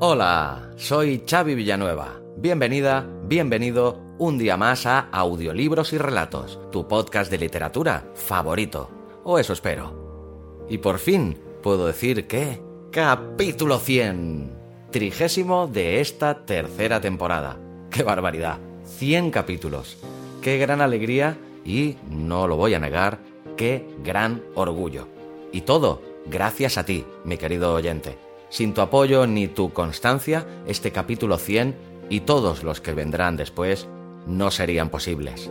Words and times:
Hola, 0.00 0.70
soy 0.76 1.22
Xavi 1.24 1.54
Villanueva. 1.54 2.20
Bienvenida, 2.36 3.08
bienvenido 3.26 4.00
un 4.18 4.36
día 4.36 4.56
más 4.56 4.86
a 4.86 5.08
Audiolibros 5.12 5.92
y 5.92 5.98
Relatos, 5.98 6.58
tu 6.72 6.88
podcast 6.88 7.30
de 7.30 7.38
literatura 7.38 8.10
favorito. 8.14 8.90
O 9.22 9.38
eso 9.38 9.52
espero. 9.52 10.66
Y 10.68 10.78
por 10.78 10.98
fin 10.98 11.38
puedo 11.62 11.86
decir 11.86 12.26
que... 12.26 12.60
Capítulo 12.90 13.78
100. 13.78 14.63
Trigésimo 14.94 15.66
de 15.66 16.00
esta 16.00 16.46
tercera 16.46 17.00
temporada. 17.00 17.56
¡Qué 17.90 18.04
barbaridad! 18.04 18.60
100 18.84 19.32
capítulos. 19.32 19.98
¡Qué 20.40 20.56
gran 20.56 20.80
alegría! 20.80 21.36
Y, 21.64 21.96
no 22.08 22.46
lo 22.46 22.54
voy 22.54 22.74
a 22.74 22.78
negar, 22.78 23.18
qué 23.56 23.84
gran 24.04 24.44
orgullo. 24.54 25.08
Y 25.50 25.62
todo 25.62 26.00
gracias 26.26 26.78
a 26.78 26.86
ti, 26.86 27.04
mi 27.24 27.38
querido 27.38 27.74
oyente. 27.74 28.16
Sin 28.50 28.72
tu 28.72 28.82
apoyo 28.82 29.26
ni 29.26 29.48
tu 29.48 29.72
constancia, 29.72 30.46
este 30.64 30.92
capítulo 30.92 31.38
100 31.38 31.74
y 32.08 32.20
todos 32.20 32.62
los 32.62 32.80
que 32.80 32.92
vendrán 32.92 33.36
después 33.36 33.88
no 34.28 34.52
serían 34.52 34.90
posibles. 34.90 35.50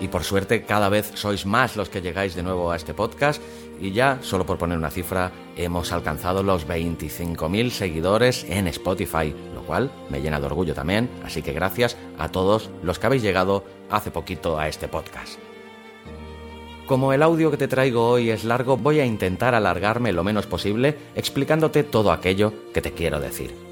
Y 0.00 0.08
por 0.08 0.24
suerte 0.24 0.62
cada 0.62 0.88
vez 0.88 1.10
sois 1.14 1.46
más 1.46 1.76
los 1.76 1.88
que 1.88 2.00
llegáis 2.00 2.34
de 2.34 2.42
nuevo 2.42 2.70
a 2.70 2.76
este 2.76 2.94
podcast 2.94 3.42
y 3.80 3.92
ya, 3.92 4.18
solo 4.22 4.44
por 4.44 4.58
poner 4.58 4.78
una 4.78 4.90
cifra, 4.90 5.30
hemos 5.56 5.92
alcanzado 5.92 6.42
los 6.42 6.66
25.000 6.66 7.70
seguidores 7.70 8.44
en 8.48 8.66
Spotify, 8.68 9.34
lo 9.54 9.62
cual 9.62 9.90
me 10.10 10.20
llena 10.20 10.40
de 10.40 10.46
orgullo 10.46 10.74
también, 10.74 11.08
así 11.24 11.42
que 11.42 11.52
gracias 11.52 11.96
a 12.18 12.28
todos 12.28 12.70
los 12.82 12.98
que 12.98 13.06
habéis 13.06 13.22
llegado 13.22 13.64
hace 13.90 14.10
poquito 14.10 14.58
a 14.58 14.68
este 14.68 14.88
podcast. 14.88 15.38
Como 16.86 17.12
el 17.12 17.22
audio 17.22 17.50
que 17.50 17.58
te 17.58 17.68
traigo 17.68 18.08
hoy 18.08 18.30
es 18.30 18.44
largo, 18.44 18.78
voy 18.78 19.00
a 19.00 19.04
intentar 19.04 19.54
alargarme 19.54 20.12
lo 20.12 20.24
menos 20.24 20.46
posible 20.46 20.96
explicándote 21.14 21.84
todo 21.84 22.12
aquello 22.12 22.52
que 22.72 22.80
te 22.80 22.92
quiero 22.92 23.20
decir. 23.20 23.67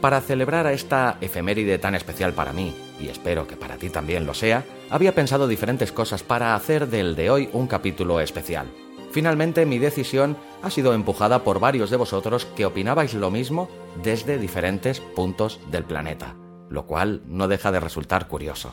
Para 0.00 0.20
celebrar 0.20 0.66
a 0.66 0.72
esta 0.72 1.16
efeméride 1.20 1.78
tan 1.78 1.94
especial 1.94 2.32
para 2.32 2.52
mí, 2.52 2.74
y 3.00 3.08
espero 3.08 3.46
que 3.46 3.56
para 3.56 3.76
ti 3.76 3.88
también 3.88 4.26
lo 4.26 4.34
sea, 4.34 4.64
había 4.90 5.14
pensado 5.14 5.48
diferentes 5.48 5.90
cosas 5.90 6.22
para 6.22 6.54
hacer 6.54 6.88
del 6.88 7.16
de 7.16 7.30
hoy 7.30 7.48
un 7.52 7.66
capítulo 7.66 8.20
especial. 8.20 8.66
Finalmente 9.10 9.64
mi 9.64 9.78
decisión 9.78 10.36
ha 10.62 10.70
sido 10.70 10.92
empujada 10.92 11.42
por 11.42 11.60
varios 11.60 11.90
de 11.90 11.96
vosotros 11.96 12.44
que 12.44 12.66
opinabais 12.66 13.14
lo 13.14 13.30
mismo 13.30 13.70
desde 14.02 14.38
diferentes 14.38 15.00
puntos 15.00 15.60
del 15.70 15.84
planeta, 15.84 16.36
lo 16.68 16.86
cual 16.86 17.22
no 17.26 17.48
deja 17.48 17.72
de 17.72 17.80
resultar 17.80 18.28
curioso 18.28 18.72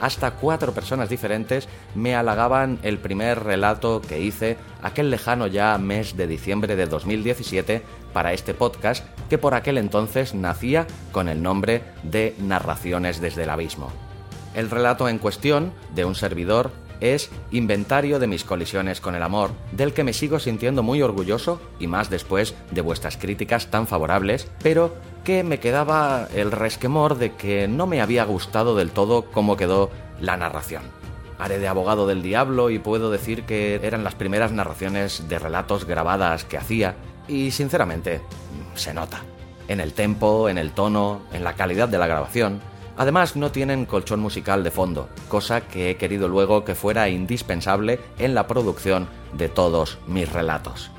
hasta 0.00 0.32
cuatro 0.32 0.72
personas 0.72 1.08
diferentes 1.08 1.68
me 1.94 2.14
halagaban 2.14 2.78
el 2.82 2.98
primer 2.98 3.42
relato 3.42 4.00
que 4.00 4.20
hice 4.20 4.56
aquel 4.82 5.10
lejano 5.10 5.46
ya 5.46 5.76
mes 5.78 6.16
de 6.16 6.26
diciembre 6.26 6.76
de 6.76 6.86
2017 6.86 7.82
para 8.12 8.32
este 8.32 8.54
podcast 8.54 9.04
que 9.28 9.38
por 9.38 9.54
aquel 9.54 9.78
entonces 9.78 10.34
nacía 10.34 10.86
con 11.12 11.28
el 11.28 11.42
nombre 11.42 11.82
de 12.02 12.34
Narraciones 12.38 13.20
desde 13.20 13.44
el 13.44 13.50
Abismo. 13.50 13.90
El 14.54 14.70
relato 14.70 15.08
en 15.08 15.18
cuestión, 15.18 15.72
de 15.94 16.04
un 16.04 16.14
servidor, 16.14 16.70
es 17.00 17.30
Inventario 17.50 18.18
de 18.18 18.26
mis 18.26 18.44
colisiones 18.44 19.00
con 19.00 19.14
el 19.14 19.22
amor, 19.22 19.50
del 19.72 19.92
que 19.92 20.04
me 20.04 20.12
sigo 20.12 20.38
sintiendo 20.38 20.82
muy 20.82 21.02
orgulloso 21.02 21.60
y 21.78 21.86
más 21.86 22.10
después 22.10 22.54
de 22.70 22.80
vuestras 22.80 23.16
críticas 23.16 23.68
tan 23.68 23.86
favorables, 23.86 24.50
pero 24.62 24.96
que 25.24 25.44
me 25.44 25.60
quedaba 25.60 26.28
el 26.34 26.50
resquemor 26.50 27.18
de 27.18 27.34
que 27.34 27.68
no 27.68 27.86
me 27.86 28.00
había 28.00 28.24
gustado 28.24 28.74
del 28.74 28.90
todo 28.90 29.26
cómo 29.30 29.56
quedó 29.56 29.90
la 30.20 30.36
narración. 30.36 30.82
Haré 31.38 31.60
de 31.60 31.68
abogado 31.68 32.06
del 32.08 32.22
diablo 32.22 32.70
y 32.70 32.80
puedo 32.80 33.10
decir 33.10 33.44
que 33.44 33.76
eran 33.76 34.02
las 34.02 34.16
primeras 34.16 34.50
narraciones 34.50 35.28
de 35.28 35.38
relatos 35.38 35.84
grabadas 35.84 36.44
que 36.44 36.58
hacía 36.58 36.96
y 37.28 37.50
sinceramente 37.50 38.20
se 38.74 38.94
nota. 38.94 39.22
En 39.68 39.80
el 39.80 39.92
tempo, 39.92 40.48
en 40.48 40.58
el 40.58 40.72
tono, 40.72 41.20
en 41.32 41.44
la 41.44 41.52
calidad 41.52 41.88
de 41.88 41.98
la 41.98 42.06
grabación, 42.06 42.60
Además, 42.98 43.36
no 43.36 43.52
tienen 43.52 43.86
colchón 43.86 44.18
musical 44.18 44.64
de 44.64 44.72
fondo, 44.72 45.08
cosa 45.28 45.60
que 45.60 45.88
he 45.88 45.96
querido 45.96 46.26
luego 46.26 46.64
que 46.64 46.74
fuera 46.74 47.08
indispensable 47.08 48.00
en 48.18 48.34
la 48.34 48.48
producción 48.48 49.08
de 49.34 49.48
todos 49.48 49.98
mis 50.08 50.30
relatos. 50.30 50.90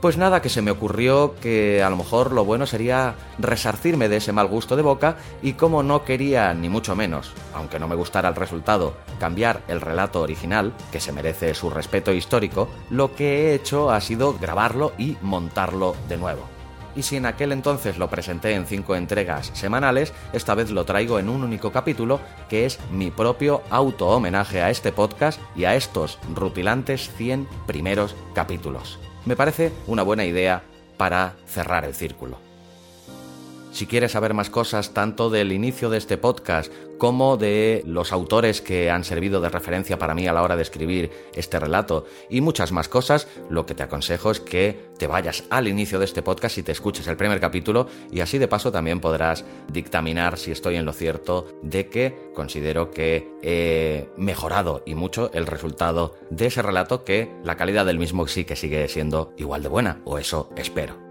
Pues 0.00 0.18
nada, 0.18 0.42
que 0.42 0.50
se 0.50 0.60
me 0.60 0.70
ocurrió 0.70 1.34
que 1.40 1.82
a 1.82 1.88
lo 1.88 1.96
mejor 1.96 2.32
lo 2.32 2.44
bueno 2.44 2.66
sería 2.66 3.14
resarcirme 3.38 4.08
de 4.08 4.18
ese 4.18 4.32
mal 4.32 4.46
gusto 4.46 4.76
de 4.76 4.82
boca 4.82 5.16
y 5.42 5.54
como 5.54 5.82
no 5.82 6.04
quería, 6.04 6.52
ni 6.52 6.68
mucho 6.68 6.94
menos, 6.94 7.32
aunque 7.54 7.78
no 7.78 7.88
me 7.88 7.96
gustara 7.96 8.28
el 8.28 8.34
resultado, 8.34 8.94
cambiar 9.18 9.62
el 9.68 9.80
relato 9.80 10.20
original, 10.20 10.74
que 10.92 11.00
se 11.00 11.12
merece 11.12 11.54
su 11.54 11.70
respeto 11.70 12.12
histórico, 12.12 12.68
lo 12.90 13.14
que 13.14 13.50
he 13.50 13.54
hecho 13.54 13.90
ha 13.90 14.00
sido 14.02 14.34
grabarlo 14.38 14.92
y 14.98 15.16
montarlo 15.22 15.96
de 16.08 16.18
nuevo 16.18 16.56
y 16.96 17.02
si 17.02 17.16
en 17.16 17.26
aquel 17.26 17.52
entonces 17.52 17.98
lo 17.98 18.08
presenté 18.08 18.54
en 18.54 18.66
cinco 18.66 18.96
entregas 18.96 19.50
semanales, 19.54 20.12
esta 20.32 20.54
vez 20.54 20.70
lo 20.70 20.84
traigo 20.84 21.18
en 21.18 21.28
un 21.28 21.44
único 21.44 21.70
capítulo 21.70 22.20
que 22.48 22.64
es 22.64 22.80
mi 22.90 23.10
propio 23.10 23.62
auto-homenaje 23.70 24.62
a 24.62 24.70
este 24.70 24.92
podcast 24.92 25.40
y 25.54 25.64
a 25.64 25.76
estos 25.76 26.18
rutilantes 26.34 27.10
100 27.16 27.46
primeros 27.66 28.16
capítulos. 28.34 28.98
Me 29.26 29.34
parece 29.34 29.72
una 29.88 30.04
buena 30.04 30.24
idea 30.24 30.62
para 30.96 31.34
cerrar 31.46 31.84
el 31.84 31.94
círculo. 31.94 32.45
Si 33.76 33.86
quieres 33.86 34.12
saber 34.12 34.32
más 34.32 34.48
cosas 34.48 34.94
tanto 34.94 35.28
del 35.28 35.52
inicio 35.52 35.90
de 35.90 35.98
este 35.98 36.16
podcast 36.16 36.72
como 36.96 37.36
de 37.36 37.82
los 37.84 38.10
autores 38.10 38.62
que 38.62 38.90
han 38.90 39.04
servido 39.04 39.42
de 39.42 39.50
referencia 39.50 39.98
para 39.98 40.14
mí 40.14 40.26
a 40.26 40.32
la 40.32 40.42
hora 40.42 40.56
de 40.56 40.62
escribir 40.62 41.10
este 41.34 41.60
relato 41.60 42.06
y 42.30 42.40
muchas 42.40 42.72
más 42.72 42.88
cosas, 42.88 43.28
lo 43.50 43.66
que 43.66 43.74
te 43.74 43.82
aconsejo 43.82 44.30
es 44.30 44.40
que 44.40 44.88
te 44.96 45.06
vayas 45.06 45.44
al 45.50 45.68
inicio 45.68 45.98
de 45.98 46.06
este 46.06 46.22
podcast 46.22 46.56
y 46.56 46.62
te 46.62 46.72
escuches 46.72 47.06
el 47.06 47.18
primer 47.18 47.38
capítulo 47.38 47.86
y 48.10 48.20
así 48.20 48.38
de 48.38 48.48
paso 48.48 48.72
también 48.72 48.98
podrás 48.98 49.44
dictaminar 49.70 50.38
si 50.38 50.52
estoy 50.52 50.76
en 50.76 50.86
lo 50.86 50.94
cierto 50.94 51.46
de 51.60 51.90
que 51.90 52.30
considero 52.34 52.90
que 52.90 53.30
he 53.42 54.08
mejorado 54.16 54.84
y 54.86 54.94
mucho 54.94 55.30
el 55.34 55.46
resultado 55.46 56.14
de 56.30 56.46
ese 56.46 56.62
relato 56.62 57.04
que 57.04 57.30
la 57.44 57.58
calidad 57.58 57.84
del 57.84 57.98
mismo 57.98 58.26
sí 58.26 58.46
que 58.46 58.56
sigue 58.56 58.88
siendo 58.88 59.34
igual 59.36 59.62
de 59.62 59.68
buena, 59.68 60.00
o 60.06 60.16
eso 60.16 60.48
espero. 60.56 61.05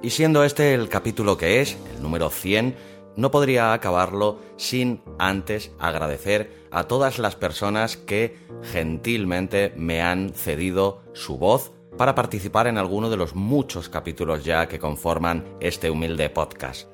Y 0.00 0.10
siendo 0.10 0.44
este 0.44 0.74
el 0.74 0.88
capítulo 0.88 1.36
que 1.36 1.60
es, 1.60 1.76
el 1.96 2.02
número 2.02 2.30
100, 2.30 2.76
no 3.16 3.32
podría 3.32 3.72
acabarlo 3.72 4.38
sin 4.56 5.02
antes 5.18 5.72
agradecer 5.80 6.52
a 6.70 6.84
todas 6.84 7.18
las 7.18 7.34
personas 7.34 7.96
que 7.96 8.36
gentilmente 8.62 9.72
me 9.76 10.00
han 10.00 10.30
cedido 10.34 11.02
su 11.14 11.36
voz 11.36 11.72
para 11.96 12.14
participar 12.14 12.68
en 12.68 12.78
alguno 12.78 13.10
de 13.10 13.16
los 13.16 13.34
muchos 13.34 13.88
capítulos 13.88 14.44
ya 14.44 14.68
que 14.68 14.78
conforman 14.78 15.44
este 15.58 15.90
humilde 15.90 16.30
podcast. 16.30 16.88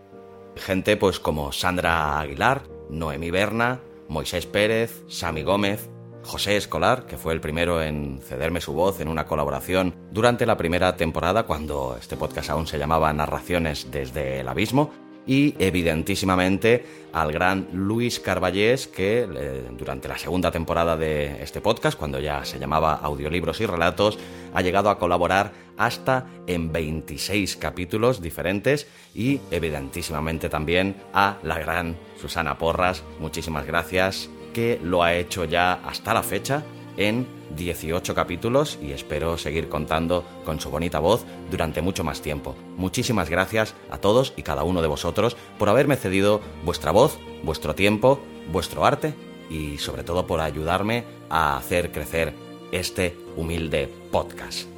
Gente 0.56 0.96
pues 0.96 1.20
como 1.20 1.52
Sandra 1.52 2.18
Aguilar, 2.18 2.62
Noemí 2.88 3.30
Berna, 3.30 3.82
Moisés 4.08 4.46
Pérez, 4.46 5.02
Sami 5.08 5.42
Gómez, 5.42 5.90
José 6.24 6.56
Escolar, 6.56 7.06
que 7.06 7.16
fue 7.16 7.32
el 7.32 7.40
primero 7.40 7.82
en 7.82 8.20
cederme 8.22 8.60
su 8.60 8.72
voz 8.72 9.00
en 9.00 9.08
una 9.08 9.26
colaboración 9.26 9.94
durante 10.10 10.46
la 10.46 10.56
primera 10.56 10.96
temporada, 10.96 11.44
cuando 11.44 11.96
este 12.00 12.16
podcast 12.16 12.50
aún 12.50 12.66
se 12.66 12.78
llamaba 12.78 13.12
Narraciones 13.12 13.90
desde 13.90 14.40
el 14.40 14.48
Abismo, 14.48 14.90
y 15.26 15.54
evidentísimamente 15.58 16.84
al 17.12 17.32
gran 17.32 17.68
Luis 17.72 18.20
Carballés, 18.20 18.86
que 18.86 19.20
eh, 19.22 19.64
durante 19.76 20.08
la 20.08 20.18
segunda 20.18 20.50
temporada 20.50 20.96
de 20.96 21.42
este 21.42 21.60
podcast, 21.60 21.98
cuando 21.98 22.20
ya 22.20 22.44
se 22.44 22.58
llamaba 22.58 22.94
Audiolibros 22.94 23.60
y 23.60 23.66
Relatos, 23.66 24.18
ha 24.52 24.60
llegado 24.60 24.90
a 24.90 24.98
colaborar 24.98 25.52
hasta 25.76 26.26
en 26.46 26.72
26 26.72 27.56
capítulos 27.56 28.20
diferentes 28.20 28.86
y 29.14 29.40
evidentísimamente 29.50 30.48
también 30.48 30.96
a 31.12 31.38
la 31.42 31.58
gran 31.58 31.96
Susana 32.20 32.58
Porras, 32.58 33.02
muchísimas 33.18 33.66
gracias, 33.66 34.28
que 34.54 34.80
lo 34.82 35.02
ha 35.02 35.12
hecho 35.12 35.44
ya 35.44 35.74
hasta 35.74 36.14
la 36.14 36.22
fecha 36.22 36.64
en 36.96 37.26
18 37.56 38.14
capítulos 38.14 38.78
y 38.80 38.92
espero 38.92 39.36
seguir 39.36 39.68
contando 39.68 40.24
con 40.44 40.60
su 40.60 40.70
bonita 40.70 40.98
voz 40.98 41.26
durante 41.50 41.82
mucho 41.82 42.04
más 42.04 42.22
tiempo. 42.22 42.56
Muchísimas 42.76 43.28
gracias 43.28 43.74
a 43.90 43.98
todos 43.98 44.32
y 44.36 44.42
cada 44.42 44.64
uno 44.64 44.80
de 44.80 44.88
vosotros 44.88 45.36
por 45.58 45.68
haberme 45.68 45.96
cedido 45.96 46.40
vuestra 46.64 46.90
voz, 46.90 47.18
vuestro 47.42 47.74
tiempo, 47.74 48.20
vuestro 48.50 48.86
arte 48.86 49.12
y 49.50 49.76
sobre 49.76 50.04
todo 50.04 50.26
por 50.26 50.40
ayudarme 50.40 51.04
a 51.28 51.56
hacer 51.58 51.92
crecer 51.92 52.32
este 52.72 53.14
humilde 53.36 53.88
podcast. 54.10 54.68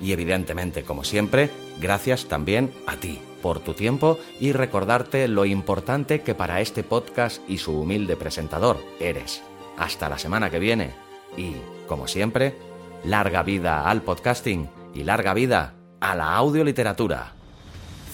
Y 0.00 0.12
evidentemente, 0.12 0.82
como 0.82 1.04
siempre, 1.04 1.50
gracias 1.80 2.26
también 2.26 2.72
a 2.86 2.96
ti 2.96 3.20
por 3.42 3.60
tu 3.60 3.74
tiempo 3.74 4.18
y 4.40 4.52
recordarte 4.52 5.28
lo 5.28 5.44
importante 5.44 6.20
que 6.20 6.34
para 6.34 6.60
este 6.60 6.82
podcast 6.82 7.42
y 7.48 7.58
su 7.58 7.80
humilde 7.80 8.16
presentador 8.16 8.78
eres. 9.00 9.42
Hasta 9.76 10.08
la 10.08 10.18
semana 10.18 10.50
que 10.50 10.58
viene 10.58 10.94
y, 11.36 11.54
como 11.86 12.08
siempre, 12.08 12.56
larga 13.04 13.42
vida 13.42 13.88
al 13.88 14.02
podcasting 14.02 14.68
y 14.94 15.04
larga 15.04 15.34
vida 15.34 15.74
a 16.00 16.14
la 16.14 16.34
audioliteratura. 16.34 17.32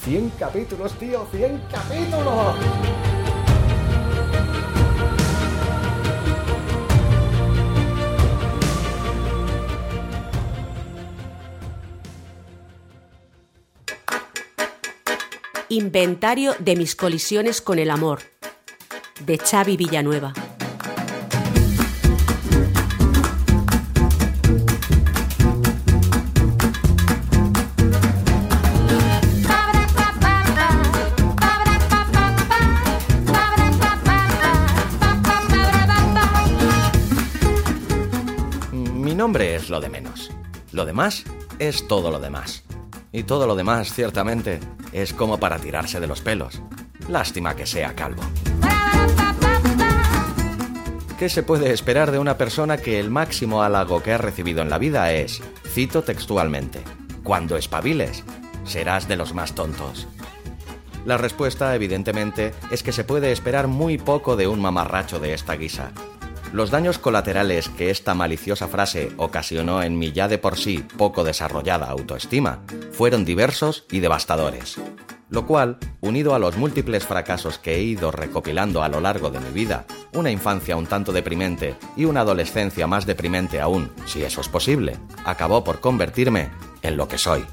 100 0.04 0.32
capítulos, 0.38 0.92
tío, 0.94 1.26
100 1.30 1.62
capítulos. 1.70 3.13
Inventario 15.70 16.54
de 16.58 16.76
mis 16.76 16.94
colisiones 16.94 17.62
con 17.62 17.78
el 17.78 17.90
amor, 17.90 18.20
de 19.24 19.38
Xavi 19.38 19.78
Villanueva. 19.78 20.34
Mi 38.92 39.14
nombre 39.14 39.54
es 39.54 39.70
lo 39.70 39.80
de 39.80 39.88
menos. 39.88 40.30
Lo 40.72 40.84
demás 40.84 41.24
es 41.58 41.88
todo 41.88 42.10
lo 42.10 42.20
demás. 42.20 42.63
Y 43.14 43.22
todo 43.22 43.46
lo 43.46 43.54
demás, 43.54 43.94
ciertamente, 43.94 44.58
es 44.92 45.14
como 45.14 45.38
para 45.38 45.60
tirarse 45.60 46.00
de 46.00 46.08
los 46.08 46.20
pelos. 46.20 46.60
Lástima 47.08 47.54
que 47.54 47.64
sea 47.64 47.94
calvo. 47.94 48.24
¿Qué 51.16 51.28
se 51.28 51.44
puede 51.44 51.70
esperar 51.70 52.10
de 52.10 52.18
una 52.18 52.36
persona 52.36 52.76
que 52.76 52.98
el 52.98 53.10
máximo 53.10 53.62
halago 53.62 54.02
que 54.02 54.12
ha 54.12 54.18
recibido 54.18 54.62
en 54.62 54.68
la 54.68 54.78
vida 54.78 55.12
es, 55.12 55.40
cito 55.64 56.02
textualmente, 56.02 56.82
cuando 57.22 57.56
espabiles, 57.56 58.24
serás 58.64 59.06
de 59.06 59.14
los 59.14 59.32
más 59.32 59.54
tontos? 59.54 60.08
La 61.06 61.16
respuesta, 61.16 61.72
evidentemente, 61.72 62.52
es 62.72 62.82
que 62.82 62.90
se 62.90 63.04
puede 63.04 63.30
esperar 63.30 63.68
muy 63.68 63.96
poco 63.96 64.34
de 64.34 64.48
un 64.48 64.60
mamarracho 64.60 65.20
de 65.20 65.34
esta 65.34 65.54
guisa. 65.54 65.92
Los 66.54 66.70
daños 66.70 66.98
colaterales 66.98 67.68
que 67.68 67.90
esta 67.90 68.14
maliciosa 68.14 68.68
frase 68.68 69.10
ocasionó 69.16 69.82
en 69.82 69.98
mi 69.98 70.12
ya 70.12 70.28
de 70.28 70.38
por 70.38 70.56
sí 70.56 70.86
poco 70.96 71.24
desarrollada 71.24 71.90
autoestima 71.90 72.60
fueron 72.92 73.24
diversos 73.24 73.86
y 73.90 73.98
devastadores. 73.98 74.76
Lo 75.30 75.48
cual, 75.48 75.78
unido 76.00 76.32
a 76.32 76.38
los 76.38 76.56
múltiples 76.56 77.04
fracasos 77.04 77.58
que 77.58 77.74
he 77.74 77.82
ido 77.82 78.12
recopilando 78.12 78.84
a 78.84 78.88
lo 78.88 79.00
largo 79.00 79.30
de 79.30 79.40
mi 79.40 79.50
vida, 79.50 79.84
una 80.12 80.30
infancia 80.30 80.76
un 80.76 80.86
tanto 80.86 81.10
deprimente 81.10 81.74
y 81.96 82.04
una 82.04 82.20
adolescencia 82.20 82.86
más 82.86 83.04
deprimente 83.04 83.60
aún, 83.60 83.90
si 84.06 84.22
eso 84.22 84.40
es 84.40 84.48
posible, 84.48 84.96
acabó 85.24 85.64
por 85.64 85.80
convertirme 85.80 86.50
en 86.82 86.96
lo 86.96 87.08
que 87.08 87.18
soy. 87.18 87.44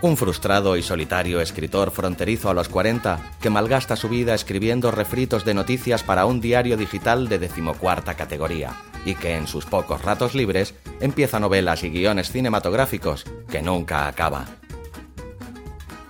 Un 0.00 0.16
frustrado 0.16 0.76
y 0.76 0.82
solitario 0.82 1.40
escritor 1.40 1.90
fronterizo 1.90 2.50
a 2.50 2.54
los 2.54 2.68
40 2.68 3.36
que 3.40 3.50
malgasta 3.50 3.96
su 3.96 4.08
vida 4.08 4.34
escribiendo 4.34 4.90
refritos 4.90 5.44
de 5.44 5.54
noticias 5.54 6.02
para 6.02 6.26
un 6.26 6.40
diario 6.40 6.76
digital 6.76 7.28
de 7.28 7.38
decimocuarta 7.38 8.14
categoría 8.14 8.74
y 9.04 9.14
que 9.14 9.36
en 9.36 9.46
sus 9.46 9.64
pocos 9.64 10.02
ratos 10.02 10.34
libres 10.34 10.74
empieza 11.00 11.40
novelas 11.40 11.84
y 11.84 11.90
guiones 11.90 12.30
cinematográficos 12.30 13.24
que 13.50 13.62
nunca 13.62 14.06
acaba. 14.06 14.44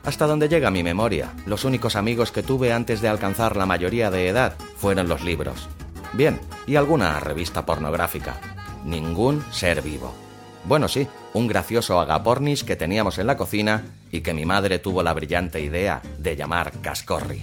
Hasta 0.05 0.27
donde 0.27 0.49
llega 0.49 0.71
mi 0.71 0.83
memoria, 0.83 1.33
los 1.47 1.65
únicos 1.65 1.97
amigos 1.97 2.31
que 2.31 2.43
tuve 2.43 2.73
antes 2.73 3.01
de 3.01 3.09
alcanzar 3.09 3.57
la 3.57 3.65
mayoría 3.65 4.11
de 4.11 4.29
edad 4.29 4.55
fueron 4.77 5.09
los 5.09 5.23
libros. 5.23 5.69
Bien, 6.13 6.41
y 6.67 6.77
alguna 6.77 7.19
revista 7.21 7.65
pornográfica. 7.65 8.37
Ningún 8.85 9.43
ser 9.51 9.81
vivo. 9.81 10.24
Bueno, 10.67 10.89
sí, 10.89 11.07
un 11.35 11.47
gracioso 11.47 12.01
agapornis 12.01 12.65
que 12.65 12.77
teníamos 12.77 13.19
en 13.19 13.27
la 13.27 13.37
cocina 13.37 13.85
y 14.11 14.23
que 14.23 14.33
mi 14.33 14.47
madre 14.47 14.79
tuvo 14.79 15.03
la 15.03 15.13
brillante 15.13 15.61
idea 15.61 16.01
de 16.19 16.37
llamar 16.37 16.73
Cascorri. 16.81 17.43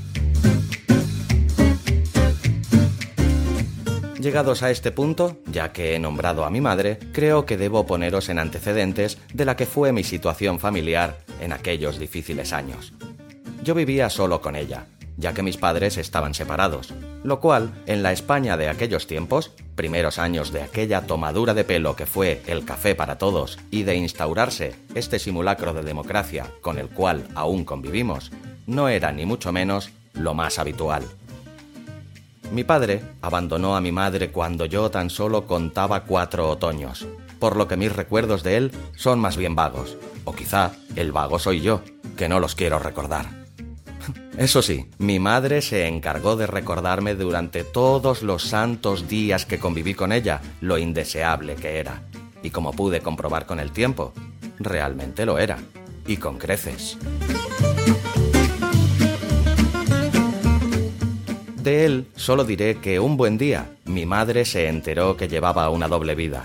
Llegados 4.19 4.63
a 4.63 4.69
este 4.69 4.91
punto, 4.91 5.37
ya 5.47 5.71
que 5.71 5.95
he 5.95 5.99
nombrado 5.99 6.45
a 6.45 6.49
mi 6.49 6.61
madre, 6.61 6.99
creo 7.11 7.45
que 7.45 7.57
debo 7.57 7.85
poneros 7.85 8.29
en 8.29 8.37
antecedentes 8.37 9.17
de 9.33 9.45
la 9.45 9.55
que 9.55 9.65
fue 9.65 9.93
mi 9.93 10.03
situación 10.03 10.59
familiar 10.59 11.17
en 11.39 11.53
aquellos 11.53 11.99
difíciles 11.99 12.53
años. 12.53 12.93
Yo 13.63 13.73
vivía 13.73 14.09
solo 14.09 14.41
con 14.41 14.55
ella, 14.55 14.85
ya 15.21 15.33
que 15.33 15.43
mis 15.43 15.55
padres 15.55 15.97
estaban 15.97 16.33
separados, 16.33 16.93
lo 17.23 17.39
cual, 17.39 17.71
en 17.85 18.03
la 18.03 18.11
España 18.11 18.57
de 18.57 18.67
aquellos 18.67 19.07
tiempos, 19.07 19.51
primeros 19.75 20.17
años 20.17 20.51
de 20.51 20.63
aquella 20.63 21.01
tomadura 21.03 21.53
de 21.53 21.63
pelo 21.63 21.95
que 21.95 22.07
fue 22.07 22.41
el 22.47 22.65
café 22.65 22.95
para 22.95 23.17
todos 23.17 23.59
y 23.69 23.83
de 23.83 23.95
instaurarse 23.95 24.75
este 24.95 25.19
simulacro 25.19 25.73
de 25.73 25.83
democracia 25.83 26.47
con 26.61 26.77
el 26.77 26.89
cual 26.89 27.27
aún 27.35 27.63
convivimos, 27.63 28.31
no 28.65 28.89
era 28.89 29.11
ni 29.11 29.25
mucho 29.25 29.51
menos 29.51 29.91
lo 30.13 30.33
más 30.33 30.59
habitual. 30.59 31.03
Mi 32.51 32.63
padre 32.65 33.01
abandonó 33.21 33.77
a 33.77 33.81
mi 33.81 33.91
madre 33.91 34.31
cuando 34.31 34.65
yo 34.65 34.91
tan 34.91 35.09
solo 35.09 35.45
contaba 35.45 36.03
cuatro 36.03 36.49
otoños, 36.49 37.07
por 37.39 37.55
lo 37.55 37.67
que 37.67 37.77
mis 37.77 37.95
recuerdos 37.95 38.43
de 38.43 38.57
él 38.57 38.71
son 38.95 39.19
más 39.19 39.37
bien 39.37 39.55
vagos, 39.55 39.95
o 40.25 40.33
quizá 40.33 40.71
el 40.95 41.11
vago 41.11 41.39
soy 41.39 41.61
yo, 41.61 41.81
que 42.17 42.27
no 42.27 42.39
los 42.39 42.55
quiero 42.55 42.77
recordar. 42.77 43.40
Eso 44.37 44.61
sí, 44.61 44.85
mi 44.97 45.19
madre 45.19 45.61
se 45.61 45.87
encargó 45.87 46.35
de 46.35 46.47
recordarme 46.47 47.15
durante 47.15 47.63
todos 47.63 48.23
los 48.23 48.43
santos 48.43 49.07
días 49.07 49.45
que 49.45 49.59
conviví 49.59 49.93
con 49.93 50.11
ella 50.11 50.41
lo 50.61 50.77
indeseable 50.77 51.55
que 51.55 51.79
era. 51.79 52.03
Y 52.43 52.49
como 52.49 52.71
pude 52.71 53.01
comprobar 53.01 53.45
con 53.45 53.59
el 53.59 53.71
tiempo, 53.71 54.13
realmente 54.59 55.25
lo 55.25 55.37
era. 55.37 55.59
Y 56.07 56.17
con 56.17 56.37
creces. 56.37 56.97
De 61.61 61.85
él 61.85 62.07
solo 62.15 62.43
diré 62.43 62.79
que 62.79 62.99
un 62.99 63.17
buen 63.17 63.37
día 63.37 63.69
mi 63.85 64.07
madre 64.07 64.45
se 64.45 64.67
enteró 64.67 65.15
que 65.15 65.27
llevaba 65.27 65.69
una 65.69 65.87
doble 65.87 66.15
vida. 66.15 66.43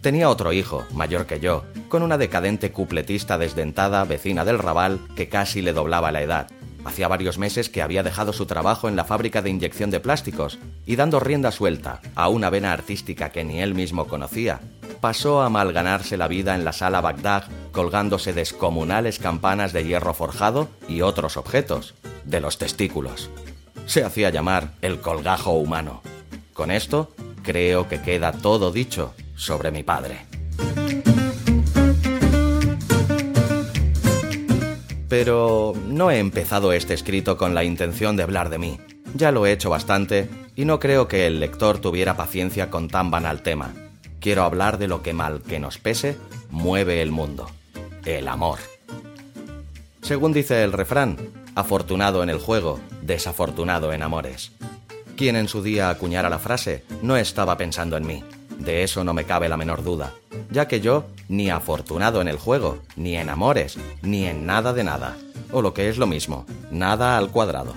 Tenía 0.00 0.30
otro 0.30 0.54
hijo, 0.54 0.84
mayor 0.94 1.26
que 1.26 1.38
yo, 1.38 1.64
con 1.88 2.02
una 2.02 2.16
decadente 2.16 2.72
cupletista 2.72 3.36
desdentada 3.36 4.04
vecina 4.04 4.44
del 4.44 4.58
Raval 4.58 5.00
que 5.16 5.28
casi 5.28 5.60
le 5.60 5.74
doblaba 5.74 6.12
la 6.12 6.22
edad. 6.22 6.46
Hacía 6.84 7.08
varios 7.08 7.38
meses 7.38 7.68
que 7.68 7.82
había 7.82 8.02
dejado 8.02 8.32
su 8.32 8.46
trabajo 8.46 8.88
en 8.88 8.96
la 8.96 9.04
fábrica 9.04 9.42
de 9.42 9.50
inyección 9.50 9.90
de 9.90 10.00
plásticos 10.00 10.58
y 10.86 10.96
dando 10.96 11.20
rienda 11.20 11.50
suelta 11.50 12.00
a 12.14 12.28
una 12.28 12.50
vena 12.50 12.72
artística 12.72 13.30
que 13.30 13.44
ni 13.44 13.60
él 13.60 13.74
mismo 13.74 14.06
conocía, 14.06 14.60
pasó 15.00 15.42
a 15.42 15.48
malganarse 15.48 16.16
la 16.16 16.28
vida 16.28 16.54
en 16.54 16.64
la 16.64 16.72
sala 16.72 17.00
Bagdad 17.00 17.44
colgándose 17.72 18.32
descomunales 18.32 19.18
campanas 19.18 19.72
de 19.72 19.84
hierro 19.84 20.14
forjado 20.14 20.68
y 20.88 21.02
otros 21.02 21.36
objetos, 21.36 21.94
de 22.24 22.40
los 22.40 22.58
testículos 22.58 23.30
se 23.86 24.04
hacía 24.04 24.30
llamar 24.30 24.74
el 24.82 25.00
colgajo 25.00 25.52
humano. 25.52 26.02
Con 26.52 26.70
esto, 26.70 27.12
creo 27.42 27.88
que 27.88 28.00
queda 28.00 28.32
todo 28.32 28.72
dicho 28.72 29.14
sobre 29.36 29.70
mi 29.70 29.82
padre. 29.82 30.33
Pero 35.08 35.74
no 35.86 36.10
he 36.10 36.18
empezado 36.18 36.72
este 36.72 36.94
escrito 36.94 37.36
con 37.36 37.54
la 37.54 37.64
intención 37.64 38.16
de 38.16 38.22
hablar 38.22 38.50
de 38.50 38.58
mí. 38.58 38.78
Ya 39.14 39.32
lo 39.32 39.46
he 39.46 39.52
hecho 39.52 39.70
bastante 39.70 40.28
y 40.56 40.64
no 40.64 40.78
creo 40.80 41.08
que 41.08 41.26
el 41.26 41.40
lector 41.40 41.78
tuviera 41.78 42.16
paciencia 42.16 42.70
con 42.70 42.88
tan 42.88 43.10
banal 43.10 43.42
tema. 43.42 43.72
Quiero 44.20 44.42
hablar 44.42 44.78
de 44.78 44.88
lo 44.88 45.02
que 45.02 45.12
mal 45.12 45.42
que 45.42 45.60
nos 45.60 45.78
pese 45.78 46.16
mueve 46.50 47.02
el 47.02 47.10
mundo. 47.10 47.50
El 48.04 48.28
amor. 48.28 48.58
Según 50.02 50.32
dice 50.32 50.62
el 50.62 50.72
refrán, 50.72 51.16
afortunado 51.54 52.22
en 52.22 52.30
el 52.30 52.38
juego, 52.38 52.80
desafortunado 53.02 53.92
en 53.92 54.02
amores. 54.02 54.52
Quien 55.16 55.36
en 55.36 55.48
su 55.48 55.62
día 55.62 55.90
acuñara 55.90 56.28
la 56.28 56.38
frase 56.38 56.84
no 57.02 57.16
estaba 57.16 57.56
pensando 57.56 57.96
en 57.96 58.06
mí. 58.06 58.24
De 58.58 58.82
eso 58.82 59.04
no 59.04 59.14
me 59.14 59.24
cabe 59.24 59.48
la 59.48 59.56
menor 59.56 59.82
duda, 59.82 60.14
ya 60.50 60.68
que 60.68 60.80
yo 60.80 61.06
ni 61.28 61.50
afortunado 61.50 62.20
en 62.20 62.28
el 62.28 62.38
juego, 62.38 62.78
ni 62.96 63.16
en 63.16 63.28
amores, 63.28 63.78
ni 64.02 64.26
en 64.26 64.46
nada 64.46 64.72
de 64.72 64.84
nada, 64.84 65.16
o 65.52 65.62
lo 65.62 65.74
que 65.74 65.88
es 65.88 65.98
lo 65.98 66.06
mismo, 66.06 66.46
nada 66.70 67.16
al 67.16 67.30
cuadrado. 67.30 67.74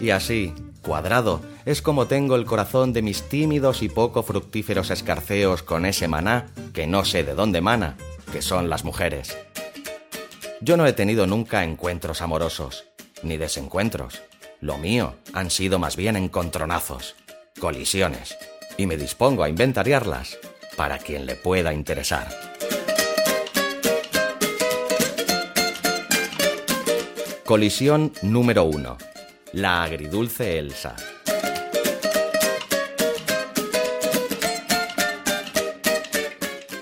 Y 0.00 0.10
así, 0.10 0.54
cuadrado, 0.82 1.40
es 1.64 1.82
como 1.82 2.06
tengo 2.06 2.36
el 2.36 2.44
corazón 2.44 2.92
de 2.92 3.02
mis 3.02 3.28
tímidos 3.28 3.82
y 3.82 3.88
poco 3.88 4.22
fructíferos 4.22 4.90
escarceos 4.90 5.62
con 5.62 5.86
ese 5.86 6.08
maná 6.08 6.48
que 6.72 6.86
no 6.86 7.04
sé 7.04 7.24
de 7.24 7.34
dónde 7.34 7.60
mana, 7.60 7.96
que 8.32 8.42
son 8.42 8.68
las 8.68 8.84
mujeres. 8.84 9.36
Yo 10.60 10.76
no 10.76 10.86
he 10.86 10.92
tenido 10.92 11.26
nunca 11.26 11.64
encuentros 11.64 12.22
amorosos, 12.22 12.84
ni 13.22 13.36
desencuentros. 13.36 14.22
Lo 14.60 14.78
mío 14.78 15.16
han 15.32 15.50
sido 15.50 15.78
más 15.78 15.96
bien 15.96 16.16
encontronazos, 16.16 17.16
colisiones, 17.58 18.36
y 18.76 18.86
me 18.86 18.96
dispongo 18.96 19.42
a 19.42 19.48
inventariarlas 19.48 20.38
para 20.76 20.98
quien 20.98 21.26
le 21.26 21.36
pueda 21.36 21.72
interesar. 21.72 22.28
Colisión 27.44 28.12
número 28.22 28.64
1. 28.64 28.96
La 29.52 29.82
agridulce 29.82 30.58
Elsa. 30.58 30.96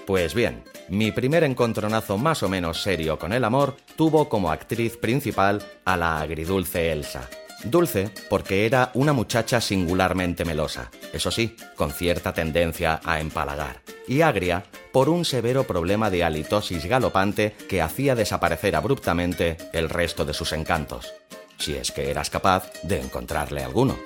Pues 0.07 0.35
bien, 0.35 0.65
mi 0.89 1.13
primer 1.13 1.45
encontronazo 1.45 2.19
más 2.19 2.43
o 2.43 2.49
menos 2.49 2.83
serio 2.83 3.19
con 3.19 3.33
el 3.33 3.45
amor 3.45 3.77
tuvo 3.97 4.29
como 4.29 4.51
actriz 4.51 4.97
principal 4.97 5.63
a 5.85 5.97
la 5.97 6.21
agridulce 6.21 6.93
Elsa. 6.93 7.29
Dulce 7.65 8.11
porque 8.29 8.67
era 8.67 8.91
una 8.95 9.13
muchacha 9.13 9.61
singularmente 9.61 10.45
melosa, 10.45 10.91
eso 11.13 11.31
sí, 11.31 11.57
con 11.77 11.93
cierta 11.93 12.33
tendencia 12.33 13.01
a 13.05 13.21
empalagar. 13.21 13.83
Y 14.09 14.23
agria 14.23 14.65
por 14.93 15.09
un 15.09 15.25
severo 15.25 15.65
problema 15.65 16.11
de 16.11 16.25
halitosis 16.25 16.87
galopante 16.87 17.55
que 17.69 17.83
hacía 17.83 18.15
desaparecer 18.15 18.75
abruptamente 18.77 19.57
el 19.73 19.89
resto 19.89 20.25
de 20.25 20.35
sus 20.35 20.53
encantos, 20.53 21.13
si 21.59 21.75
es 21.75 21.93
que 21.93 22.11
eras 22.11 22.31
capaz 22.31 22.73
de 22.83 23.01
encontrarle 23.01 23.63
alguno. 23.63 23.97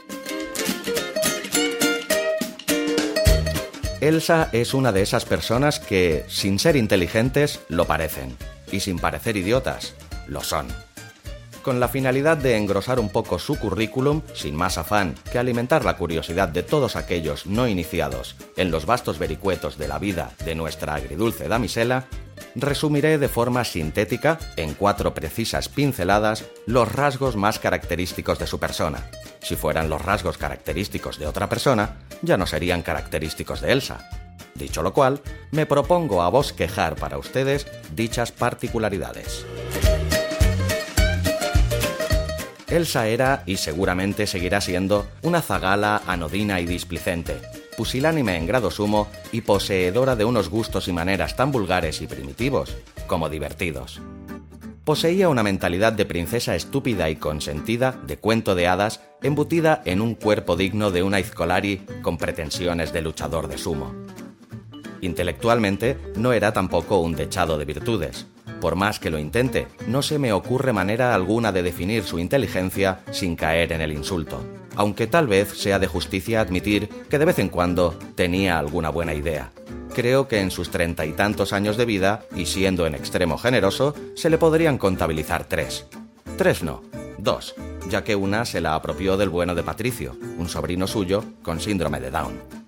Elsa 4.00 4.50
es 4.52 4.74
una 4.74 4.92
de 4.92 5.00
esas 5.00 5.24
personas 5.24 5.80
que, 5.80 6.26
sin 6.28 6.58
ser 6.58 6.76
inteligentes, 6.76 7.60
lo 7.68 7.86
parecen, 7.86 8.36
y 8.70 8.80
sin 8.80 8.98
parecer 8.98 9.38
idiotas, 9.38 9.94
lo 10.26 10.42
son. 10.42 10.68
Con 11.64 11.80
la 11.80 11.88
finalidad 11.88 12.36
de 12.36 12.58
engrosar 12.58 13.00
un 13.00 13.08
poco 13.08 13.38
su 13.38 13.58
currículum, 13.58 14.20
sin 14.34 14.54
más 14.54 14.76
afán 14.76 15.14
que 15.32 15.38
alimentar 15.38 15.82
la 15.82 15.96
curiosidad 15.96 16.46
de 16.50 16.62
todos 16.62 16.94
aquellos 16.94 17.46
no 17.46 17.66
iniciados 17.66 18.36
en 18.58 18.70
los 18.70 18.84
vastos 18.84 19.18
vericuetos 19.18 19.78
de 19.78 19.88
la 19.88 19.98
vida 19.98 20.32
de 20.44 20.54
nuestra 20.54 20.94
agridulce 20.94 21.48
damisela, 21.48 22.04
resumiré 22.54 23.16
de 23.16 23.30
forma 23.30 23.64
sintética, 23.64 24.38
en 24.56 24.74
cuatro 24.74 25.14
precisas 25.14 25.70
pinceladas, 25.70 26.44
los 26.66 26.92
rasgos 26.92 27.34
más 27.34 27.58
característicos 27.58 28.38
de 28.38 28.46
su 28.46 28.60
persona. 28.60 29.02
Si 29.40 29.56
fueran 29.56 29.88
los 29.88 30.02
rasgos 30.02 30.36
característicos 30.36 31.18
de 31.18 31.26
otra 31.26 31.48
persona, 31.48 31.96
ya 32.20 32.36
no 32.36 32.46
serían 32.46 32.82
característicos 32.82 33.62
de 33.62 33.72
Elsa. 33.72 34.10
Dicho 34.54 34.82
lo 34.82 34.92
cual, 34.92 35.22
me 35.50 35.64
propongo 35.64 36.20
a 36.20 36.28
bosquejar 36.28 36.94
para 36.96 37.16
ustedes 37.16 37.66
dichas 37.94 38.32
particularidades. 38.32 39.46
Elsa 42.74 43.06
era, 43.06 43.44
y 43.46 43.58
seguramente 43.58 44.26
seguirá 44.26 44.60
siendo, 44.60 45.06
una 45.22 45.42
zagala 45.42 46.02
anodina 46.08 46.60
y 46.60 46.66
displicente, 46.66 47.40
pusilánime 47.76 48.36
en 48.36 48.46
grado 48.46 48.72
sumo 48.72 49.08
y 49.30 49.42
poseedora 49.42 50.16
de 50.16 50.24
unos 50.24 50.48
gustos 50.48 50.88
y 50.88 50.92
maneras 50.92 51.36
tan 51.36 51.52
vulgares 51.52 52.02
y 52.02 52.08
primitivos 52.08 52.76
como 53.06 53.28
divertidos. 53.28 54.02
Poseía 54.84 55.28
una 55.28 55.44
mentalidad 55.44 55.92
de 55.92 56.04
princesa 56.04 56.56
estúpida 56.56 57.08
y 57.10 57.16
consentida, 57.16 57.92
de 58.08 58.16
cuento 58.16 58.56
de 58.56 58.66
hadas, 58.66 59.00
embutida 59.22 59.80
en 59.84 60.00
un 60.00 60.16
cuerpo 60.16 60.56
digno 60.56 60.90
de 60.90 61.04
una 61.04 61.20
Izcolari 61.20 61.86
con 62.02 62.18
pretensiones 62.18 62.92
de 62.92 63.02
luchador 63.02 63.46
de 63.46 63.56
sumo. 63.56 63.94
Intelectualmente 65.00 65.96
no 66.16 66.32
era 66.32 66.52
tampoco 66.52 66.98
un 66.98 67.14
dechado 67.14 67.56
de 67.56 67.66
virtudes. 67.66 68.26
Por 68.64 68.76
más 68.76 68.98
que 68.98 69.10
lo 69.10 69.18
intente, 69.18 69.68
no 69.88 70.00
se 70.00 70.18
me 70.18 70.32
ocurre 70.32 70.72
manera 70.72 71.14
alguna 71.14 71.52
de 71.52 71.62
definir 71.62 72.02
su 72.02 72.18
inteligencia 72.18 73.00
sin 73.10 73.36
caer 73.36 73.72
en 73.72 73.82
el 73.82 73.92
insulto, 73.92 74.42
aunque 74.74 75.06
tal 75.06 75.26
vez 75.26 75.50
sea 75.50 75.78
de 75.78 75.86
justicia 75.86 76.40
admitir 76.40 76.88
que 77.10 77.18
de 77.18 77.26
vez 77.26 77.38
en 77.40 77.50
cuando 77.50 77.94
tenía 78.14 78.58
alguna 78.58 78.88
buena 78.88 79.12
idea. 79.12 79.52
Creo 79.94 80.28
que 80.28 80.40
en 80.40 80.50
sus 80.50 80.70
treinta 80.70 81.04
y 81.04 81.12
tantos 81.12 81.52
años 81.52 81.76
de 81.76 81.84
vida, 81.84 82.22
y 82.34 82.46
siendo 82.46 82.86
en 82.86 82.94
extremo 82.94 83.36
generoso, 83.36 83.94
se 84.14 84.30
le 84.30 84.38
podrían 84.38 84.78
contabilizar 84.78 85.44
tres. 85.44 85.84
Tres 86.38 86.62
no, 86.62 86.82
dos, 87.18 87.54
ya 87.90 88.02
que 88.02 88.16
una 88.16 88.46
se 88.46 88.62
la 88.62 88.76
apropió 88.76 89.18
del 89.18 89.28
bueno 89.28 89.54
de 89.54 89.62
Patricio, 89.62 90.16
un 90.38 90.48
sobrino 90.48 90.86
suyo 90.86 91.22
con 91.42 91.60
síndrome 91.60 92.00
de 92.00 92.10
Down. 92.10 92.63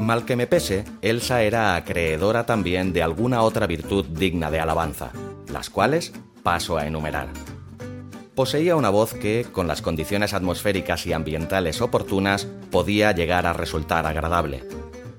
Mal 0.00 0.24
que 0.24 0.34
me 0.34 0.46
pese, 0.46 0.86
Elsa 1.02 1.42
era 1.42 1.76
acreedora 1.76 2.46
también 2.46 2.94
de 2.94 3.02
alguna 3.02 3.42
otra 3.42 3.66
virtud 3.66 4.06
digna 4.06 4.50
de 4.50 4.58
alabanza, 4.58 5.12
las 5.52 5.68
cuales 5.68 6.14
paso 6.42 6.78
a 6.78 6.86
enumerar. 6.86 7.28
Poseía 8.34 8.76
una 8.76 8.88
voz 8.88 9.12
que, 9.12 9.46
con 9.52 9.68
las 9.68 9.82
condiciones 9.82 10.32
atmosféricas 10.32 11.06
y 11.06 11.12
ambientales 11.12 11.82
oportunas, 11.82 12.46
podía 12.70 13.12
llegar 13.12 13.44
a 13.44 13.52
resultar 13.52 14.06
agradable, 14.06 14.64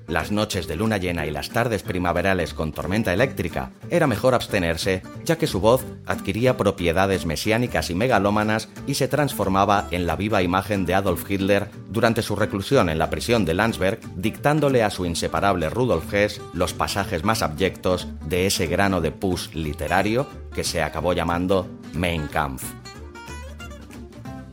las 0.06 0.30
noches 0.30 0.66
de 0.66 0.76
luna 0.76 0.98
llena 0.98 1.26
y 1.26 1.30
las 1.30 1.50
tardes 1.50 1.82
primaverales 1.82 2.54
con 2.54 2.72
tormenta 2.72 3.12
eléctrica, 3.12 3.72
era 3.90 4.06
mejor 4.06 4.34
abstenerse, 4.34 5.02
ya 5.24 5.38
que 5.38 5.46
su 5.46 5.60
voz 5.60 5.84
adquiría 6.06 6.56
propiedades 6.56 7.26
mesiánicas 7.26 7.90
y 7.90 7.94
megalómanas 7.94 8.68
y 8.86 8.94
se 8.94 9.08
transformaba 9.08 9.88
en 9.90 10.06
la 10.06 10.16
viva 10.16 10.42
imagen 10.42 10.86
de 10.86 10.94
Adolf 10.94 11.30
Hitler 11.30 11.68
durante 11.88 12.22
su 12.22 12.36
reclusión 12.36 12.88
en 12.88 12.98
la 12.98 13.10
prisión 13.10 13.44
de 13.44 13.54
Landsberg, 13.54 14.00
dictándole 14.16 14.82
a 14.82 14.90
su 14.90 15.06
inseparable 15.06 15.70
Rudolf 15.70 16.12
Hess 16.12 16.40
los 16.52 16.74
pasajes 16.74 17.24
más 17.24 17.42
abyectos 17.42 18.08
de 18.26 18.46
ese 18.46 18.66
grano 18.66 19.00
de 19.00 19.12
pus 19.12 19.54
literario 19.54 20.26
que 20.54 20.64
se 20.64 20.82
acabó 20.82 21.12
llamando 21.12 21.68
Mein 21.94 22.26
Kampf. 22.28 22.64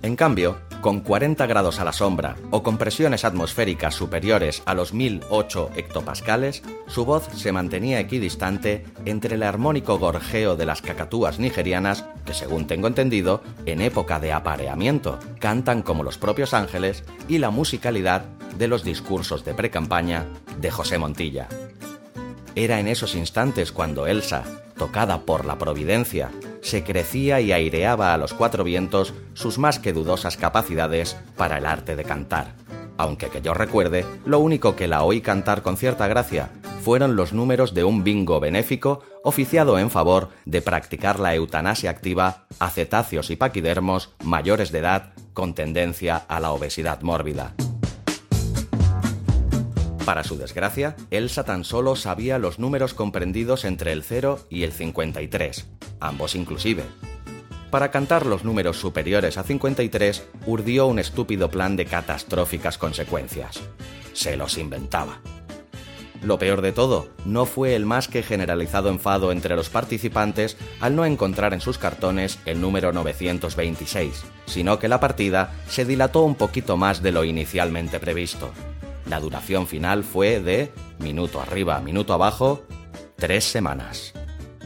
En 0.02 0.16
cambio, 0.16 0.58
con 0.82 1.02
40 1.02 1.46
grados 1.46 1.80
a 1.80 1.84
la 1.84 1.94
sombra 1.94 2.36
o 2.52 2.64
con 2.64 2.78
presiones 2.78 3.26
atmosféricas 3.26 3.96
superiores 3.96 4.62
a 4.66 4.74
los 4.74 4.94
1008 4.94 5.72
hectopascales, 5.76 6.64
su 6.88 7.06
voz 7.06 7.28
se 7.36 7.52
mantenía 7.52 8.00
equidistante 8.00 8.86
entre 9.06 9.36
el 9.36 9.44
armónico 9.44 10.00
gorjeo 10.00 10.56
de 10.56 10.66
las 10.66 10.82
cacatúas 10.82 11.40
nigerianas, 11.40 12.06
que 12.26 12.34
según 12.34 12.68
tengo 12.68 12.88
entendido, 12.88 13.42
en 13.66 13.82
época 13.82 14.20
de 14.20 14.32
apareamiento 14.32 15.20
cantan 15.40 15.82
como 15.82 16.04
los 16.04 16.18
propios 16.18 16.54
ángeles, 16.54 17.04
y 17.28 17.38
la 17.38 17.50
musicalidad 17.50 18.26
de 18.58 18.68
los 18.68 18.84
discursos 18.84 19.46
de 19.46 19.54
precampaña 19.54 20.26
de 20.60 20.72
José 20.72 20.98
Montilla. 20.98 21.48
Era 22.56 22.80
en 22.80 22.88
esos 22.88 23.16
instantes 23.16 23.72
cuando 23.72 24.08
Elsa, 24.08 24.44
tocada 24.78 25.22
por 25.22 25.46
la 25.46 25.58
providencia, 25.58 26.32
se 26.62 26.84
crecía 26.84 27.42
y 27.42 27.52
aireaba 27.52 28.14
a 28.14 28.18
los 28.18 28.34
cuatro 28.34 28.64
vientos 28.64 29.14
sus 29.34 29.58
más 29.58 29.80
que 29.80 29.94
dudosas 29.94 30.38
capacidades 30.38 31.18
para 31.38 31.58
el 31.58 31.66
arte 31.66 31.96
de 31.96 32.04
cantar. 32.04 32.54
Aunque 32.98 33.30
que 33.30 33.42
yo 33.42 33.54
recuerde, 33.54 34.06
lo 34.26 34.40
único 34.40 34.76
que 34.76 34.88
la 34.88 35.04
oí 35.04 35.22
cantar 35.22 35.62
con 35.62 35.78
cierta 35.78 36.08
gracia 36.08 36.50
fueron 36.82 37.16
los 37.16 37.34
números 37.34 37.74
de 37.74 37.84
un 37.84 38.04
bingo 38.04 38.40
benéfico 38.40 39.02
oficiado 39.24 39.80
en 39.80 39.90
favor 39.90 40.30
de 40.46 40.62
practicar 40.62 41.20
la 41.20 41.36
eutanasia 41.36 41.92
activa 41.92 42.46
a 42.60 42.70
cetáceos 42.70 43.30
y 43.30 43.36
paquidermos 43.36 44.14
mayores 44.24 44.72
de 44.72 44.80
edad 44.80 45.14
con 45.34 45.54
tendencia 45.54 46.18
a 46.18 46.40
la 46.40 46.52
obesidad 46.52 47.02
mórbida. 47.02 47.54
Para 50.10 50.24
su 50.24 50.40
desgracia, 50.40 50.96
Elsa 51.12 51.44
tan 51.44 51.64
solo 51.64 51.96
sabía 51.96 52.40
los 52.40 52.58
números 52.58 52.96
comprendidos 52.96 53.64
entre 53.64 53.92
el 53.92 54.02
0 54.02 54.40
y 54.50 54.64
el 54.64 54.72
53, 54.72 55.68
ambos 56.00 56.34
inclusive. 56.34 56.82
Para 57.70 57.92
cantar 57.92 58.26
los 58.26 58.44
números 58.44 58.78
superiores 58.78 59.38
a 59.38 59.44
53, 59.44 60.28
urdió 60.48 60.88
un 60.88 60.98
estúpido 60.98 61.52
plan 61.52 61.76
de 61.76 61.86
catastróficas 61.86 62.80
consecuencias. 62.80 63.62
Se 64.14 64.36
los 64.36 64.58
inventaba. 64.58 65.20
Lo 66.24 66.40
peor 66.40 66.64
de 66.64 66.72
todo, 66.72 67.10
no 67.24 67.46
fue 67.46 67.76
el 67.76 67.86
más 67.86 68.08
que 68.08 68.24
generalizado 68.24 68.90
enfado 68.90 69.32
entre 69.32 69.56
los 69.56 69.70
participantes 69.70 70.58
al 70.80 70.96
no 70.96 71.06
encontrar 71.06 71.54
en 71.54 71.62
sus 71.62 71.78
cartones 71.78 72.40
el 72.48 72.62
número 72.62 72.92
926, 72.94 74.24
sino 74.48 74.80
que 74.80 74.88
la 74.88 75.00
partida 75.00 75.54
se 75.68 75.86
dilató 75.86 76.24
un 76.24 76.34
poquito 76.34 76.78
más 76.78 77.04
de 77.04 77.12
lo 77.12 77.26
inicialmente 77.26 78.00
previsto. 78.00 78.52
La 79.10 79.20
duración 79.20 79.66
final 79.66 80.04
fue 80.04 80.40
de, 80.40 80.72
minuto 81.00 81.42
arriba, 81.42 81.80
minuto 81.82 82.14
abajo, 82.14 82.62
tres 83.16 83.44
semanas, 83.44 84.14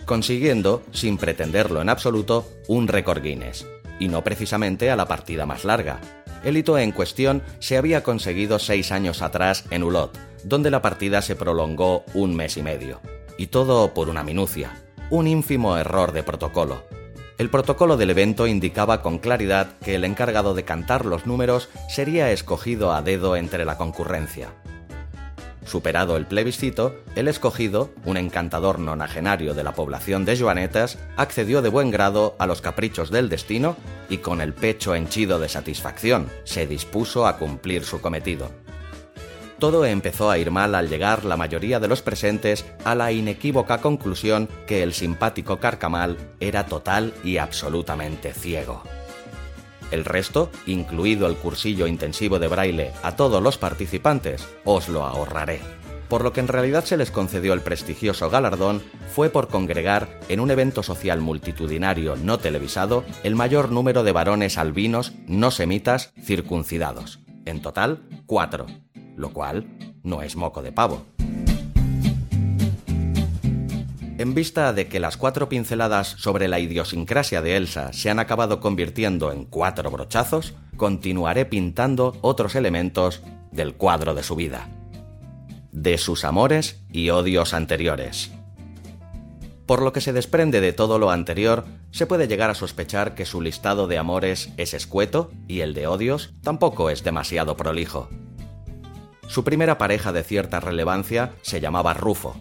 consiguiendo, 0.05 0.83
sin 0.91 1.17
pretenderlo 1.17 1.81
en 1.81 1.87
absoluto, 1.87 2.45
un 2.67 2.89
récord 2.89 3.23
Guinness, 3.23 3.65
y 3.99 4.09
no 4.09 4.21
precisamente 4.21 4.91
a 4.91 4.97
la 4.97 5.07
partida 5.07 5.45
más 5.45 5.63
larga. 5.63 6.01
El 6.43 6.57
hito 6.57 6.77
en 6.77 6.91
cuestión 6.91 7.41
se 7.59 7.77
había 7.77 8.03
conseguido 8.03 8.59
seis 8.59 8.91
años 8.91 9.21
atrás 9.21 9.63
en 9.69 9.81
Ulot, 9.81 10.19
donde 10.43 10.71
la 10.71 10.81
partida 10.81 11.21
se 11.21 11.37
prolongó 11.37 12.03
un 12.13 12.35
mes 12.35 12.57
y 12.57 12.63
medio. 12.63 12.99
Y 13.37 13.47
todo 13.47 13.93
por 13.93 14.09
una 14.09 14.23
minucia, 14.23 14.83
un 15.09 15.25
ínfimo 15.25 15.77
error 15.77 16.11
de 16.11 16.23
protocolo. 16.23 16.83
El 17.37 17.49
protocolo 17.49 17.97
del 17.97 18.11
evento 18.11 18.45
indicaba 18.45 19.01
con 19.01 19.17
claridad 19.17 19.77
que 19.79 19.95
el 19.95 20.03
encargado 20.03 20.53
de 20.53 20.63
cantar 20.63 21.05
los 21.05 21.25
números 21.25 21.69
sería 21.89 22.31
escogido 22.31 22.93
a 22.93 23.01
dedo 23.01 23.35
entre 23.35 23.65
la 23.65 23.77
concurrencia. 23.77 24.49
Superado 25.65 26.17
el 26.17 26.27
plebiscito, 26.27 26.95
el 27.15 27.27
escogido, 27.27 27.89
un 28.05 28.17
encantador 28.17 28.79
nonagenario 28.79 29.53
de 29.53 29.63
la 29.63 29.73
población 29.73 30.25
de 30.25 30.37
Joanetas, 30.37 30.99
accedió 31.15 31.61
de 31.61 31.69
buen 31.69 31.89
grado 31.89 32.35
a 32.37 32.45
los 32.45 32.61
caprichos 32.61 33.09
del 33.09 33.29
destino 33.29 33.77
y 34.09 34.17
con 34.17 34.41
el 34.41 34.53
pecho 34.53 34.93
henchido 34.93 35.39
de 35.39 35.49
satisfacción 35.49 36.29
se 36.43 36.67
dispuso 36.67 37.25
a 37.25 37.37
cumplir 37.37 37.85
su 37.85 38.01
cometido. 38.01 38.62
Todo 39.59 39.85
empezó 39.85 40.29
a 40.29 40.37
ir 40.37 40.51
mal 40.51 40.75
al 40.75 40.89
llegar 40.89 41.25
la 41.25 41.37
mayoría 41.37 41.79
de 41.79 41.87
los 41.87 42.01
presentes 42.01 42.65
a 42.83 42.95
la 42.95 43.11
inequívoca 43.11 43.79
conclusión 43.79 44.49
que 44.67 44.83
el 44.83 44.93
simpático 44.93 45.59
Carcamal 45.59 46.17
era 46.39 46.65
total 46.65 47.13
y 47.23 47.37
absolutamente 47.37 48.33
ciego. 48.33 48.83
El 49.91 50.05
resto, 50.05 50.49
incluido 50.65 51.27
el 51.27 51.35
cursillo 51.35 51.85
intensivo 51.85 52.39
de 52.39 52.47
braille 52.47 52.91
a 53.03 53.15
todos 53.15 53.43
los 53.43 53.57
participantes, 53.59 54.47
os 54.65 54.89
lo 54.89 55.05
ahorraré. 55.05 55.59
Por 56.09 56.23
lo 56.23 56.33
que 56.33 56.41
en 56.41 56.47
realidad 56.47 56.83
se 56.83 56.97
les 56.97 57.11
concedió 57.11 57.53
el 57.53 57.61
prestigioso 57.61 58.29
galardón 58.29 58.81
fue 59.13 59.29
por 59.29 59.47
congregar 59.47 60.19
en 60.29 60.39
un 60.39 60.51
evento 60.51 60.83
social 60.83 61.21
multitudinario 61.21 62.15
no 62.15 62.39
televisado 62.39 63.03
el 63.23 63.35
mayor 63.35 63.71
número 63.71 64.03
de 64.03 64.11
varones 64.11 64.57
albinos 64.57 65.13
no 65.27 65.51
semitas 65.51 66.11
circuncidados. 66.23 67.19
En 67.45 67.61
total, 67.61 68.03
cuatro, 68.25 68.67
lo 69.15 69.33
cual 69.33 69.67
no 70.03 70.21
es 70.21 70.35
moco 70.35 70.61
de 70.61 70.71
pavo. 70.71 71.05
En 74.17 74.35
vista 74.35 74.71
de 74.73 74.87
que 74.87 74.99
las 74.99 75.17
cuatro 75.17 75.49
pinceladas 75.49 76.07
sobre 76.07 76.47
la 76.47 76.59
idiosincrasia 76.59 77.41
de 77.41 77.57
Elsa 77.57 77.91
se 77.93 78.09
han 78.11 78.19
acabado 78.19 78.59
convirtiendo 78.59 79.31
en 79.31 79.45
cuatro 79.45 79.89
brochazos, 79.89 80.53
continuaré 80.77 81.45
pintando 81.45 82.15
otros 82.21 82.55
elementos 82.55 83.23
del 83.51 83.73
cuadro 83.73 84.13
de 84.13 84.23
su 84.23 84.35
vida. 84.35 84.69
De 85.71 85.97
sus 85.97 86.25
amores 86.25 86.79
y 86.91 87.09
odios 87.09 87.55
anteriores. 87.55 88.31
Por 89.65 89.81
lo 89.81 89.93
que 89.93 90.01
se 90.01 90.13
desprende 90.13 90.61
de 90.61 90.73
todo 90.73 90.99
lo 90.99 91.09
anterior, 91.09 91.65
se 91.91 92.05
puede 92.05 92.27
llegar 92.27 92.49
a 92.49 92.55
sospechar 92.55 93.15
que 93.15 93.25
su 93.25 93.41
listado 93.41 93.87
de 93.87 93.97
amores 93.97 94.51
es 94.57 94.73
escueto 94.73 95.31
y 95.47 95.61
el 95.61 95.73
de 95.73 95.87
odios 95.87 96.33
tampoco 96.43 96.89
es 96.89 97.03
demasiado 97.03 97.57
prolijo. 97.57 98.09
Su 99.33 99.43
primera 99.43 99.79
pareja 99.79 100.13
de 100.13 100.21
cierta 100.21 100.59
relevancia 100.59 101.33
se 101.41 101.59
llamaba 101.59 101.95
Rufo, 101.95 102.35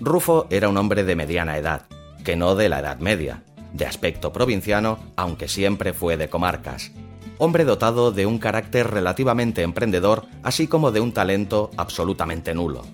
Rufo 0.00 0.46
era 0.48 0.70
un 0.70 0.78
hombre 0.78 1.04
de 1.04 1.14
mediana 1.14 1.58
edad, 1.58 1.82
que 2.24 2.34
no 2.34 2.54
de 2.54 2.70
la 2.70 2.78
edad 2.78 2.98
media, 2.98 3.42
de 3.74 3.84
aspecto 3.84 4.32
provinciano, 4.32 4.98
aunque 5.16 5.48
siempre 5.48 5.92
fue 5.92 6.16
de 6.16 6.30
comarcas. 6.30 6.92
Hombre 7.36 7.66
dotado 7.66 8.10
de 8.10 8.24
un 8.24 8.38
carácter 8.38 8.90
relativamente 8.90 9.60
emprendedor, 9.60 10.24
así 10.42 10.66
como 10.66 10.92
de 10.92 11.00
un 11.00 11.12
talento 11.12 11.70
absolutamente 11.76 12.54
nulo. 12.54 12.86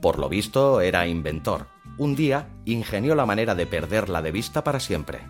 Por 0.00 0.18
lo 0.18 0.30
visto, 0.30 0.80
era 0.80 1.06
inventor. 1.06 1.66
Un 1.98 2.16
día 2.16 2.48
ingenió 2.64 3.14
la 3.14 3.26
manera 3.26 3.54
de 3.54 3.66
perderla 3.66 4.22
de 4.22 4.32
vista 4.32 4.64
para 4.64 4.80
siempre. 4.80 5.20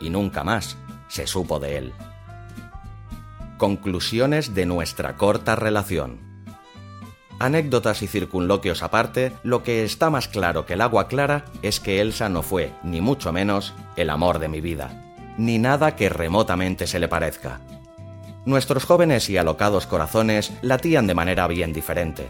Y 0.00 0.10
nunca 0.10 0.42
más 0.42 0.76
se 1.06 1.28
supo 1.28 1.60
de 1.60 1.78
él. 1.78 1.92
Conclusiones 3.56 4.52
de 4.52 4.66
nuestra 4.66 5.16
corta 5.16 5.54
relación. 5.54 6.23
Anécdotas 7.38 8.02
y 8.02 8.06
circunloquios 8.06 8.82
aparte, 8.82 9.32
lo 9.42 9.62
que 9.62 9.84
está 9.84 10.08
más 10.08 10.28
claro 10.28 10.66
que 10.66 10.74
el 10.74 10.80
agua 10.80 11.08
clara 11.08 11.44
es 11.62 11.80
que 11.80 12.00
Elsa 12.00 12.28
no 12.28 12.42
fue, 12.42 12.72
ni 12.82 13.00
mucho 13.00 13.32
menos, 13.32 13.74
el 13.96 14.10
amor 14.10 14.38
de 14.38 14.48
mi 14.48 14.60
vida, 14.60 15.02
ni 15.36 15.58
nada 15.58 15.96
que 15.96 16.08
remotamente 16.08 16.86
se 16.86 16.98
le 16.98 17.08
parezca. 17.08 17.60
Nuestros 18.44 18.84
jóvenes 18.84 19.28
y 19.30 19.36
alocados 19.36 19.86
corazones 19.86 20.52
latían 20.62 21.06
de 21.06 21.14
manera 21.14 21.46
bien 21.48 21.72
diferente. 21.72 22.28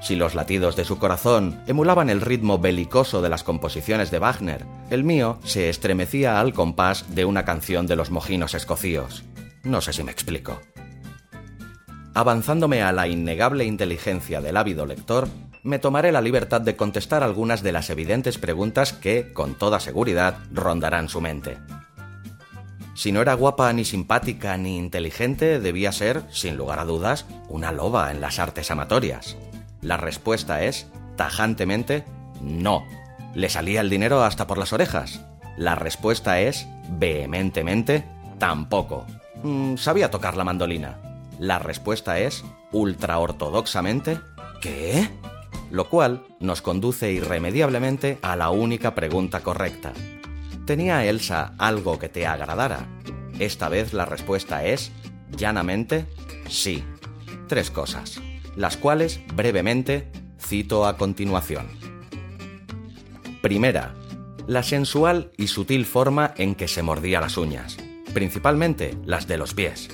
Si 0.00 0.16
los 0.16 0.34
latidos 0.34 0.74
de 0.74 0.84
su 0.84 0.98
corazón 0.98 1.62
emulaban 1.68 2.10
el 2.10 2.20
ritmo 2.20 2.58
belicoso 2.58 3.22
de 3.22 3.28
las 3.28 3.44
composiciones 3.44 4.10
de 4.10 4.18
Wagner, 4.18 4.64
el 4.90 5.04
mío 5.04 5.38
se 5.44 5.68
estremecía 5.68 6.40
al 6.40 6.52
compás 6.52 7.14
de 7.14 7.24
una 7.24 7.44
canción 7.44 7.86
de 7.86 7.94
los 7.94 8.10
mojinos 8.10 8.54
escocíos. 8.54 9.22
No 9.62 9.80
sé 9.80 9.92
si 9.92 10.02
me 10.02 10.10
explico. 10.10 10.58
Avanzándome 12.14 12.82
a 12.82 12.92
la 12.92 13.08
innegable 13.08 13.64
inteligencia 13.64 14.40
del 14.40 14.58
ávido 14.58 14.84
lector, 14.84 15.28
me 15.62 15.78
tomaré 15.78 16.12
la 16.12 16.20
libertad 16.20 16.60
de 16.60 16.76
contestar 16.76 17.22
algunas 17.22 17.62
de 17.62 17.72
las 17.72 17.88
evidentes 17.88 18.36
preguntas 18.36 18.92
que, 18.92 19.32
con 19.32 19.54
toda 19.54 19.80
seguridad, 19.80 20.38
rondarán 20.52 21.08
su 21.08 21.20
mente. 21.20 21.56
Si 22.94 23.12
no 23.12 23.22
era 23.22 23.32
guapa 23.32 23.72
ni 23.72 23.86
simpática 23.86 24.56
ni 24.58 24.76
inteligente, 24.76 25.58
debía 25.58 25.92
ser, 25.92 26.24
sin 26.30 26.56
lugar 26.56 26.78
a 26.80 26.84
dudas, 26.84 27.24
una 27.48 27.72
loba 27.72 28.10
en 28.10 28.20
las 28.20 28.38
artes 28.38 28.70
amatorias. 28.70 29.36
La 29.80 29.96
respuesta 29.96 30.62
es, 30.62 30.88
tajantemente, 31.16 32.04
no. 32.42 32.84
¿Le 33.34 33.48
salía 33.48 33.80
el 33.80 33.88
dinero 33.88 34.22
hasta 34.22 34.46
por 34.46 34.58
las 34.58 34.74
orejas? 34.74 35.24
La 35.56 35.76
respuesta 35.76 36.40
es, 36.40 36.66
vehementemente, 36.90 38.04
tampoco. 38.38 39.06
Mm, 39.42 39.76
sabía 39.76 40.10
tocar 40.10 40.36
la 40.36 40.44
mandolina. 40.44 41.11
La 41.42 41.58
respuesta 41.58 42.20
es, 42.20 42.44
ultra 42.70 43.18
ortodoxamente, 43.18 44.20
¿qué? 44.60 45.08
Lo 45.72 45.88
cual 45.88 46.22
nos 46.38 46.62
conduce 46.62 47.10
irremediablemente 47.10 48.20
a 48.22 48.36
la 48.36 48.50
única 48.50 48.94
pregunta 48.94 49.40
correcta. 49.40 49.92
¿Tenía 50.66 51.04
Elsa 51.04 51.54
algo 51.58 51.98
que 51.98 52.08
te 52.08 52.28
agradara? 52.28 52.86
Esta 53.40 53.68
vez 53.68 53.92
la 53.92 54.04
respuesta 54.04 54.64
es, 54.64 54.92
llanamente, 55.36 56.06
sí. 56.48 56.84
Tres 57.48 57.72
cosas, 57.72 58.20
las 58.54 58.76
cuales, 58.76 59.18
brevemente, 59.34 60.12
cito 60.38 60.86
a 60.86 60.96
continuación. 60.96 61.66
Primera, 63.40 63.96
la 64.46 64.62
sensual 64.62 65.32
y 65.36 65.48
sutil 65.48 65.86
forma 65.86 66.34
en 66.36 66.54
que 66.54 66.68
se 66.68 66.84
mordía 66.84 67.20
las 67.20 67.36
uñas, 67.36 67.78
principalmente 68.14 68.96
las 69.04 69.26
de 69.26 69.38
los 69.38 69.54
pies. 69.54 69.88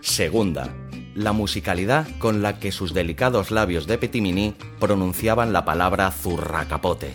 Segunda, 0.00 0.74
la 1.14 1.32
musicalidad 1.32 2.06
con 2.18 2.42
la 2.42 2.58
que 2.58 2.72
sus 2.72 2.94
delicados 2.94 3.50
labios 3.50 3.86
de 3.86 3.98
Petimini 3.98 4.54
pronunciaban 4.78 5.52
la 5.52 5.64
palabra 5.64 6.10
zurracapote. 6.10 7.12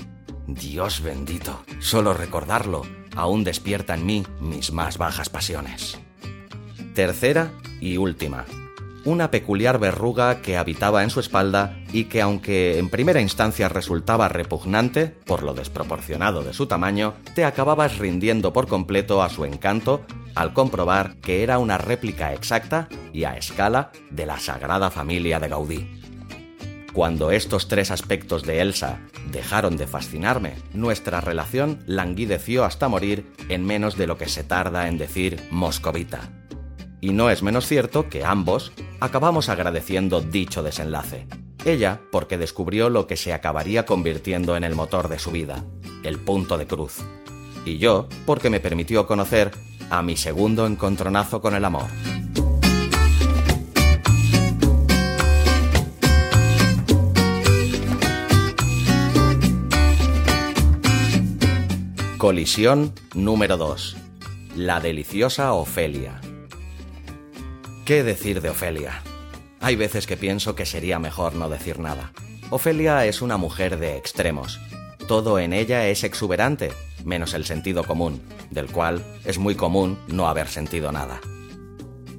Dios 0.48 1.02
bendito, 1.02 1.64
solo 1.80 2.14
recordarlo 2.14 2.84
aún 3.16 3.44
despierta 3.44 3.94
en 3.94 4.06
mí 4.06 4.24
mis 4.40 4.72
más 4.72 4.98
bajas 4.98 5.30
pasiones. 5.30 6.00
Tercera 6.94 7.52
y 7.80 7.98
última, 7.98 8.46
una 9.06 9.32
peculiar 9.32 9.80
verruga 9.80 10.42
que 10.42 10.58
habitaba 10.58 11.04
en 11.04 11.10
su 11.10 11.20
espalda 11.20 11.78
y 11.92 12.06
que 12.06 12.22
aunque 12.22 12.78
en 12.80 12.90
primera 12.90 13.22
instancia 13.22 13.70
resultaba 13.70 14.30
repugnante 14.30 15.08
por 15.08 15.44
lo 15.44 15.54
desproporcionado 15.54 16.44
de 16.44 16.54
su 16.54 16.68
tamaño, 16.68 17.14
te 17.36 17.46
acababas 17.46 17.98
rindiendo 17.98 18.54
por 18.54 18.68
completo 18.68 19.22
a 19.22 19.30
su 19.30 19.46
encanto 19.46 20.02
al 20.36 20.54
comprobar 20.54 21.16
que 21.18 21.44
era 21.44 21.60
una 21.60 21.78
réplica 21.78 22.34
exacta 22.34 22.88
y 23.12 23.24
a 23.24 23.38
escala 23.38 23.92
de 24.10 24.26
la 24.26 24.40
Sagrada 24.40 24.90
Familia 24.90 25.40
de 25.40 25.48
Gaudí. 25.48 26.04
Cuando 26.94 27.32
estos 27.32 27.68
tres 27.68 27.90
aspectos 27.90 28.44
de 28.44 28.62
Elsa 28.62 29.00
dejaron 29.32 29.78
de 29.78 29.88
fascinarme, 29.88 30.54
nuestra 30.74 31.22
relación 31.22 31.84
languideció 31.88 32.66
hasta 32.66 32.88
morir 32.88 33.34
en 33.50 33.66
menos 33.66 33.98
de 33.98 34.06
lo 34.06 34.18
que 34.18 34.30
se 34.30 34.44
tarda 34.44 34.88
en 34.88 35.00
decir 35.00 35.42
moscovita. 35.50 36.30
Y 37.02 37.14
no 37.14 37.32
es 37.32 37.42
menos 37.42 37.66
cierto 37.66 38.10
que 38.10 38.24
ambos 38.24 38.72
acabamos 39.00 39.50
agradeciendo 39.50 40.22
dicho 40.22 40.62
desenlace. 40.62 41.28
Ella 41.66 42.00
porque 42.12 42.38
descubrió 42.38 42.90
lo 42.90 43.08
que 43.08 43.18
se 43.18 43.34
acabaría 43.34 43.86
convirtiendo 43.86 44.56
en 44.56 44.64
el 44.64 44.76
motor 44.76 45.10
de 45.10 45.18
su 45.18 45.32
vida, 45.32 45.64
el 46.04 46.20
punto 46.20 46.58
de 46.58 46.68
cruz. 46.68 47.00
Y 47.66 47.78
yo 47.78 48.08
porque 48.26 48.50
me 48.50 48.60
permitió 48.60 49.08
conocer 49.08 49.52
a 49.90 50.02
mi 50.02 50.18
segundo 50.18 50.66
encontronazo 50.66 51.42
con 51.42 51.56
el 51.56 51.66
amor. 51.66 51.88
Colisión 62.18 62.94
número 63.14 63.58
2. 63.58 63.98
La 64.56 64.80
deliciosa 64.80 65.52
Ofelia. 65.52 66.22
¿Qué 67.86 68.04
decir 68.04 68.40
de 68.40 68.50
Ofelia? 68.50 69.04
Hay 69.60 69.76
veces 69.76 70.08
que 70.08 70.16
pienso 70.16 70.56
que 70.56 70.66
sería 70.66 71.00
mejor 71.00 71.36
no 71.36 71.50
decir 71.50 71.80
nada. 71.80 72.14
Ofelia 72.50 73.06
es 73.06 73.22
una 73.22 73.36
mujer 73.36 73.78
de 73.78 73.98
extremos. 73.98 74.60
Todo 75.08 75.38
en 75.40 75.54
ella 75.54 75.88
es 75.88 76.04
exuberante, 76.04 76.72
menos 77.04 77.34
el 77.34 77.46
sentido 77.46 77.84
común, 77.84 78.22
del 78.52 78.68
cual 78.68 79.04
es 79.26 79.38
muy 79.38 79.56
común 79.56 80.00
no 80.08 80.28
haber 80.28 80.48
sentido 80.48 80.92
nada. 80.92 81.20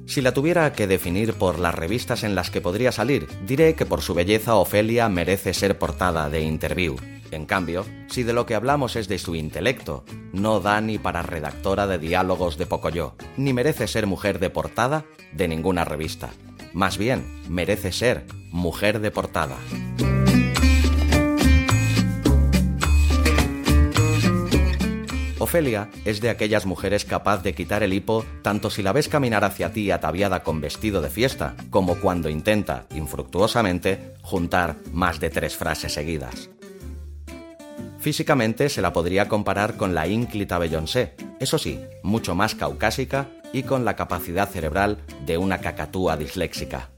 Si 0.05 0.21
la 0.21 0.33
tuviera 0.33 0.71
que 0.73 0.85
definir 0.85 1.33
por 1.33 1.57
las 1.57 1.73
revistas 1.73 2.23
en 2.23 2.35
las 2.35 2.51
que 2.51 2.61
podría 2.61 2.91
salir, 2.91 3.27
diré 3.47 3.73
que 3.73 3.87
por 3.87 4.01
su 4.01 4.13
belleza 4.13 4.55
Ofelia 4.55 5.09
merece 5.09 5.53
ser 5.53 5.79
portada 5.79 6.29
de 6.29 6.41
Interview. 6.41 6.95
En 7.31 7.47
cambio, 7.47 7.85
si 8.07 8.21
de 8.21 8.33
lo 8.33 8.45
que 8.45 8.53
hablamos 8.53 8.95
es 8.95 9.07
de 9.07 9.17
su 9.17 9.35
intelecto, 9.35 10.05
no 10.31 10.59
da 10.59 10.79
ni 10.79 10.99
para 10.99 11.23
redactora 11.23 11.87
de 11.87 11.97
diálogos 11.97 12.57
de 12.57 12.67
Pocoyo, 12.67 13.15
ni 13.35 13.51
merece 13.51 13.87
ser 13.87 14.05
mujer 14.05 14.37
de 14.39 14.51
portada 14.51 15.05
de 15.33 15.47
ninguna 15.47 15.85
revista. 15.85 16.29
Más 16.71 16.99
bien, 16.99 17.41
merece 17.49 17.91
ser 17.91 18.25
mujer 18.51 18.99
de 18.99 19.09
portada. 19.09 19.57
Ofelia 25.45 25.91
es 26.05 26.21
de 26.21 26.31
aquellas 26.31 26.65
mujeres 26.65 27.05
capaz 27.05 27.43
de 27.43 27.53
quitar 27.53 27.83
el 27.83 27.93
hipo 27.93 28.25
tanto 28.41 28.71
si 28.71 28.81
la 28.81 28.93
ves 28.93 29.07
caminar 29.07 29.43
hacia 29.43 29.71
ti 29.71 29.91
ataviada 29.91 30.41
con 30.41 30.59
vestido 30.59 31.03
de 31.03 31.11
fiesta, 31.11 31.55
como 31.69 31.97
cuando 31.97 32.29
intenta, 32.29 32.87
infructuosamente, 32.95 34.15
juntar 34.23 34.77
más 34.91 35.19
de 35.19 35.29
tres 35.29 35.55
frases 35.55 35.93
seguidas. 35.93 36.49
Físicamente 37.99 38.69
se 38.69 38.81
la 38.81 38.91
podría 38.91 39.27
comparar 39.27 39.77
con 39.77 39.93
la 39.93 40.07
ínclita 40.07 40.57
Beyoncé, 40.57 41.13
eso 41.39 41.59
sí, 41.59 41.79
mucho 42.01 42.33
más 42.33 42.55
caucásica 42.55 43.27
y 43.53 43.61
con 43.61 43.85
la 43.85 43.95
capacidad 43.95 44.49
cerebral 44.49 44.97
de 45.27 45.37
una 45.37 45.59
cacatúa 45.59 46.17
disléxica. 46.17 46.89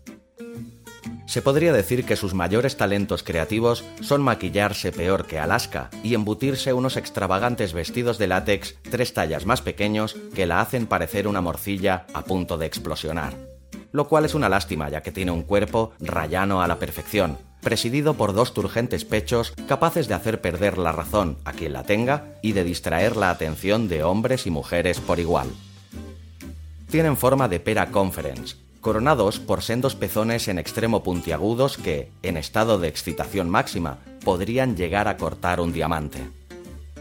Se 1.25 1.41
podría 1.41 1.73
decir 1.73 2.05
que 2.05 2.15
sus 2.15 2.33
mayores 2.33 2.77
talentos 2.77 3.21
creativos 3.21 3.83
son 4.01 4.21
maquillarse 4.21 4.91
peor 4.91 5.27
que 5.27 5.39
Alaska 5.39 5.89
y 6.01 6.13
embutirse 6.13 6.73
unos 6.73 6.95
extravagantes 6.97 7.73
vestidos 7.73 8.17
de 8.17 8.27
látex 8.27 8.75
tres 8.89 9.13
tallas 9.13 9.45
más 9.45 9.61
pequeños 9.61 10.15
que 10.33 10.45
la 10.45 10.61
hacen 10.61 10.87
parecer 10.87 11.27
una 11.27 11.41
morcilla 11.41 12.07
a 12.13 12.23
punto 12.23 12.57
de 12.57 12.65
explosionar. 12.65 13.35
Lo 13.91 14.07
cual 14.07 14.25
es 14.25 14.35
una 14.35 14.49
lástima 14.49 14.89
ya 14.89 15.01
que 15.01 15.11
tiene 15.11 15.31
un 15.31 15.43
cuerpo 15.43 15.91
rayano 15.99 16.61
a 16.61 16.67
la 16.67 16.79
perfección, 16.79 17.37
presidido 17.61 18.13
por 18.13 18.33
dos 18.33 18.53
turgentes 18.53 19.03
pechos 19.03 19.53
capaces 19.67 20.07
de 20.07 20.13
hacer 20.13 20.39
perder 20.41 20.77
la 20.77 20.91
razón 20.91 21.37
a 21.43 21.53
quien 21.53 21.73
la 21.73 21.83
tenga 21.83 22.37
y 22.41 22.53
de 22.53 22.63
distraer 22.63 23.17
la 23.17 23.29
atención 23.29 23.89
de 23.89 24.03
hombres 24.03 24.47
y 24.47 24.49
mujeres 24.49 24.99
por 24.99 25.19
igual. 25.19 25.49
Tienen 26.89 27.17
forma 27.17 27.49
de 27.49 27.59
pera 27.59 27.91
conference, 27.91 28.55
coronados 28.87 29.41
por 29.41 29.63
sendos 29.63 29.95
pezones 29.95 30.47
en 30.47 30.57
extremo 30.57 31.03
puntiagudos 31.03 31.75
que, 31.75 32.09
en 32.23 32.37
estado 32.37 32.79
de 32.79 32.87
excitación 32.87 33.49
máxima, 33.49 33.97
podrían 34.23 34.77
llegar 34.77 35.09
a 35.09 35.17
cortar 35.17 35.59
un 35.59 35.73
diamante. 35.73 36.19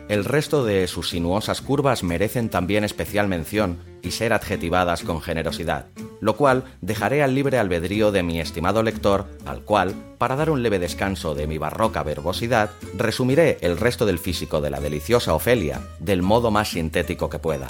El 0.09 0.25
resto 0.25 0.65
de 0.65 0.89
sus 0.89 1.11
sinuosas 1.11 1.61
curvas 1.61 2.03
merecen 2.03 2.49
también 2.49 2.83
especial 2.83 3.29
mención 3.29 3.79
y 4.03 4.11
ser 4.11 4.33
adjetivadas 4.33 5.05
con 5.05 5.21
generosidad, 5.21 5.87
lo 6.21 6.35
cual 6.35 6.65
dejaré 6.81 7.23
al 7.23 7.37
libre 7.37 7.57
albedrío 7.57 8.11
de 8.11 8.25
mi 8.25 8.41
estimado 8.41 8.83
lector, 8.83 9.27
al 9.45 9.61
cual, 9.61 9.95
para 10.19 10.35
dar 10.35 10.51
un 10.51 10.65
leve 10.65 10.81
descanso 10.81 11.37
de 11.37 11.47
mi 11.47 11.57
barroca 11.57 12.03
verbosidad, 12.03 12.71
resumiré 12.97 13.59
el 13.61 13.77
resto 13.77 14.07
del 14.07 14.19
físico 14.19 14.61
de 14.61 14.71
la 14.71 14.81
deliciosa 14.81 15.35
Ofelia 15.35 15.83
del 16.01 16.23
modo 16.23 16.51
más 16.51 16.71
sintético 16.71 17.31
que 17.31 17.39
pueda. 17.39 17.69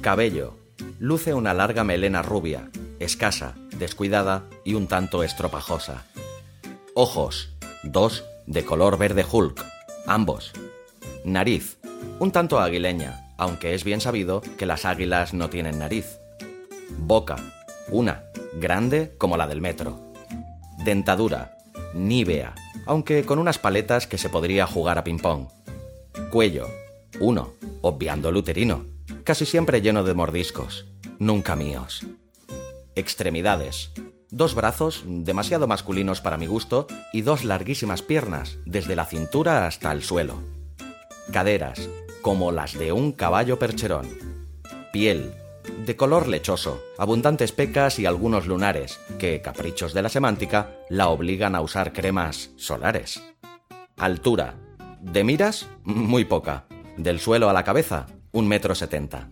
Cabello. 0.00 0.54
Luce 1.00 1.34
una 1.34 1.52
larga 1.54 1.82
melena 1.82 2.22
rubia, 2.22 2.70
escasa, 3.00 3.56
descuidada 3.78 4.44
y 4.64 4.74
un 4.74 4.86
tanto 4.86 5.24
estropajosa. 5.24 6.04
Ojos. 6.94 7.50
Dos 7.82 8.24
de 8.46 8.64
color 8.64 8.96
verde 8.96 9.24
Hulk, 9.30 9.64
ambos. 10.06 10.52
Nariz. 11.24 11.78
Un 12.20 12.30
tanto 12.30 12.60
aguileña, 12.60 13.34
aunque 13.38 13.74
es 13.74 13.82
bien 13.82 14.00
sabido 14.00 14.40
que 14.56 14.66
las 14.66 14.84
águilas 14.84 15.34
no 15.34 15.50
tienen 15.50 15.80
nariz. 15.80 16.18
Boca. 16.96 17.36
Una, 17.90 18.22
grande 18.54 19.14
como 19.18 19.36
la 19.36 19.48
del 19.48 19.60
metro. 19.60 20.12
Dentadura. 20.84 21.58
Nívea, 21.94 22.54
aunque 22.86 23.24
con 23.24 23.40
unas 23.40 23.58
paletas 23.58 24.06
que 24.06 24.18
se 24.18 24.28
podría 24.28 24.66
jugar 24.66 24.96
a 24.96 25.04
ping-pong. 25.04 25.48
Cuello. 26.30 26.68
Uno, 27.18 27.54
obviando 27.82 28.28
el 28.28 28.36
uterino 28.36 28.97
casi 29.28 29.44
siempre 29.44 29.82
lleno 29.82 30.04
de 30.04 30.14
mordiscos, 30.14 30.86
nunca 31.18 31.54
míos. 31.54 32.06
Extremidades. 32.94 33.90
Dos 34.30 34.54
brazos, 34.54 35.02
demasiado 35.04 35.66
masculinos 35.66 36.22
para 36.22 36.38
mi 36.38 36.46
gusto, 36.46 36.86
y 37.12 37.20
dos 37.20 37.44
larguísimas 37.44 38.00
piernas, 38.00 38.56
desde 38.64 38.96
la 38.96 39.04
cintura 39.04 39.66
hasta 39.66 39.92
el 39.92 40.02
suelo. 40.02 40.42
Caderas, 41.30 41.90
como 42.22 42.52
las 42.52 42.78
de 42.78 42.92
un 42.92 43.12
caballo 43.12 43.58
percherón. 43.58 44.08
Piel, 44.94 45.34
de 45.84 45.94
color 45.94 46.26
lechoso, 46.26 46.80
abundantes 46.96 47.52
pecas 47.52 47.98
y 47.98 48.06
algunos 48.06 48.46
lunares, 48.46 48.98
que, 49.18 49.42
caprichos 49.42 49.92
de 49.92 50.00
la 50.00 50.08
semántica, 50.08 50.70
la 50.88 51.08
obligan 51.08 51.54
a 51.54 51.60
usar 51.60 51.92
cremas 51.92 52.52
solares. 52.56 53.22
Altura. 53.98 54.54
De 55.02 55.22
miras, 55.22 55.68
muy 55.84 56.24
poca. 56.24 56.64
Del 56.96 57.20
suelo 57.20 57.50
a 57.50 57.52
la 57.52 57.62
cabeza, 57.62 58.06
un 58.32 58.48
metro 58.48 58.74
setenta. 58.74 59.28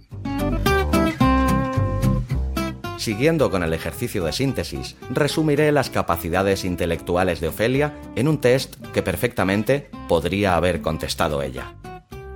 Siguiendo 2.99 3.51
con 3.51 3.63
el 3.63 3.73
ejercicio 3.73 4.25
de 4.25 4.33
síntesis, 4.33 4.97
resumiré 5.11 5.71
las 5.71 5.91
capacidades 5.91 6.65
intelectuales 6.65 7.41
de 7.41 7.49
Ofelia 7.49 7.95
en 8.17 8.27
un 8.27 8.41
test 8.41 8.77
que 8.93 9.03
perfectamente 9.03 9.91
podría 10.09 10.57
haber 10.57 10.81
contestado 10.83 11.43
ella. 11.43 11.77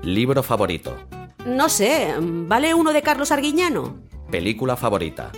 Libro 0.02 0.42
favorito. 0.42 0.96
No 1.44 1.68
sé, 1.68 2.14
¿vale 2.20 2.74
uno 2.74 2.92
de 2.92 3.02
Carlos 3.02 3.32
Arguiñano? 3.32 3.98
Película 4.30 4.76
favorita. 4.76 5.32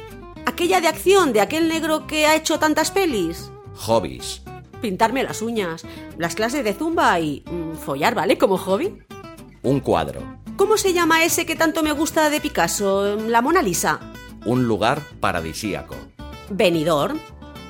Aquella 0.45 0.81
de 0.81 0.89
acción 0.89 1.33
de 1.33 1.41
aquel 1.41 1.69
negro 1.69 2.07
que 2.07 2.27
ha 2.27 2.35
hecho 2.35 2.59
tantas 2.59 2.91
pelis. 2.91 3.51
Hobbies. 3.77 4.43
Pintarme 4.83 5.23
las 5.23 5.41
uñas, 5.41 5.87
las 6.19 6.35
clases 6.35 6.65
de 6.65 6.75
zumba 6.75 7.19
y 7.21 7.45
mm, 7.47 7.77
follar, 7.77 8.15
¿vale? 8.15 8.37
Como 8.37 8.59
hobby. 8.59 8.99
Un 9.63 9.81
cuadro. 9.81 10.42
¿Cómo 10.63 10.79
se 10.79 10.93
llama 10.93 11.25
ese 11.25 11.45
que 11.45 11.57
tanto 11.57 11.83
me 11.83 11.91
gusta 11.91 12.31
de 12.31 12.41
Picasso? 12.41 13.17
La 13.17 13.43
Mona 13.43 13.63
Lisa. 13.63 13.99
Un 14.45 14.69
lugar 14.69 15.03
paradisíaco. 15.19 15.97
Venidor. 16.51 17.15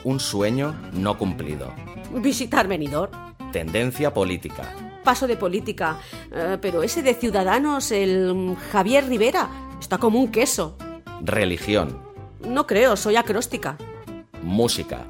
Un 0.04 0.20
sueño 0.20 0.78
no 0.92 1.16
cumplido. 1.16 1.72
Visitar 2.12 2.68
Venidor. 2.68 3.10
Tendencia 3.50 4.12
política. 4.12 4.74
Paso 5.02 5.26
de 5.26 5.38
política. 5.38 5.96
Eh, 6.30 6.58
pero 6.60 6.82
ese 6.82 7.02
de 7.02 7.14
Ciudadanos, 7.14 7.90
el 7.92 8.54
Javier 8.70 9.08
Rivera, 9.08 9.48
está 9.80 9.96
como 9.96 10.20
un 10.20 10.30
queso. 10.30 10.76
Religión. 11.22 11.98
No 12.46 12.66
creo, 12.66 12.96
soy 12.96 13.16
acróstica. 13.16 13.78
Música. 14.42 15.06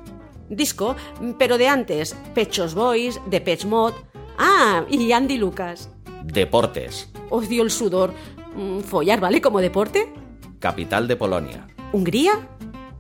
Disco, 0.49 0.95
pero 1.37 1.59
de 1.59 1.66
antes. 1.66 2.14
Pechos 2.33 2.77
Boys, 2.77 3.21
de 3.27 3.40
Pech 3.40 3.64
Mod. 3.64 3.92
Ah, 4.38 4.85
y 4.88 5.11
Andy 5.11 5.37
Lucas. 5.37 5.90
Deportes. 6.23 7.12
Odio 7.33 7.62
el 7.62 7.71
sudor. 7.71 8.12
Mm, 8.55 8.81
¿Follar 8.81 9.18
vale 9.18 9.40
como 9.40 9.62
deporte? 9.62 10.12
Capital 10.59 11.09
de 11.09 11.16
Polonia. 11.16 11.66
¿Hungría? 11.90 12.33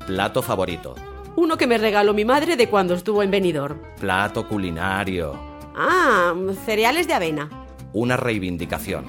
Plato 0.06 0.40
favorito. 0.40 0.94
Uno 1.36 1.58
que 1.58 1.66
me 1.66 1.76
regaló 1.76 2.14
mi 2.14 2.24
madre 2.24 2.56
de 2.56 2.66
cuando 2.66 2.94
estuvo 2.94 3.22
en 3.22 3.30
Benidorm. 3.30 3.78
Plato 4.00 4.48
culinario. 4.48 5.38
Ah, 5.76 6.32
cereales 6.64 7.06
de 7.06 7.12
avena. 7.12 7.50
Una 7.92 8.16
reivindicación. 8.16 9.04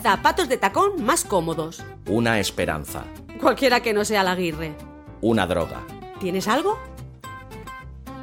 Zapatos 0.00 0.48
de 0.48 0.58
tacón 0.58 1.04
más 1.04 1.24
cómodos. 1.24 1.82
Una 2.06 2.38
esperanza. 2.38 3.02
Cualquiera 3.40 3.80
que 3.80 3.92
no 3.92 4.04
sea 4.04 4.22
la 4.22 4.32
aguirre. 4.32 4.76
Una 5.20 5.48
droga. 5.48 5.80
¿Tienes 6.20 6.46
algo? 6.46 6.78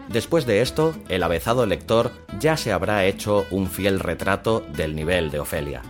Después 0.07 0.45
de 0.45 0.61
esto, 0.61 0.95
el 1.09 1.21
avezado 1.21 1.65
lector 1.65 2.13
ya 2.39 2.55
se 2.55 2.71
habrá 2.71 3.03
hecho 3.03 3.45
un 3.51 3.67
fiel 3.67 3.99
retrato 3.99 4.61
del 4.61 4.95
nivel 4.95 5.31
de 5.31 5.41
Ofelia. 5.41 5.81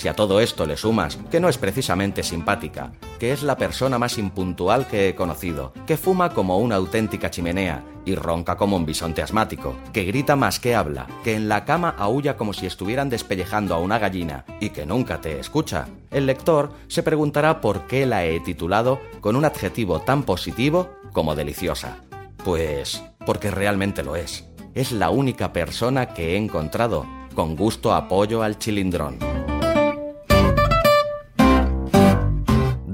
Si 0.00 0.08
a 0.08 0.14
todo 0.14 0.40
esto 0.40 0.64
le 0.64 0.78
sumas 0.78 1.18
que 1.30 1.40
no 1.40 1.50
es 1.50 1.58
precisamente 1.58 2.22
simpática, 2.22 2.92
que 3.18 3.32
es 3.32 3.42
la 3.42 3.58
persona 3.58 3.98
más 3.98 4.16
impuntual 4.16 4.86
que 4.86 5.10
he 5.10 5.14
conocido, 5.14 5.74
que 5.86 5.98
fuma 5.98 6.32
como 6.32 6.56
una 6.56 6.76
auténtica 6.76 7.30
chimenea 7.30 7.84
y 8.06 8.14
ronca 8.14 8.56
como 8.56 8.76
un 8.76 8.86
bisonte 8.86 9.20
asmático, 9.20 9.76
que 9.92 10.04
grita 10.04 10.36
más 10.36 10.58
que 10.58 10.74
habla, 10.74 11.06
que 11.22 11.34
en 11.34 11.50
la 11.50 11.66
cama 11.66 11.94
aúlla 11.98 12.38
como 12.38 12.54
si 12.54 12.64
estuvieran 12.64 13.10
despellejando 13.10 13.74
a 13.74 13.78
una 13.78 13.98
gallina 13.98 14.46
y 14.58 14.70
que 14.70 14.86
nunca 14.86 15.20
te 15.20 15.38
escucha, 15.38 15.86
el 16.10 16.24
lector 16.24 16.72
se 16.88 17.02
preguntará 17.02 17.60
por 17.60 17.86
qué 17.86 18.06
la 18.06 18.24
he 18.24 18.40
titulado 18.40 19.00
con 19.20 19.36
un 19.36 19.44
adjetivo 19.44 20.00
tan 20.00 20.22
positivo 20.22 20.88
como 21.12 21.36
deliciosa. 21.36 21.98
Pues 22.42 23.04
porque 23.26 23.50
realmente 23.50 24.02
lo 24.02 24.16
es. 24.16 24.46
Es 24.74 24.92
la 24.92 25.10
única 25.10 25.52
persona 25.52 26.14
que 26.14 26.32
he 26.32 26.36
encontrado 26.38 27.04
con 27.34 27.54
gusto 27.54 27.92
apoyo 27.92 28.42
al 28.42 28.58
chilindrón. 28.58 29.39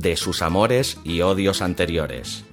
De 0.06 0.16
sus 0.16 0.40
amores 0.40 0.98
y 1.02 1.22
odios 1.22 1.60
anteriores. 1.60 2.44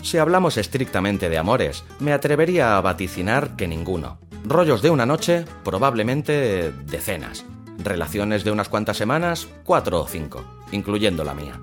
Si 0.00 0.16
hablamos 0.16 0.56
estrictamente 0.56 1.28
de 1.28 1.36
amores, 1.36 1.84
me 2.00 2.14
atrevería 2.14 2.78
a 2.78 2.80
vaticinar 2.80 3.54
que 3.54 3.68
ninguno. 3.68 4.18
Rollos 4.46 4.80
de 4.80 4.88
una 4.88 5.04
noche, 5.04 5.44
probablemente 5.62 6.72
decenas. 6.86 7.44
Relaciones 7.76 8.44
de 8.44 8.50
unas 8.50 8.70
cuantas 8.70 8.96
semanas, 8.96 9.46
cuatro 9.64 10.00
o 10.00 10.06
cinco. 10.06 10.42
incluyendo 10.72 11.22
la 11.22 11.34
mía. 11.34 11.60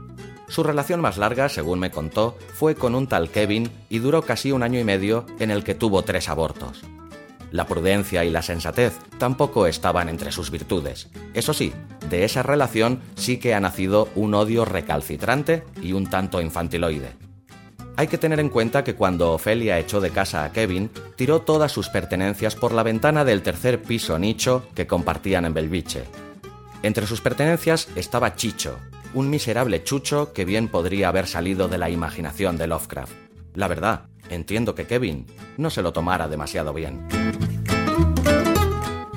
Su 0.50 0.62
relación 0.62 1.02
más 1.02 1.18
larga, 1.18 1.50
según 1.50 1.80
me 1.80 1.90
contó, 1.90 2.38
fue 2.54 2.76
con 2.76 2.94
un 2.94 3.08
tal 3.08 3.30
Kevin 3.30 3.72
y 3.90 3.98
duró 3.98 4.22
casi 4.22 4.52
un 4.52 4.62
año 4.62 4.80
y 4.80 4.84
medio 4.84 5.26
en 5.40 5.50
el 5.50 5.64
que 5.64 5.74
tuvo 5.74 6.04
tres 6.04 6.30
abortos. 6.30 6.84
La 7.54 7.68
prudencia 7.68 8.26
y 8.26 8.32
la 8.32 8.42
sensatez 8.42 8.98
tampoco 9.20 9.68
estaban 9.68 10.10
entre 10.10 10.32
sus 10.32 10.50
virtudes. 10.50 11.10
Eso 11.36 11.54
sí, 11.54 11.72
de 12.10 12.26
esa 12.26 12.42
relación 12.42 13.00
sí 13.14 13.38
que 13.38 13.54
ha 13.54 13.60
nacido 13.60 14.10
un 14.16 14.34
odio 14.34 14.66
recalcitrante 14.66 15.64
y 15.80 15.94
un 15.94 16.10
tanto 16.10 16.42
infantiloide. 16.42 17.12
Hay 17.96 18.08
que 18.08 18.18
tener 18.18 18.40
en 18.40 18.50
cuenta 18.50 18.84
que 18.84 18.96
cuando 18.96 19.34
Ofelia 19.34 19.78
echó 19.78 20.02
de 20.02 20.10
casa 20.10 20.46
a 20.46 20.52
Kevin, 20.52 20.90
tiró 21.16 21.42
todas 21.42 21.72
sus 21.72 21.90
pertenencias 21.90 22.56
por 22.56 22.74
la 22.74 22.82
ventana 22.82 23.24
del 23.24 23.44
tercer 23.44 23.84
piso 23.84 24.18
nicho 24.18 24.66
que 24.74 24.88
compartían 24.88 25.46
en 25.46 25.54
Belviche. 25.54 26.06
Entre 26.82 27.06
sus 27.06 27.22
pertenencias 27.22 27.88
estaba 27.96 28.36
Chicho, 28.36 28.80
un 29.14 29.30
miserable 29.30 29.84
chucho 29.84 30.34
que 30.34 30.44
bien 30.44 30.70
podría 30.70 31.10
haber 31.10 31.28
salido 31.28 31.68
de 31.68 31.78
la 31.78 31.92
imaginación 31.92 32.58
de 32.58 32.66
Lovecraft. 32.66 33.14
La 33.54 33.68
verdad, 33.68 34.08
entiendo 34.32 34.74
que 34.74 34.88
Kevin 34.88 35.28
no 35.58 35.70
se 35.70 35.84
lo 35.84 35.94
tomara 35.94 36.28
demasiado 36.28 36.74
bien. 36.74 37.06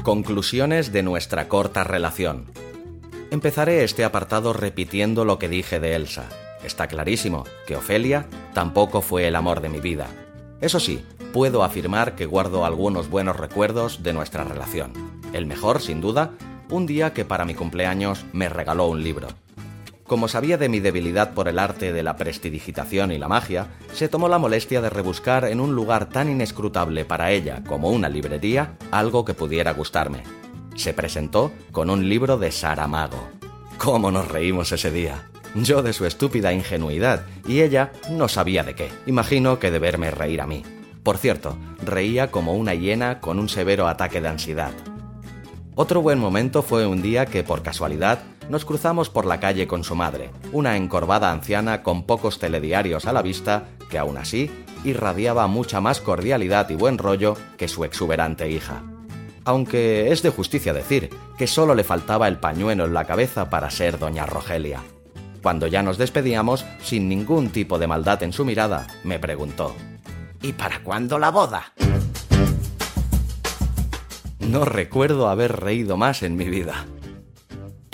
Conclusiones 0.07 0.92
de 0.92 1.03
nuestra 1.03 1.49
corta 1.49 1.83
relación. 1.83 2.45
Empezaré 3.33 3.83
este 3.83 4.05
apartado 4.05 4.53
repitiendo 4.53 5.25
lo 5.25 5.40
que 5.40 5.49
dije 5.49 5.81
de 5.81 5.97
Elsa. 5.97 6.29
Está 6.62 6.87
clarísimo 6.87 7.42
que 7.66 7.75
Ofelia 7.75 8.29
tampoco 8.55 9.03
fue 9.03 9.27
el 9.27 9.35
amor 9.35 9.61
de 9.61 9.69
mi 9.69 9.81
vida. 9.81 10.07
Eso 10.61 10.79
sí, 10.79 11.05
puedo 11.33 11.64
afirmar 11.64 12.14
que 12.14 12.25
guardo 12.25 12.64
algunos 12.64 13.11
buenos 13.11 13.37
recuerdos 13.37 14.05
de 14.05 14.12
nuestra 14.12 14.45
relación. 14.45 14.92
El 15.33 15.47
mejor, 15.47 15.83
sin 15.83 16.01
duda, 16.01 16.35
un 16.71 16.87
día 16.87 17.12
que 17.12 17.25
para 17.25 17.45
mi 17.45 17.57
cumpleaños 17.57 18.27
me 18.33 18.49
regaló 18.49 18.87
un 18.87 19.03
libro. 19.03 19.27
Como 20.07 20.29
sabía 20.29 20.57
de 20.57 20.69
mi 20.69 20.79
debilidad 20.79 21.35
por 21.35 21.49
el 21.49 21.59
arte 21.59 21.92
de 21.92 22.05
la 22.05 22.16
prestidigitación 22.16 23.11
y 23.11 23.19
la 23.19 23.27
magia, 23.27 23.66
se 23.92 24.09
tomó 24.09 24.29
la 24.29 24.38
molestia 24.38 24.81
de 24.81 24.88
rebuscar 24.88 25.47
en 25.47 25.59
un 25.61 25.75
lugar 25.75 26.09
tan 26.09 26.31
inescrutable 26.31 27.05
para 27.05 27.33
ella 27.33 27.64
como 27.66 27.90
una 27.90 28.09
librería 28.09 28.77
algo 28.92 29.25
que 29.25 29.35
pudiera 29.35 29.73
gustarme. 29.73 30.23
Se 30.77 30.95
presentó 30.95 31.51
con 31.73 31.90
un 31.90 32.09
libro 32.09 32.38
de 32.38 32.53
Saramago. 32.53 33.31
¿Cómo 33.79 34.12
nos 34.12 34.29
reímos 34.29 34.71
ese 34.71 34.92
día? 34.92 35.29
Yo 35.57 35.83
de 35.83 35.92
su 35.92 36.07
estúpida 36.07 36.53
ingenuidad 36.53 37.25
y 37.49 37.62
ella 37.62 37.90
no 38.11 38.29
sabía 38.29 38.62
de 38.62 38.77
qué. 38.77 38.90
Imagino 39.07 39.59
que 39.59 39.73
de 39.73 39.81
verme 39.81 40.12
reír 40.12 40.40
a 40.40 40.47
mí. 40.47 40.62
Por 41.03 41.19
cierto, 41.19 41.57
reía 41.83 42.31
como 42.31 42.55
una 42.55 42.75
hiena 42.75 43.21
con 43.21 43.40
un 43.40 43.49
severo 43.49 43.88
ataque 43.88 44.21
de 44.21 44.29
ansiedad. 44.29 44.73
Otro 45.75 46.01
buen 46.01 46.19
momento 46.19 46.62
fue 46.62 46.87
un 46.87 47.03
día 47.03 47.27
que, 47.27 47.42
por 47.42 47.62
casualidad, 47.62 48.21
nos 48.48 48.64
cruzamos 48.64 49.11
por 49.11 49.26
la 49.26 49.40
calle 49.40 49.66
con 49.66 49.85
su 49.85 49.94
madre, 49.94 50.30
una 50.52 50.76
encorvada 50.76 51.30
anciana 51.30 51.82
con 51.82 52.04
pocos 52.04 52.38
telediarios 52.38 53.06
a 53.06 53.12
la 53.12 53.22
vista, 53.22 53.64
que 53.90 53.98
aún 53.98 54.16
así 54.16 54.50
irradiaba 54.85 55.46
mucha 55.46 55.80
más 55.80 56.00
cordialidad 56.00 56.70
y 56.70 56.74
buen 56.74 56.98
rollo 56.98 57.37
que 57.56 57.68
su 57.68 57.85
exuberante 57.85 58.50
hija. 58.50 58.82
Aunque 59.44 60.12
es 60.12 60.22
de 60.22 60.30
justicia 60.30 60.72
decir 60.72 61.11
que 61.38 61.46
solo 61.46 61.74
le 61.74 61.85
faltaba 61.85 62.28
el 62.28 62.38
pañuelo 62.38 62.85
en 62.85 62.94
la 62.94 63.04
cabeza 63.04 63.48
para 63.50 63.70
ser 63.70 63.98
doña 63.98 64.26
Rogelia. 64.26 64.80
Cuando 65.42 65.68
ya 65.68 65.82
nos 65.82 65.98
despedíamos, 65.98 66.64
sin 66.82 67.09
ningún 67.09 67.50
tipo 67.50 67.78
de 67.78 67.87
maldad 67.87 68.22
en 68.24 68.32
su 68.32 68.44
mirada, 68.44 68.87
me 69.04 69.20
preguntó, 69.20 69.74
¿Y 70.42 70.52
para 70.52 70.82
cuándo 70.82 71.18
la 71.18 71.30
boda? 71.30 71.72
No 74.40 74.64
recuerdo 74.64 75.28
haber 75.28 75.61
reído 75.61 75.96
más 75.96 76.22
en 76.22 76.37
mi 76.37 76.44
vida. 76.44 76.87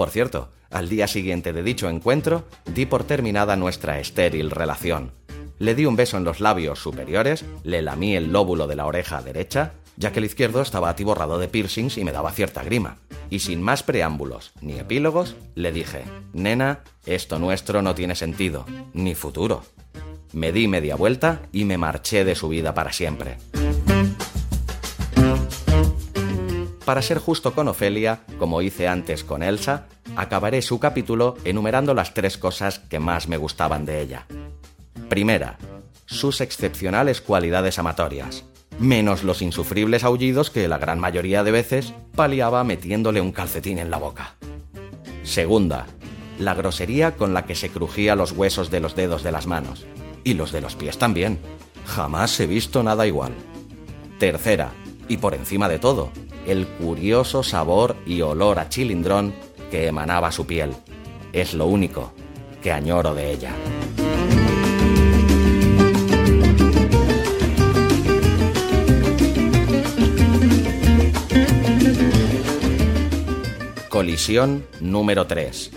Por 0.02 0.10
cierto, 0.10 0.48
al 0.68 0.88
día 0.88 1.06
siguiente 1.06 1.52
de 1.52 1.62
dicho 1.62 1.88
encuentro, 1.88 2.44
di 2.66 2.86
por 2.86 3.04
terminada 3.04 3.54
nuestra 3.54 4.00
estéril 4.00 4.50
relación. 4.50 5.12
Le 5.60 5.76
di 5.76 5.86
un 5.86 5.94
beso 5.94 6.16
en 6.16 6.24
los 6.24 6.40
labios 6.40 6.80
superiores, 6.80 7.44
le 7.62 7.82
lamí 7.82 8.16
el 8.16 8.32
lóbulo 8.32 8.66
de 8.66 8.74
la 8.74 8.86
oreja 8.86 9.22
derecha, 9.22 9.74
ya 9.96 10.10
que 10.10 10.18
el 10.18 10.24
izquierdo 10.24 10.60
estaba 10.60 10.88
atiborrado 10.88 11.38
de 11.38 11.46
piercings 11.46 11.98
y 11.98 12.04
me 12.04 12.10
daba 12.10 12.32
cierta 12.32 12.64
grima. 12.64 12.96
Y 13.30 13.38
sin 13.38 13.62
más 13.62 13.84
preámbulos 13.84 14.50
ni 14.60 14.76
epílogos, 14.76 15.36
le 15.54 15.70
dije, 15.70 16.02
Nena, 16.32 16.80
esto 17.06 17.38
nuestro 17.38 17.80
no 17.80 17.94
tiene 17.94 18.16
sentido, 18.16 18.66
ni 18.94 19.14
futuro. 19.14 19.62
Me 20.32 20.50
di 20.50 20.66
media 20.66 20.96
vuelta 20.96 21.42
y 21.52 21.64
me 21.64 21.78
marché 21.78 22.24
de 22.24 22.34
su 22.34 22.48
vida 22.48 22.74
para 22.74 22.92
siempre. 22.92 23.36
Para 26.84 27.02
ser 27.02 27.18
justo 27.18 27.54
con 27.54 27.68
Ofelia, 27.68 28.20
como 28.38 28.60
hice 28.60 28.88
antes 28.88 29.22
con 29.22 29.42
Elsa, 29.42 29.86
acabaré 30.16 30.62
su 30.62 30.80
capítulo 30.80 31.36
enumerando 31.44 31.94
las 31.94 32.12
tres 32.12 32.36
cosas 32.38 32.80
que 32.80 32.98
más 32.98 33.28
me 33.28 33.36
gustaban 33.36 33.84
de 33.84 34.00
ella. 34.00 34.26
Primera, 35.08 35.58
sus 36.06 36.40
excepcionales 36.40 37.20
cualidades 37.20 37.78
amatorias, 37.78 38.44
menos 38.80 39.22
los 39.22 39.42
insufribles 39.42 40.02
aullidos 40.02 40.50
que 40.50 40.66
la 40.66 40.78
gran 40.78 40.98
mayoría 40.98 41.44
de 41.44 41.52
veces 41.52 41.94
paliaba 42.16 42.64
metiéndole 42.64 43.20
un 43.20 43.32
calcetín 43.32 43.78
en 43.78 43.90
la 43.90 43.98
boca. 43.98 44.34
Segunda, 45.22 45.86
la 46.40 46.54
grosería 46.54 47.14
con 47.14 47.32
la 47.32 47.46
que 47.46 47.54
se 47.54 47.70
crujía 47.70 48.16
los 48.16 48.32
huesos 48.32 48.70
de 48.70 48.80
los 48.80 48.96
dedos 48.96 49.22
de 49.22 49.30
las 49.30 49.46
manos, 49.46 49.86
y 50.24 50.34
los 50.34 50.50
de 50.50 50.60
los 50.60 50.74
pies 50.74 50.98
también. 50.98 51.38
Jamás 51.86 52.38
he 52.40 52.46
visto 52.46 52.82
nada 52.82 53.06
igual. 53.06 53.32
Tercera, 54.18 54.72
y 55.08 55.18
por 55.18 55.34
encima 55.34 55.68
de 55.68 55.78
todo, 55.78 56.10
el 56.46 56.66
curioso 56.66 57.42
sabor 57.42 57.96
y 58.06 58.20
olor 58.20 58.58
a 58.58 58.68
chilindrón 58.68 59.34
que 59.70 59.86
emanaba 59.86 60.32
su 60.32 60.46
piel. 60.46 60.72
Es 61.32 61.54
lo 61.54 61.66
único 61.66 62.12
que 62.62 62.72
añoro 62.72 63.14
de 63.14 63.32
ella. 63.32 63.52
Colisión 73.88 74.66
número 74.80 75.26
3. 75.26 75.70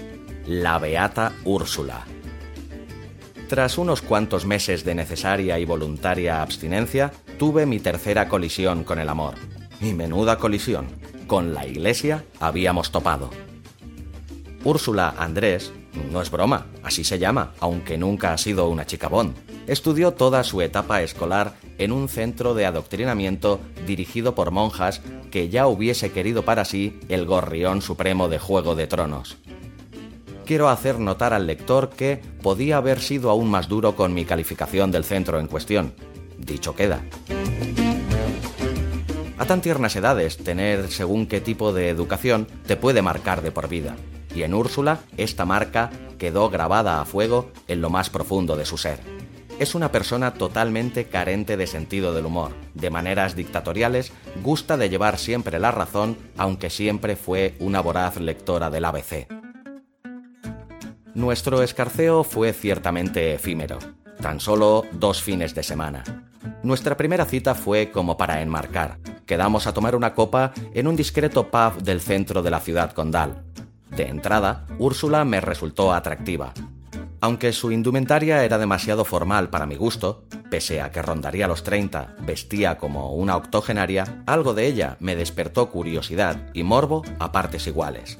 La 0.48 0.80
Beata 0.80 1.34
Úrsula. 1.44 2.06
Tras 3.48 3.78
unos 3.78 4.02
cuantos 4.02 4.46
meses 4.46 4.84
de 4.84 4.96
necesaria 4.96 5.60
y 5.60 5.66
voluntaria 5.66 6.42
abstinencia, 6.42 7.12
tuve 7.38 7.66
mi 7.66 7.80
tercera 7.80 8.28
colisión 8.28 8.84
con 8.84 9.00
el 9.00 9.10
amor. 9.10 9.36
Y 9.86 9.94
menuda 9.94 10.40
colisión. 10.40 10.88
Con 11.28 11.54
la 11.54 11.68
iglesia 11.68 12.26
habíamos 12.40 12.90
topado. 12.90 13.30
Úrsula 14.64 15.14
Andrés, 15.16 15.72
no 16.12 16.24
es 16.24 16.32
broma, 16.32 16.66
así 16.82 17.04
se 17.04 17.20
llama, 17.20 17.54
aunque 17.60 17.96
nunca 17.96 18.34
ha 18.34 18.38
sido 18.40 18.68
una 18.68 18.88
chica 18.88 19.10
Bond. 19.10 19.36
Estudió 19.68 20.14
toda 20.14 20.44
su 20.44 20.64
etapa 20.64 21.04
escolar 21.04 21.54
en 21.78 21.92
un 21.92 22.10
centro 22.10 22.56
de 22.56 22.66
adoctrinamiento 22.66 23.60
dirigido 23.86 24.34
por 24.34 24.50
monjas 24.50 25.02
que 25.30 25.50
ya 25.50 25.68
hubiese 25.68 26.12
querido 26.12 26.44
para 26.44 26.66
sí 26.66 27.00
el 27.08 27.28
gorrión 27.28 27.84
supremo 27.84 28.28
de 28.28 28.40
Juego 28.40 28.74
de 28.74 28.88
Tronos. 28.88 29.38
Quiero 30.48 30.70
hacer 30.70 31.00
notar 31.00 31.32
al 31.32 31.46
lector 31.46 31.92
que 31.92 32.20
podía 32.42 32.78
haber 32.78 33.02
sido 33.02 33.30
aún 33.30 33.52
más 33.52 33.70
duro 33.70 33.96
con 33.96 34.16
mi 34.16 34.26
calificación 34.26 34.90
del 34.90 35.04
centro 35.04 35.40
en 35.40 35.46
cuestión. 35.46 35.94
Dicho 36.40 36.74
queda. 36.74 37.04
A 39.38 39.46
tan 39.46 39.62
tiernas 39.62 39.96
edades, 39.98 40.38
tener 40.38 40.90
según 40.92 41.28
qué 41.28 41.42
tipo 41.42 41.74
de 41.74 41.90
educación 41.90 42.48
te 42.66 42.78
puede 42.78 43.02
marcar 43.02 43.42
de 43.42 43.52
por 43.52 43.68
vida. 43.68 43.98
Y 44.34 44.44
en 44.44 44.54
Úrsula, 44.54 45.00
esta 45.18 45.46
marca 45.46 45.90
quedó 46.18 46.50
grabada 46.50 47.02
a 47.02 47.06
fuego 47.06 47.52
en 47.68 47.82
lo 47.82 47.90
más 47.90 48.10
profundo 48.10 48.56
de 48.56 48.66
su 48.66 48.78
ser. 48.78 49.00
Es 49.60 49.76
una 49.76 49.92
persona 49.92 50.34
totalmente 50.34 51.06
carente 51.06 51.58
de 51.58 51.68
sentido 51.68 52.14
del 52.14 52.26
humor. 52.26 52.52
De 52.74 52.90
maneras 52.90 53.36
dictatoriales, 53.36 54.12
gusta 54.42 54.78
de 54.78 54.90
llevar 54.90 55.18
siempre 55.18 55.60
la 55.60 55.72
razón, 55.72 56.18
aunque 56.38 56.70
siempre 56.70 57.16
fue 57.16 57.56
una 57.60 57.82
voraz 57.82 58.18
lectora 58.18 58.70
del 58.70 58.86
ABC. 58.86 59.28
Nuestro 61.14 61.62
escarceo 61.62 62.26
fue 62.26 62.52
ciertamente 62.52 63.34
efímero, 63.34 63.80
tan 64.22 64.40
solo 64.40 64.84
dos 64.92 65.22
fines 65.22 65.56
de 65.56 65.64
semana. 65.64 66.04
Nuestra 66.64 66.98
primera 66.98 67.26
cita 67.26 67.56
fue 67.56 67.92
como 67.92 68.18
para 68.18 68.42
enmarcar, 68.42 68.98
quedamos 69.26 69.68
a 69.68 69.74
tomar 69.74 69.96
una 69.96 70.14
copa 70.14 70.54
en 70.74 70.88
un 70.88 70.96
discreto 70.96 71.50
pub 71.50 71.82
del 71.82 72.02
centro 72.02 72.42
de 72.42 72.52
la 72.52 72.60
ciudad 72.60 72.92
condal. 72.92 73.44
De 73.96 74.08
entrada, 74.08 74.66
Úrsula 74.78 75.26
me 75.26 75.42
resultó 75.42 75.94
atractiva. 75.94 76.54
Aunque 77.22 77.54
su 77.54 77.72
indumentaria 77.72 78.44
era 78.44 78.58
demasiado 78.58 79.06
formal 79.06 79.50
para 79.50 79.66
mi 79.66 79.76
gusto, 79.76 80.26
pese 80.50 80.82
a 80.82 80.92
que 80.92 81.02
rondaría 81.02 81.48
los 81.48 81.64
30, 81.64 82.16
vestía 82.22 82.78
como 82.78 83.14
una 83.14 83.36
octogenaria, 83.36 84.24
algo 84.26 84.54
de 84.54 84.68
ella 84.68 84.98
me 85.00 85.16
despertó 85.16 85.70
curiosidad 85.70 86.50
y 86.54 86.64
morbo 86.64 87.04
a 87.20 87.32
partes 87.32 87.68
iguales. 87.68 88.18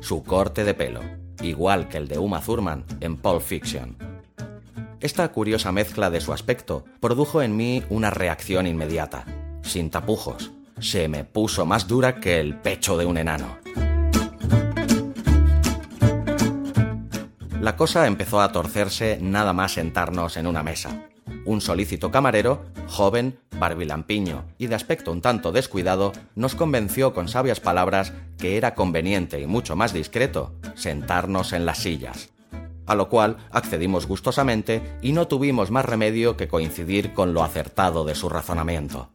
Su 0.00 0.24
corte 0.24 0.64
de 0.64 0.74
pelo, 0.74 1.02
igual 1.42 1.88
que 1.88 1.98
el 1.98 2.08
de 2.08 2.18
Uma 2.18 2.40
Thurman 2.40 2.84
en 3.00 3.16
Pulp 3.16 3.42
Fiction. 3.42 3.96
Esta 5.00 5.28
curiosa 5.28 5.70
mezcla 5.70 6.10
de 6.10 6.20
su 6.20 6.32
aspecto 6.32 6.84
produjo 6.98 7.40
en 7.40 7.56
mí 7.56 7.84
una 7.88 8.10
reacción 8.10 8.66
inmediata 8.66 9.24
sin 9.62 9.90
tapujos. 9.90 10.50
Se 10.80 11.08
me 11.08 11.24
puso 11.24 11.66
más 11.66 11.86
dura 11.86 12.18
que 12.18 12.40
el 12.40 12.56
pecho 12.56 12.96
de 12.96 13.06
un 13.06 13.16
enano. 13.16 13.58
La 17.60 17.76
cosa 17.76 18.06
empezó 18.06 18.40
a 18.40 18.50
torcerse 18.50 19.18
nada 19.20 19.52
más 19.52 19.72
sentarnos 19.72 20.36
en 20.36 20.46
una 20.46 20.62
mesa. 20.62 21.08
Un 21.44 21.60
solícito 21.60 22.10
camarero, 22.10 22.64
joven, 22.88 23.38
barbilampiño 23.58 24.46
y 24.58 24.66
de 24.66 24.74
aspecto 24.74 25.12
un 25.12 25.20
tanto 25.20 25.52
descuidado, 25.52 26.12
nos 26.34 26.54
convenció 26.54 27.12
con 27.14 27.28
sabias 27.28 27.60
palabras 27.60 28.12
que 28.38 28.56
era 28.56 28.74
conveniente 28.74 29.40
y 29.40 29.46
mucho 29.46 29.76
más 29.76 29.92
discreto 29.92 30.54
sentarnos 30.74 31.52
en 31.52 31.66
las 31.66 31.78
sillas. 31.78 32.30
A 32.88 32.94
lo 32.94 33.08
cual 33.08 33.36
accedimos 33.52 34.06
gustosamente 34.06 34.82
y 35.02 35.12
no 35.12 35.28
tuvimos 35.28 35.70
más 35.70 35.84
remedio 35.84 36.36
que 36.36 36.48
coincidir 36.48 37.12
con 37.12 37.34
lo 37.34 37.44
acertado 37.44 38.04
de 38.04 38.14
su 38.14 38.28
razonamiento. 38.28 39.10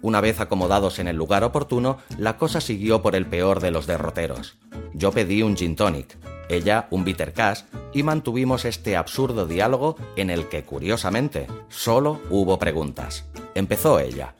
Una 0.00 0.20
vez 0.20 0.40
acomodados 0.40 0.98
en 0.98 1.08
el 1.08 1.16
lugar 1.16 1.44
oportuno, 1.44 1.98
la 2.16 2.38
cosa 2.38 2.60
siguió 2.60 3.02
por 3.02 3.16
el 3.16 3.26
peor 3.26 3.60
de 3.60 3.72
los 3.72 3.86
derroteros. 3.86 4.56
Yo 4.94 5.10
pedí 5.10 5.42
un 5.42 5.56
gin 5.56 5.76
tonic, 5.76 6.16
ella 6.48 6.86
un 6.90 7.04
bitter 7.04 7.32
cash 7.32 7.62
y 7.92 8.02
mantuvimos 8.02 8.64
este 8.64 8.96
absurdo 8.96 9.46
diálogo 9.46 9.96
en 10.16 10.30
el 10.30 10.48
que, 10.48 10.64
curiosamente, 10.64 11.46
solo 11.68 12.20
hubo 12.30 12.58
preguntas. 12.58 13.26
Empezó 13.54 13.98
ella. 13.98 14.34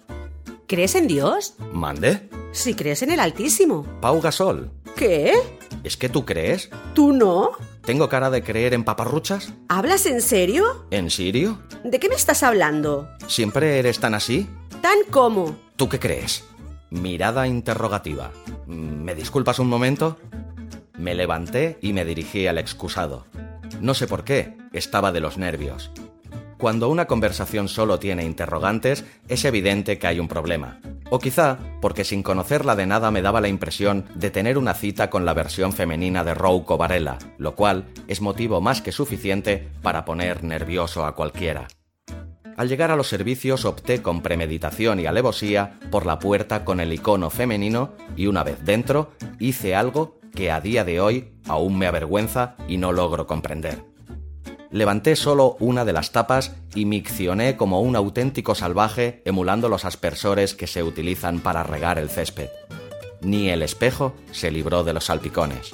¿Crees 0.71 0.95
en 0.95 1.09
Dios? 1.09 1.55
¿Mande? 1.73 2.31
Si 2.53 2.75
crees 2.75 3.03
en 3.03 3.11
el 3.11 3.19
Altísimo. 3.19 3.85
Pau 4.01 4.21
Gasol. 4.21 4.71
¿Qué? 4.95 5.35
¿Es 5.83 5.97
que 5.97 6.09
tú 6.09 6.25
crees? 6.25 6.71
¿Tú 6.95 7.13
no? 7.13 7.51
¿Tengo 7.85 8.09
cara 8.09 8.31
de 8.31 8.45
creer 8.45 8.73
en 8.75 8.85
paparruchas? 8.85 9.53
¿Hablas 9.69 10.07
en 10.07 10.23
serio? 10.23 10.87
¿En 10.93 11.11
serio? 11.11 11.59
¿De 11.83 11.99
qué 11.99 12.09
me 12.09 12.15
estás 12.15 12.45
hablando? 12.45 13.09
¿Siempre 13.27 13.81
eres 13.81 13.99
tan 13.99 14.15
así? 14.15 14.49
¿Tan 14.81 14.99
como? 15.11 15.57
¿Tú 15.75 15.89
qué 15.89 15.99
crees? 15.99 16.45
Mirada 16.91 17.49
interrogativa. 17.49 18.31
¿Me 18.69 19.17
disculpas 19.17 19.59
un 19.59 19.67
momento? 19.67 20.19
Me 20.97 21.17
levanté 21.17 21.79
y 21.83 21.93
me 21.93 22.05
dirigí 22.05 22.47
al 22.47 22.59
excusado. 22.59 23.27
No 23.81 23.93
sé 23.95 24.07
por 24.07 24.23
qué, 24.23 24.57
estaba 24.73 25.11
de 25.11 25.19
los 25.19 25.37
nervios. 25.37 25.91
Cuando 26.61 26.91
una 26.91 27.07
conversación 27.07 27.69
solo 27.69 27.99
tiene 27.99 28.23
interrogantes, 28.23 29.07
es 29.29 29.47
evidente 29.47 29.99
que 29.99 30.07
hay 30.07 30.21
un 30.21 30.29
problema. 30.29 30.79
O 31.09 31.19
quizá 31.19 31.57
porque 31.81 32.05
sin 32.05 32.23
conocerla 32.23 32.77
de 32.77 32.85
nada 32.85 33.11
me 33.11 33.23
daba 33.23 33.41
la 33.41 33.49
impresión 33.49 34.05
de 34.15 34.31
tener 34.31 34.59
una 34.59 34.75
cita 34.75 35.09
con 35.09 35.25
la 35.25 35.33
versión 35.33 35.73
femenina 35.73 36.23
de 36.23 36.35
Rouco 36.35 36.77
Varela, 36.77 37.17
lo 37.39 37.57
cual 37.57 37.87
es 38.09 38.21
motivo 38.21 38.61
más 38.61 38.83
que 38.83 38.93
suficiente 38.93 39.69
para 39.81 40.05
poner 40.05 40.45
nervioso 40.45 41.07
a 41.07 41.15
cualquiera. 41.15 41.67
Al 42.59 42.69
llegar 42.69 42.91
a 42.91 42.97
los 42.97 43.09
servicios 43.09 43.65
opté 43.65 44.03
con 44.03 44.21
premeditación 44.21 45.01
y 45.01 45.07
alevosía 45.07 45.81
por 45.91 46.05
la 46.05 46.19
puerta 46.19 46.67
con 46.67 46.79
el 46.81 46.93
icono 46.93 47.31
femenino 47.31 47.95
y 48.17 48.27
una 48.27 48.45
vez 48.45 48.63
dentro 48.63 49.13
hice 49.39 49.75
algo 49.75 50.19
que 50.35 50.51
a 50.51 50.61
día 50.61 50.85
de 50.85 51.01
hoy 51.01 51.33
aún 51.49 51.79
me 51.79 51.87
avergüenza 51.87 52.57
y 52.69 52.77
no 52.77 52.93
logro 52.93 53.27
comprender. 53.27 53.90
Levanté 54.73 55.17
solo 55.17 55.57
una 55.59 55.85
de 55.85 55.93
las 55.93 56.13
tapas 56.13 56.53
y 56.75 56.85
miccioné 56.85 57.57
como 57.57 57.81
un 57.81 57.97
auténtico 57.97 58.55
salvaje 58.55 59.21
emulando 59.25 59.69
los 59.69 59.85
aspersores 59.85 60.55
que 60.55 60.69
se 60.69 60.85
utilizan 60.85 61.41
para 61.41 61.65
regar 61.65 61.99
el 61.99 62.09
césped. 62.09 62.51
Ni 63.21 63.51
el 63.51 63.63
espejo 63.63 64.15
se 64.31 64.51
libró 64.51 64.85
de 64.85 64.93
los 64.93 65.07
salpicones. 65.07 65.73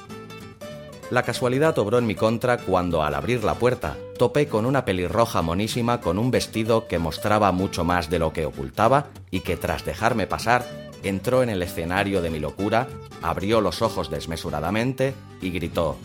La 1.10 1.22
casualidad 1.22 1.78
obró 1.78 1.98
en 1.98 2.06
mi 2.06 2.14
contra 2.14 2.56
cuando 2.56 3.02
al 3.02 3.14
abrir 3.14 3.44
la 3.44 3.54
puerta 3.54 3.96
topé 4.18 4.48
con 4.48 4.64
una 4.64 4.84
pelirroja 4.84 5.42
monísima 5.42 6.00
con 6.00 6.18
un 6.18 6.30
vestido 6.30 6.88
que 6.88 6.98
mostraba 6.98 7.52
mucho 7.52 7.84
más 7.84 8.08
de 8.10 8.18
lo 8.18 8.32
que 8.32 8.46
ocultaba 8.46 9.08
y 9.30 9.40
que 9.40 9.56
tras 9.56 9.84
dejarme 9.84 10.26
pasar 10.26 10.66
entró 11.04 11.42
en 11.42 11.50
el 11.50 11.62
escenario 11.62 12.22
de 12.22 12.30
mi 12.30 12.40
locura, 12.40 12.88
abrió 13.22 13.60
los 13.60 13.82
ojos 13.82 14.10
desmesuradamente 14.10 15.14
y 15.40 15.50
gritó 15.50 15.96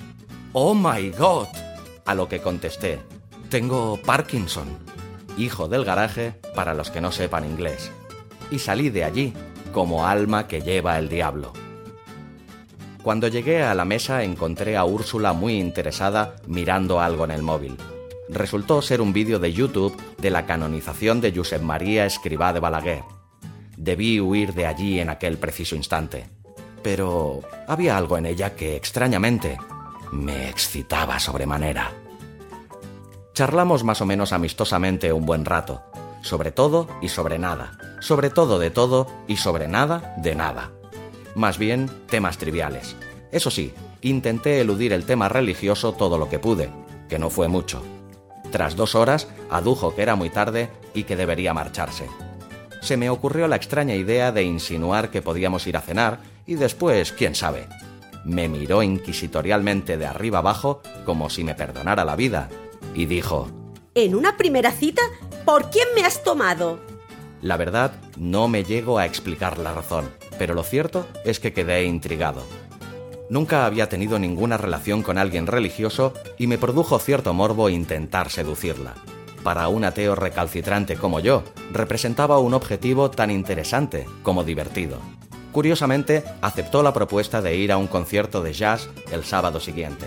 ¡Oh 0.54 0.76
my 0.76 1.10
God! 1.12 1.48
A 2.12 2.14
lo 2.14 2.28
que 2.28 2.42
contesté 2.42 3.00
Tengo 3.50 3.96
Parkinson, 3.96 4.68
hijo 5.38 5.70
del 5.70 5.86
garaje 5.86 6.34
para 6.54 6.74
los 6.74 6.92
que 6.92 7.00
no 7.00 7.14
sepan 7.14 7.46
inglés. 7.46 7.90
Y 8.52 8.60
salí 8.60 8.90
de 8.90 9.06
allí 9.06 9.34
como 9.72 10.06
alma 10.06 10.46
que 10.46 10.60
lleva 10.60 11.00
el 11.00 11.08
diablo. 11.08 11.54
Cuando 13.02 13.30
llegué 13.30 13.64
a 13.64 13.74
la 13.76 13.86
mesa 13.86 14.24
encontré 14.24 14.76
a 14.76 14.84
Úrsula 14.84 15.32
muy 15.32 15.58
interesada 15.58 16.36
mirando 16.48 17.00
algo 17.00 17.24
en 17.24 17.32
el 17.32 17.44
móvil. 17.44 17.78
Resultó 18.28 18.82
ser 18.82 19.00
un 19.00 19.14
vídeo 19.14 19.40
de 19.40 19.54
YouTube 19.54 19.96
de 20.18 20.32
la 20.32 20.46
canonización 20.46 21.22
de 21.22 21.32
Josep 21.34 21.62
María 21.62 22.06
Escribá 22.06 22.52
de 22.52 22.60
Balaguer 22.60 23.04
Debí 23.78 24.20
huir 24.20 24.54
de 24.54 24.66
allí 24.66 25.00
en 25.00 25.10
aquel 25.10 25.38
preciso 25.38 25.78
instante. 25.78 26.26
Pero 26.84 27.40
había 27.70 27.96
algo 27.96 28.18
en 28.18 28.26
ella 28.26 28.54
que, 28.54 28.76
extrañamente, 28.76 29.58
me 30.12 30.50
excitaba 30.50 31.20
sobremanera. 31.20 32.01
Charlamos 33.34 33.84
más 33.84 34.02
o 34.02 34.06
menos 34.06 34.34
amistosamente 34.34 35.14
un 35.14 35.26
buen 35.26 35.46
rato, 35.46 35.82
sobre 36.22 36.52
todo 36.52 36.88
y 37.02 37.10
sobre 37.10 37.40
nada, 37.40 37.78
sobre 38.00 38.30
todo 38.30 38.60
de 38.60 38.72
todo 38.72 39.08
y 39.28 39.38
sobre 39.38 39.68
nada 39.68 40.16
de 40.18 40.36
nada. 40.36 40.72
Más 41.36 41.58
bien 41.58 41.90
temas 42.10 42.38
triviales. 42.38 42.96
Eso 43.32 43.50
sí, 43.50 43.74
intenté 44.02 44.60
eludir 44.60 44.94
el 44.94 45.06
tema 45.06 45.30
religioso 45.30 45.94
todo 45.94 46.18
lo 46.18 46.30
que 46.30 46.40
pude, 46.40 46.70
que 47.08 47.20
no 47.20 47.30
fue 47.30 47.48
mucho. 47.48 47.82
Tras 48.52 48.76
dos 48.76 48.96
horas, 48.96 49.28
adujo 49.50 49.96
que 49.96 50.02
era 50.02 50.16
muy 50.16 50.30
tarde 50.30 50.70
y 50.94 51.04
que 51.04 51.16
debería 51.16 51.54
marcharse 51.54 52.08
se 52.82 52.98
me 52.98 53.10
ocurrió 53.10 53.48
la 53.48 53.56
extraña 53.56 53.96
idea 53.96 54.32
de 54.32 54.44
insinuar 54.44 55.12
que 55.12 55.22
podíamos 55.22 55.66
ir 55.68 55.78
a 55.78 55.82
cenar 55.82 56.20
y 56.46 56.56
después, 56.56 57.12
quién 57.12 57.36
sabe. 57.36 57.68
Me 58.26 58.50
miró 58.50 58.84
inquisitorialmente 58.84 59.98
de 59.98 60.08
arriba 60.08 60.40
abajo 60.40 60.82
como 61.06 61.30
si 61.30 61.44
me 61.44 61.56
perdonara 61.56 62.04
la 62.04 62.16
vida 62.16 62.50
y 62.94 63.06
dijo, 63.06 63.50
¿En 63.96 64.16
una 64.16 64.38
primera 64.38 64.72
cita? 64.72 65.02
¿Por 65.46 65.70
quién 65.70 65.88
me 65.96 66.04
has 66.04 66.24
tomado? 66.24 66.80
La 67.42 67.58
verdad, 67.58 67.94
no 68.18 68.48
me 68.48 68.64
llego 68.64 69.00
a 69.00 69.06
explicar 69.06 69.58
la 69.58 69.74
razón, 69.74 70.10
pero 70.38 70.54
lo 70.54 70.64
cierto 70.64 71.08
es 71.26 71.40
que 71.40 71.54
quedé 71.54 71.86
intrigado. 71.86 72.44
Nunca 73.30 73.66
había 73.66 73.90
tenido 73.90 74.20
ninguna 74.20 74.58
relación 74.58 75.04
con 75.04 75.18
alguien 75.18 75.48
religioso 75.48 76.14
y 76.38 76.48
me 76.48 76.58
produjo 76.58 77.00
cierto 77.00 77.34
morbo 77.34 77.70
intentar 77.70 78.30
seducirla 78.30 78.94
para 79.44 79.68
un 79.68 79.84
ateo 79.84 80.16
recalcitrante 80.16 80.96
como 80.96 81.20
yo, 81.20 81.44
representaba 81.72 82.40
un 82.40 82.54
objetivo 82.54 83.12
tan 83.12 83.32
interesante 83.32 84.06
como 84.24 84.44
divertido. 84.44 85.00
Curiosamente, 85.52 86.24
aceptó 86.42 86.82
la 86.84 86.94
propuesta 86.94 87.42
de 87.42 87.56
ir 87.56 87.72
a 87.72 87.78
un 87.78 87.88
concierto 87.88 88.42
de 88.42 88.54
jazz 88.54 88.90
el 89.12 89.24
sábado 89.24 89.60
siguiente. 89.60 90.06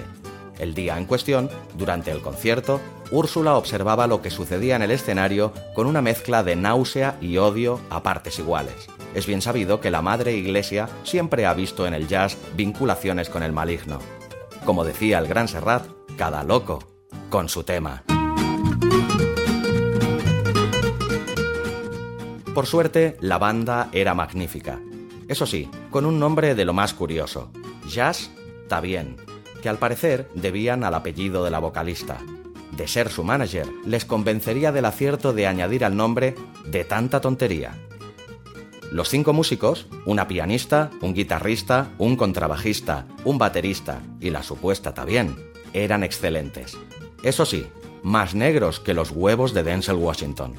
El 0.59 0.75
día 0.75 0.97
en 0.99 1.07
cuestión, 1.07 1.51
durante 1.77 2.11
el 2.11 2.21
concierto, 2.21 2.81
Úrsula 3.11 3.57
observaba 3.57 4.07
lo 4.07 4.23
que 4.23 4.31
sucedía 4.31 4.77
en 4.77 4.83
el 4.83 4.91
escenario 4.91 5.53
con 5.75 5.87
una 5.87 6.03
mezcla 6.03 6.43
de 6.43 6.57
náusea 6.57 7.17
y 7.21 7.37
odio 7.39 7.81
a 7.91 8.03
partes 8.03 8.39
iguales. 8.39 8.89
Es 9.15 9.27
bien 9.27 9.43
sabido 9.43 9.81
que 9.81 9.91
la 9.91 10.03
Madre 10.03 10.35
Iglesia 10.35 10.89
siempre 11.03 11.47
ha 11.47 11.55
visto 11.55 11.87
en 11.87 11.95
el 11.95 12.09
jazz 12.09 12.37
vinculaciones 12.57 13.29
con 13.29 13.43
el 13.43 13.53
maligno. 13.53 13.99
Como 14.65 14.85
decía 14.85 15.19
el 15.19 15.27
gran 15.27 15.49
Serrat, 15.49 15.87
cada 16.17 16.43
loco 16.43 16.83
con 17.31 17.49
su 17.49 17.65
tema. 17.65 18.05
Por 22.55 22.67
suerte, 22.67 23.17
la 23.21 23.39
banda 23.39 23.89
era 23.93 24.15
magnífica. 24.15 24.81
Eso 25.27 25.47
sí, 25.47 25.69
con 25.91 26.07
un 26.07 26.21
nombre 26.21 26.55
de 26.55 26.65
lo 26.65 26.73
más 26.73 26.95
curioso. 26.95 27.51
Jazz 27.89 28.31
bien, 28.81 29.17
que 29.65 29.71
al 29.71 29.79
parecer 29.79 30.29
debían 30.35 30.85
al 30.85 30.93
apellido 30.93 31.43
de 31.43 31.51
la 31.51 31.59
vocalista. 31.59 32.19
De 32.77 32.87
ser 32.87 33.09
su 33.09 33.25
manager, 33.25 33.67
les 33.87 34.05
convencería 34.05 34.73
del 34.73 34.85
acierto 34.85 35.33
de 35.33 35.47
añadir 35.47 35.87
al 35.87 35.97
nombre 35.97 36.35
de 36.67 36.85
tanta 36.85 37.23
tontería. 37.23 37.73
Los 38.93 39.09
cinco 39.09 39.33
músicos, 39.33 39.87
una 40.05 40.29
pianista, 40.29 40.91
un 41.01 41.15
guitarrista, 41.15 41.89
un 41.97 42.17
contrabajista, 42.17 43.07
un 43.25 43.39
baterista 43.39 44.03
y 44.21 44.29
la 44.29 44.43
supuesta 44.43 44.93
también, 44.93 45.35
eran 45.73 46.05
excelentes. 46.05 46.77
Eso 47.23 47.47
sí, 47.47 47.67
más 48.03 48.35
negros 48.35 48.81
que 48.81 48.93
los 48.93 49.13
huevos 49.13 49.55
de 49.55 49.63
Denzel 49.63 49.97
Washington. 49.97 50.53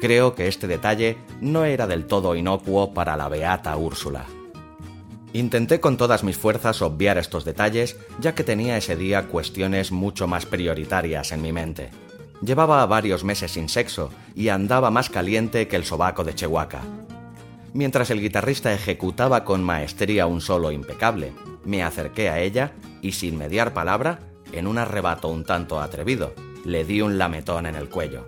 Creo 0.00 0.36
que 0.36 0.46
este 0.46 0.68
detalle 0.68 1.16
no 1.40 1.64
era 1.64 1.88
del 1.88 2.06
todo 2.06 2.36
inocuo 2.36 2.94
para 2.94 3.16
la 3.16 3.28
beata 3.28 3.76
Úrsula. 3.76 4.24
Intenté 5.36 5.80
con 5.80 5.98
todas 5.98 6.24
mis 6.24 6.38
fuerzas 6.38 6.80
obviar 6.80 7.18
estos 7.18 7.44
detalles, 7.44 7.98
ya 8.20 8.34
que 8.34 8.42
tenía 8.42 8.78
ese 8.78 8.96
día 8.96 9.26
cuestiones 9.26 9.92
mucho 9.92 10.26
más 10.26 10.46
prioritarias 10.46 11.30
en 11.30 11.42
mi 11.42 11.52
mente. 11.52 11.90
Llevaba 12.40 12.86
varios 12.86 13.22
meses 13.22 13.50
sin 13.50 13.68
sexo 13.68 14.08
y 14.34 14.48
andaba 14.48 14.90
más 14.90 15.10
caliente 15.10 15.68
que 15.68 15.76
el 15.76 15.84
sobaco 15.84 16.24
de 16.24 16.34
Chehuaca. 16.34 16.80
Mientras 17.74 18.08
el 18.08 18.22
guitarrista 18.22 18.72
ejecutaba 18.72 19.44
con 19.44 19.62
maestría 19.62 20.26
un 20.26 20.40
solo 20.40 20.72
impecable, 20.72 21.34
me 21.66 21.82
acerqué 21.82 22.30
a 22.30 22.40
ella 22.40 22.72
y 23.02 23.12
sin 23.12 23.36
mediar 23.36 23.74
palabra, 23.74 24.20
en 24.52 24.66
un 24.66 24.78
arrebato 24.78 25.28
un 25.28 25.44
tanto 25.44 25.82
atrevido, 25.82 26.32
le 26.64 26.86
di 26.86 27.02
un 27.02 27.18
lametón 27.18 27.66
en 27.66 27.74
el 27.74 27.90
cuello. 27.90 28.24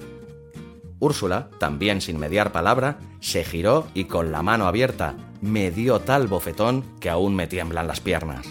Úrsula, 1.01 1.49
también 1.59 2.01
sin 2.01 2.19
mediar 2.19 2.53
palabra, 2.53 2.99
se 3.21 3.45
giró 3.45 3.87
y 3.95 4.05
con 4.05 4.33
la 4.33 4.43
mano 4.43 4.67
abierta 4.67 5.15
me 5.41 5.71
dio 5.71 6.01
tal 6.01 6.27
bofetón 6.27 6.85
que 7.01 7.11
aún 7.11 7.35
me 7.35 7.47
tiemblan 7.47 7.87
las 7.87 8.01
piernas. 8.01 8.47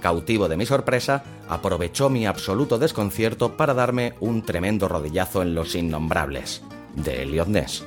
cautivo 0.00 0.48
de 0.48 0.56
mi 0.56 0.64
sorpresa, 0.64 1.24
aprovechó 1.46 2.08
mi 2.08 2.26
absoluto 2.26 2.78
desconcierto 2.78 3.58
para 3.58 3.74
darme 3.74 4.14
un 4.20 4.42
tremendo 4.42 4.88
rodillazo 4.88 5.42
en 5.42 5.54
los 5.54 5.74
innombrables, 5.74 6.62
de 6.94 7.22
Elliot 7.22 7.48
Ness. 7.48 7.84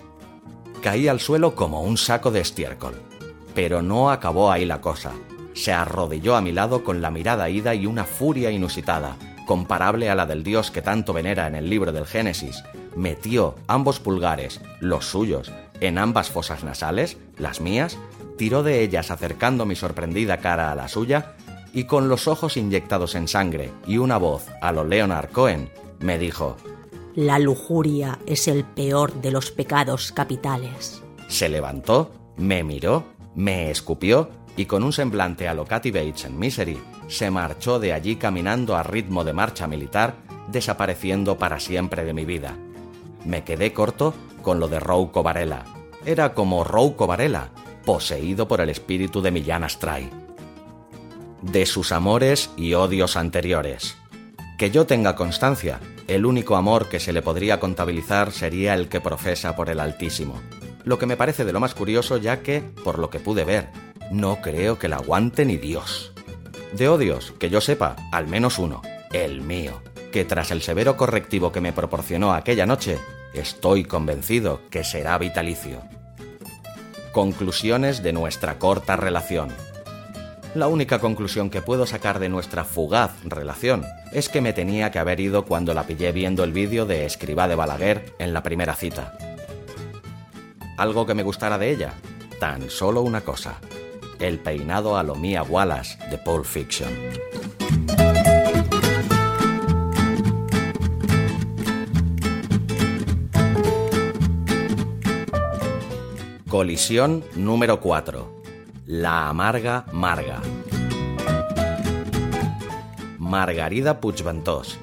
Caí 0.84 1.08
al 1.08 1.20
suelo 1.20 1.56
como 1.56 1.82
un 1.82 1.98
saco 1.98 2.30
de 2.30 2.42
estiércol. 2.42 2.94
Pero 3.56 3.82
no 3.82 4.12
acabó 4.12 4.52
ahí 4.52 4.66
la 4.66 4.82
cosa. 4.82 5.12
Se 5.54 5.72
arrodilló 5.72 6.36
a 6.36 6.42
mi 6.42 6.52
lado 6.52 6.84
con 6.84 7.02
la 7.02 7.10
mirada 7.10 7.50
ida 7.50 7.74
y 7.74 7.86
una 7.86 8.04
furia 8.04 8.52
inusitada, 8.52 9.16
comparable 9.48 10.10
a 10.10 10.16
la 10.16 10.26
del 10.26 10.44
dios 10.44 10.72
que 10.72 10.82
tanto 10.82 11.14
venera 11.14 11.48
en 11.48 11.56
el 11.56 11.70
libro 11.70 11.92
del 11.92 12.06
Génesis, 12.06 12.64
metió 12.96 13.56
ambos 13.68 14.00
pulgares, 14.00 14.62
los 14.80 15.06
suyos, 15.06 15.52
en 15.80 15.98
ambas 15.98 16.30
fosas 16.30 16.64
nasales, 16.64 17.18
las 17.38 17.62
mías, 17.62 17.98
tiró 18.38 18.64
de 18.64 18.82
ellas 18.82 19.12
acercando 19.12 19.66
mi 19.66 19.76
sorprendida 19.76 20.38
cara 20.38 20.72
a 20.72 20.76
la 20.76 20.88
suya, 20.88 21.36
y 21.74 21.86
con 21.86 22.08
los 22.08 22.28
ojos 22.28 22.56
inyectados 22.56 23.16
en 23.16 23.28
sangre 23.28 23.72
y 23.88 23.98
una 23.98 24.18
voz 24.18 24.46
a 24.62 24.72
lo 24.72 24.84
Leonard 24.84 25.32
Cohen, 25.32 25.70
me 26.00 26.20
dijo 26.20 26.56
La 27.16 27.40
lujuria 27.40 28.20
es 28.26 28.48
el 28.48 28.64
peor 28.64 29.14
de 29.22 29.32
los 29.32 29.52
pecados 29.52 30.12
capitales. 30.12 31.02
Se 31.28 31.50
levantó, 31.50 32.12
me 32.38 32.64
miró, 32.64 33.04
me 33.36 33.72
escupió 33.72 34.30
y 34.56 34.66
con 34.66 34.84
un 34.84 34.94
semblante 34.94 35.48
a 35.48 35.54
lo 35.56 35.66
Kathy 35.66 35.92
Bates 35.92 36.26
en 36.26 36.38
Misery, 36.38 36.80
se 37.08 37.32
marchó 37.32 37.80
de 37.80 37.94
allí 37.94 38.18
caminando 38.18 38.76
a 38.76 38.84
ritmo 38.84 39.24
de 39.24 39.34
marcha 39.34 39.68
militar, 39.68 40.16
desapareciendo 40.52 41.38
para 41.38 41.60
siempre 41.60 42.04
de 42.04 42.14
mi 42.14 42.26
vida. 42.26 42.56
Me 43.26 43.44
quedé 43.44 43.74
corto 43.74 44.14
con 44.42 44.60
lo 44.60 44.68
de 44.68 44.80
Rouco 44.80 45.24
Varela. 45.24 45.66
Era 46.06 46.34
como 46.34 46.64
Rouco 46.64 47.08
Varela, 47.08 47.50
poseído 47.86 48.48
por 48.48 48.62
el 48.62 48.70
espíritu 48.70 49.22
de 49.22 49.32
Millán 49.32 49.64
Astray. 49.64 50.10
De 51.42 51.66
sus 51.66 51.92
amores 51.92 52.50
y 52.58 52.74
odios 52.74 53.16
anteriores. 53.16 53.98
Que 54.58 54.72
yo 54.72 54.86
tenga 54.86 55.16
constancia, 55.16 55.80
el 56.08 56.26
único 56.26 56.56
amor 56.56 56.90
que 56.90 57.00
se 57.00 57.14
le 57.14 57.22
podría 57.22 57.60
contabilizar 57.60 58.32
sería 58.32 58.74
el 58.74 58.90
que 58.90 59.02
profesa 59.02 59.56
por 59.56 59.70
el 59.70 59.80
Altísimo. 59.80 60.42
Lo 60.84 61.00
que 61.00 61.06
me 61.06 61.18
parece 61.18 61.46
de 61.46 61.54
lo 61.54 61.60
más 61.60 61.74
curioso 61.74 62.18
ya 62.18 62.42
que, 62.42 62.62
por 62.62 63.00
lo 63.00 63.10
que 63.10 63.20
pude 63.20 63.46
ver, 63.46 63.70
no 64.12 64.42
creo 64.42 64.78
que 64.78 64.90
la 64.90 64.98
aguante 64.98 65.46
ni 65.46 65.58
Dios. 65.58 66.12
De 66.74 66.90
odios, 66.90 67.34
que 67.40 67.50
yo 67.50 67.62
sepa, 67.62 67.96
al 68.12 68.28
menos 68.28 68.60
uno, 68.60 68.82
el 69.12 69.42
mío, 69.42 69.82
que 70.14 70.24
tras 70.24 70.52
el 70.52 70.62
severo 70.62 70.96
correctivo 70.96 71.52
que 71.52 71.60
me 71.60 71.74
proporcionó 71.74 72.34
aquella 72.34 72.68
noche, 72.68 73.00
estoy 73.34 73.84
convencido 73.84 74.62
que 74.70 74.84
será 74.84 75.18
vitalicio. 75.18 75.82
Conclusiones 77.12 78.04
de 78.04 78.14
nuestra 78.14 78.60
corta 78.60 78.96
relación. 78.96 79.50
La 80.54 80.68
única 80.68 81.00
conclusión 81.00 81.50
que 81.50 81.64
puedo 81.64 81.88
sacar 81.88 82.20
de 82.20 82.30
nuestra 82.30 82.64
fugaz 82.64 83.12
relación 83.26 83.84
es 84.12 84.30
que 84.30 84.40
me 84.40 84.54
tenía 84.54 84.92
que 84.92 85.00
haber 85.00 85.20
ido 85.20 85.46
cuando 85.46 85.74
la 85.74 85.88
pillé 85.88 86.12
viendo 86.12 86.44
el 86.44 86.54
vídeo 86.54 86.86
de 86.86 87.06
Escribá 87.06 87.48
de 87.48 87.56
Balaguer 87.56 88.14
en 88.20 88.34
la 88.34 88.44
primera 88.44 88.76
cita. 88.76 89.18
¿Algo 90.78 91.08
que 91.08 91.16
me 91.16 91.24
gustara 91.24 91.58
de 91.58 91.72
ella? 91.72 91.94
Tan 92.40 92.70
solo 92.70 93.02
una 93.02 93.22
cosa 93.22 93.60
el 94.20 94.40
peinado 94.40 94.96
a 94.96 95.04
lo 95.04 95.16
Mia 95.16 95.44
Wallace 95.44 95.98
de 96.10 96.18
Pulp 96.18 96.46
Fiction. 96.46 96.90
Colisión 106.54 107.24
número 107.36 107.80
4. 107.80 108.44
La 108.86 109.28
amarga 109.28 109.88
Marga. 109.92 110.40
Margarida 113.18 114.00
Puigventós. 114.00 114.78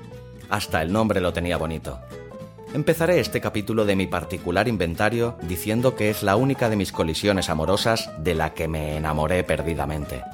Hasta 0.49 0.83
el 0.83 0.93
nombre 0.93 1.21
lo 1.21 1.33
tenía 1.33 1.57
bonito. 1.59 2.01
Empezaré 2.75 3.21
este 3.21 3.41
capítulo 3.41 3.85
de 3.85 3.95
mi 3.95 4.09
particular 4.09 4.67
inventario 4.67 5.37
diciendo 5.43 5.95
que 5.95 6.11
es 6.11 6.25
la 6.25 6.35
única 6.35 6.69
de 6.71 6.75
mis 6.75 6.91
colisiones 6.91 7.49
amorosas 7.49 8.11
de 8.19 8.35
la 8.35 8.53
que 8.53 8.67
me 8.67 8.97
enamoré 8.97 9.45
perdidamente. 9.45 10.25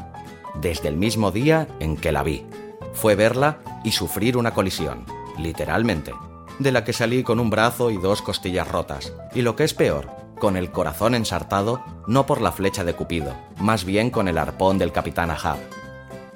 Desde 0.55 0.89
el 0.89 0.97
mismo 0.97 1.33
día 1.33 1.69
en 1.81 1.99
que 1.99 2.13
la 2.13 2.23
vi. 2.23 2.47
Fue 2.95 3.15
verla 3.15 3.59
y 3.85 3.93
sufrir 3.93 4.39
una 4.39 4.55
colisión, 4.55 5.05
literalmente, 5.39 6.15
de 6.59 6.73
la 6.73 6.83
que 6.83 6.95
salí 6.95 7.23
con 7.23 7.41
un 7.41 7.51
brazo 7.51 7.91
y 7.91 7.99
dos 7.99 8.23
costillas 8.23 8.67
rotas, 8.67 9.13
y 9.35 9.43
lo 9.43 9.55
que 9.55 9.65
es 9.65 9.75
peor, 9.75 10.25
con 10.39 10.57
el 10.57 10.71
corazón 10.71 11.15
ensartado 11.15 11.83
no 12.07 12.27
por 12.27 12.41
la 12.41 12.53
flecha 12.53 12.85
de 12.85 12.95
Cupido, 12.95 13.35
más 13.59 13.85
bien 13.85 14.11
con 14.11 14.29
el 14.29 14.39
arpón 14.39 14.79
del 14.79 14.93
capitán 14.93 15.31
Ahab 15.31 15.59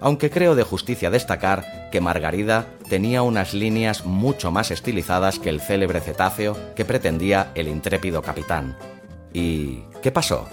aunque 0.01 0.31
creo 0.31 0.55
de 0.55 0.63
justicia 0.63 1.11
destacar 1.11 1.89
que 1.93 2.01
Margarida 2.01 2.67
tenía 2.89 3.23
unas 3.23 3.55
líneas 3.55 4.05
mucho 4.05 4.51
más 4.51 4.71
estilizadas 4.71 5.39
que 5.39 5.51
el 5.51 5.61
célebre 5.61 6.01
cetáceo 6.01 6.57
que 6.75 6.85
pretendía 6.85 7.53
el 7.55 7.69
intrépido 7.69 8.23
capitán. 8.23 8.77
¿Y 9.33 9.83
qué 10.03 10.11
pasó? 10.11 10.49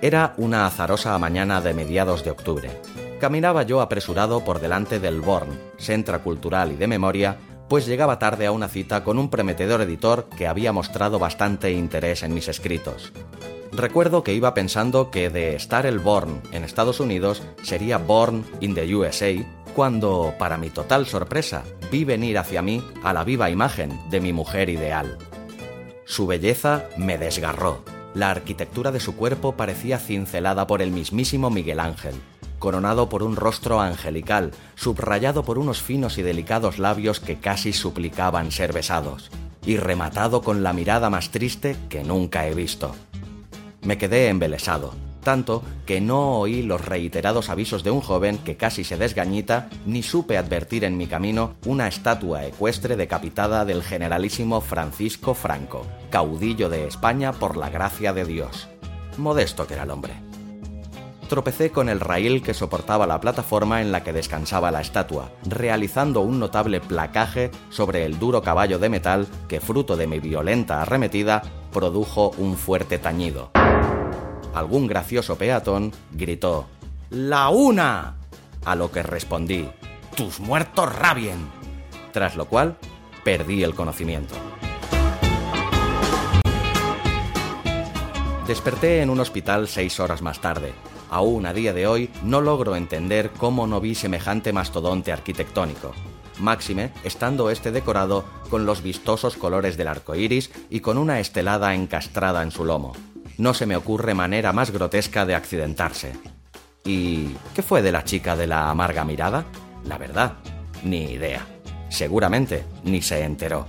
Era 0.00 0.34
una 0.36 0.66
azarosa 0.66 1.18
mañana 1.18 1.60
de 1.60 1.74
mediados 1.74 2.24
de 2.24 2.30
octubre. 2.30 2.70
Caminaba 3.20 3.64
yo 3.64 3.80
apresurado 3.80 4.44
por 4.44 4.60
delante 4.60 5.00
del 5.00 5.20
Born, 5.20 5.58
centro 5.76 6.22
cultural 6.22 6.70
y 6.70 6.76
de 6.76 6.86
memoria, 6.86 7.36
pues 7.68 7.86
llegaba 7.86 8.18
tarde 8.18 8.46
a 8.46 8.52
una 8.52 8.68
cita 8.68 9.04
con 9.04 9.18
un 9.18 9.30
prometedor 9.30 9.80
editor 9.82 10.28
que 10.36 10.46
había 10.46 10.72
mostrado 10.72 11.18
bastante 11.18 11.72
interés 11.72 12.22
en 12.22 12.34
mis 12.34 12.48
escritos. 12.48 13.12
Recuerdo 13.72 14.22
que 14.22 14.34
iba 14.34 14.54
pensando 14.54 15.10
que 15.10 15.30
de 15.30 15.54
estar 15.54 15.86
el 15.86 15.98
Born 15.98 16.40
en 16.52 16.64
Estados 16.64 17.00
Unidos 17.00 17.42
sería 17.62 17.98
Born 17.98 18.44
in 18.60 18.74
the 18.74 18.94
USA, 18.94 19.32
cuando, 19.74 20.34
para 20.38 20.56
mi 20.56 20.70
total 20.70 21.06
sorpresa, 21.06 21.62
vi 21.92 22.04
venir 22.04 22.38
hacia 22.38 22.62
mí 22.62 22.82
a 23.04 23.12
la 23.12 23.24
viva 23.24 23.50
imagen 23.50 24.00
de 24.10 24.20
mi 24.20 24.32
mujer 24.32 24.70
ideal. 24.70 25.18
Su 26.04 26.26
belleza 26.26 26.86
me 26.96 27.18
desgarró. 27.18 27.84
La 28.14 28.30
arquitectura 28.30 28.90
de 28.90 29.00
su 29.00 29.14
cuerpo 29.14 29.56
parecía 29.56 29.98
cincelada 29.98 30.66
por 30.66 30.80
el 30.80 30.90
mismísimo 30.90 31.50
Miguel 31.50 31.78
Ángel, 31.78 32.14
coronado 32.58 33.08
por 33.08 33.22
un 33.22 33.36
rostro 33.36 33.80
angelical, 33.80 34.52
subrayado 34.74 35.42
por 35.42 35.58
unos 35.58 35.82
finos 35.82 36.18
y 36.18 36.22
delicados 36.22 36.78
labios 36.78 37.20
que 37.20 37.38
casi 37.38 37.72
suplicaban 37.72 38.50
ser 38.50 38.72
besados, 38.72 39.30
y 39.64 39.76
rematado 39.76 40.42
con 40.42 40.62
la 40.62 40.72
mirada 40.72 41.10
más 41.10 41.30
triste 41.30 41.76
que 41.88 42.04
nunca 42.04 42.46
he 42.46 42.54
visto. 42.54 42.94
Me 43.82 43.98
quedé 43.98 44.28
embelesado, 44.28 44.94
tanto 45.22 45.62
que 45.86 46.00
no 46.00 46.38
oí 46.38 46.62
los 46.62 46.84
reiterados 46.84 47.50
avisos 47.50 47.84
de 47.84 47.90
un 47.90 48.00
joven 48.00 48.38
que 48.38 48.56
casi 48.56 48.84
se 48.84 48.96
desgañita, 48.96 49.68
ni 49.86 50.02
supe 50.02 50.38
advertir 50.38 50.84
en 50.84 50.96
mi 50.96 51.06
camino 51.06 51.54
una 51.66 51.88
estatua 51.88 52.46
ecuestre 52.46 52.96
decapitada 52.96 53.64
del 53.64 53.82
generalísimo 53.82 54.60
Francisco 54.60 55.34
Franco, 55.34 55.86
caudillo 56.10 56.68
de 56.68 56.86
España 56.86 57.32
por 57.32 57.56
la 57.56 57.70
gracia 57.70 58.12
de 58.12 58.24
Dios. 58.24 58.68
Modesto 59.16 59.66
que 59.66 59.74
era 59.74 59.82
el 59.82 59.90
hombre. 59.90 60.27
Tropecé 61.28 61.70
con 61.70 61.88
el 61.88 62.00
raíl 62.00 62.42
que 62.42 62.54
soportaba 62.54 63.06
la 63.06 63.20
plataforma 63.20 63.82
en 63.82 63.92
la 63.92 64.02
que 64.02 64.12
descansaba 64.12 64.70
la 64.70 64.80
estatua, 64.80 65.30
realizando 65.44 66.22
un 66.22 66.40
notable 66.40 66.80
placaje 66.80 67.50
sobre 67.70 68.04
el 68.04 68.18
duro 68.18 68.42
caballo 68.42 68.78
de 68.78 68.88
metal 68.88 69.28
que, 69.46 69.60
fruto 69.60 69.96
de 69.96 70.06
mi 70.06 70.20
violenta 70.20 70.82
arremetida, 70.82 71.42
produjo 71.70 72.30
un 72.38 72.56
fuerte 72.56 72.98
tañido 72.98 73.50
algún 74.58 74.86
gracioso 74.86 75.36
peatón 75.38 75.92
gritó 76.12 76.66
¡La 77.10 77.48
una! 77.48 78.16
A 78.64 78.74
lo 78.74 78.90
que 78.90 79.02
respondí 79.02 79.68
¡Tus 80.16 80.40
muertos 80.40 80.94
rabien! 80.94 81.38
Tras 82.12 82.36
lo 82.36 82.46
cual, 82.46 82.76
perdí 83.22 83.62
el 83.62 83.74
conocimiento. 83.74 84.34
Desperté 88.46 89.02
en 89.02 89.10
un 89.10 89.20
hospital 89.20 89.68
seis 89.68 90.00
horas 90.00 90.22
más 90.22 90.40
tarde. 90.40 90.72
Aún 91.10 91.46
a 91.46 91.52
día 91.52 91.72
de 91.72 91.86
hoy 91.86 92.10
no 92.22 92.40
logro 92.40 92.76
entender 92.76 93.30
cómo 93.30 93.66
no 93.66 93.80
vi 93.80 93.94
semejante 93.94 94.52
mastodonte 94.52 95.12
arquitectónico. 95.12 95.92
Máxime, 96.40 96.92
estando 97.04 97.50
este 97.50 97.72
decorado 97.72 98.24
con 98.50 98.66
los 98.66 98.82
vistosos 98.82 99.36
colores 99.36 99.76
del 99.76 99.88
arco 99.88 100.14
iris 100.14 100.50
y 100.70 100.80
con 100.80 100.98
una 100.98 101.20
estelada 101.20 101.74
encastrada 101.74 102.42
en 102.42 102.50
su 102.50 102.64
lomo 102.64 102.94
no 103.38 103.54
se 103.54 103.66
me 103.66 103.76
ocurre 103.76 104.14
manera 104.14 104.52
más 104.52 104.70
grotesca 104.70 105.24
de 105.24 105.34
accidentarse. 105.34 106.12
¿Y 106.84 107.28
qué 107.54 107.62
fue 107.62 107.82
de 107.82 107.92
la 107.92 108.04
chica 108.04 108.36
de 108.36 108.46
la 108.46 108.68
amarga 108.68 109.04
mirada? 109.04 109.44
La 109.84 109.96
verdad, 109.96 110.34
ni 110.82 111.04
idea. 111.04 111.46
Seguramente 111.88 112.64
ni 112.84 113.00
se 113.00 113.22
enteró. 113.22 113.66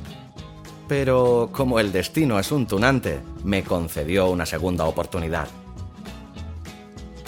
Pero 0.88 1.50
como 1.52 1.80
el 1.80 1.92
destino 1.92 2.40
es 2.40 2.52
un 2.52 2.66
tunante, 2.66 3.20
me 3.44 3.64
concedió 3.64 4.30
una 4.30 4.46
segunda 4.46 4.86
oportunidad. 4.86 5.48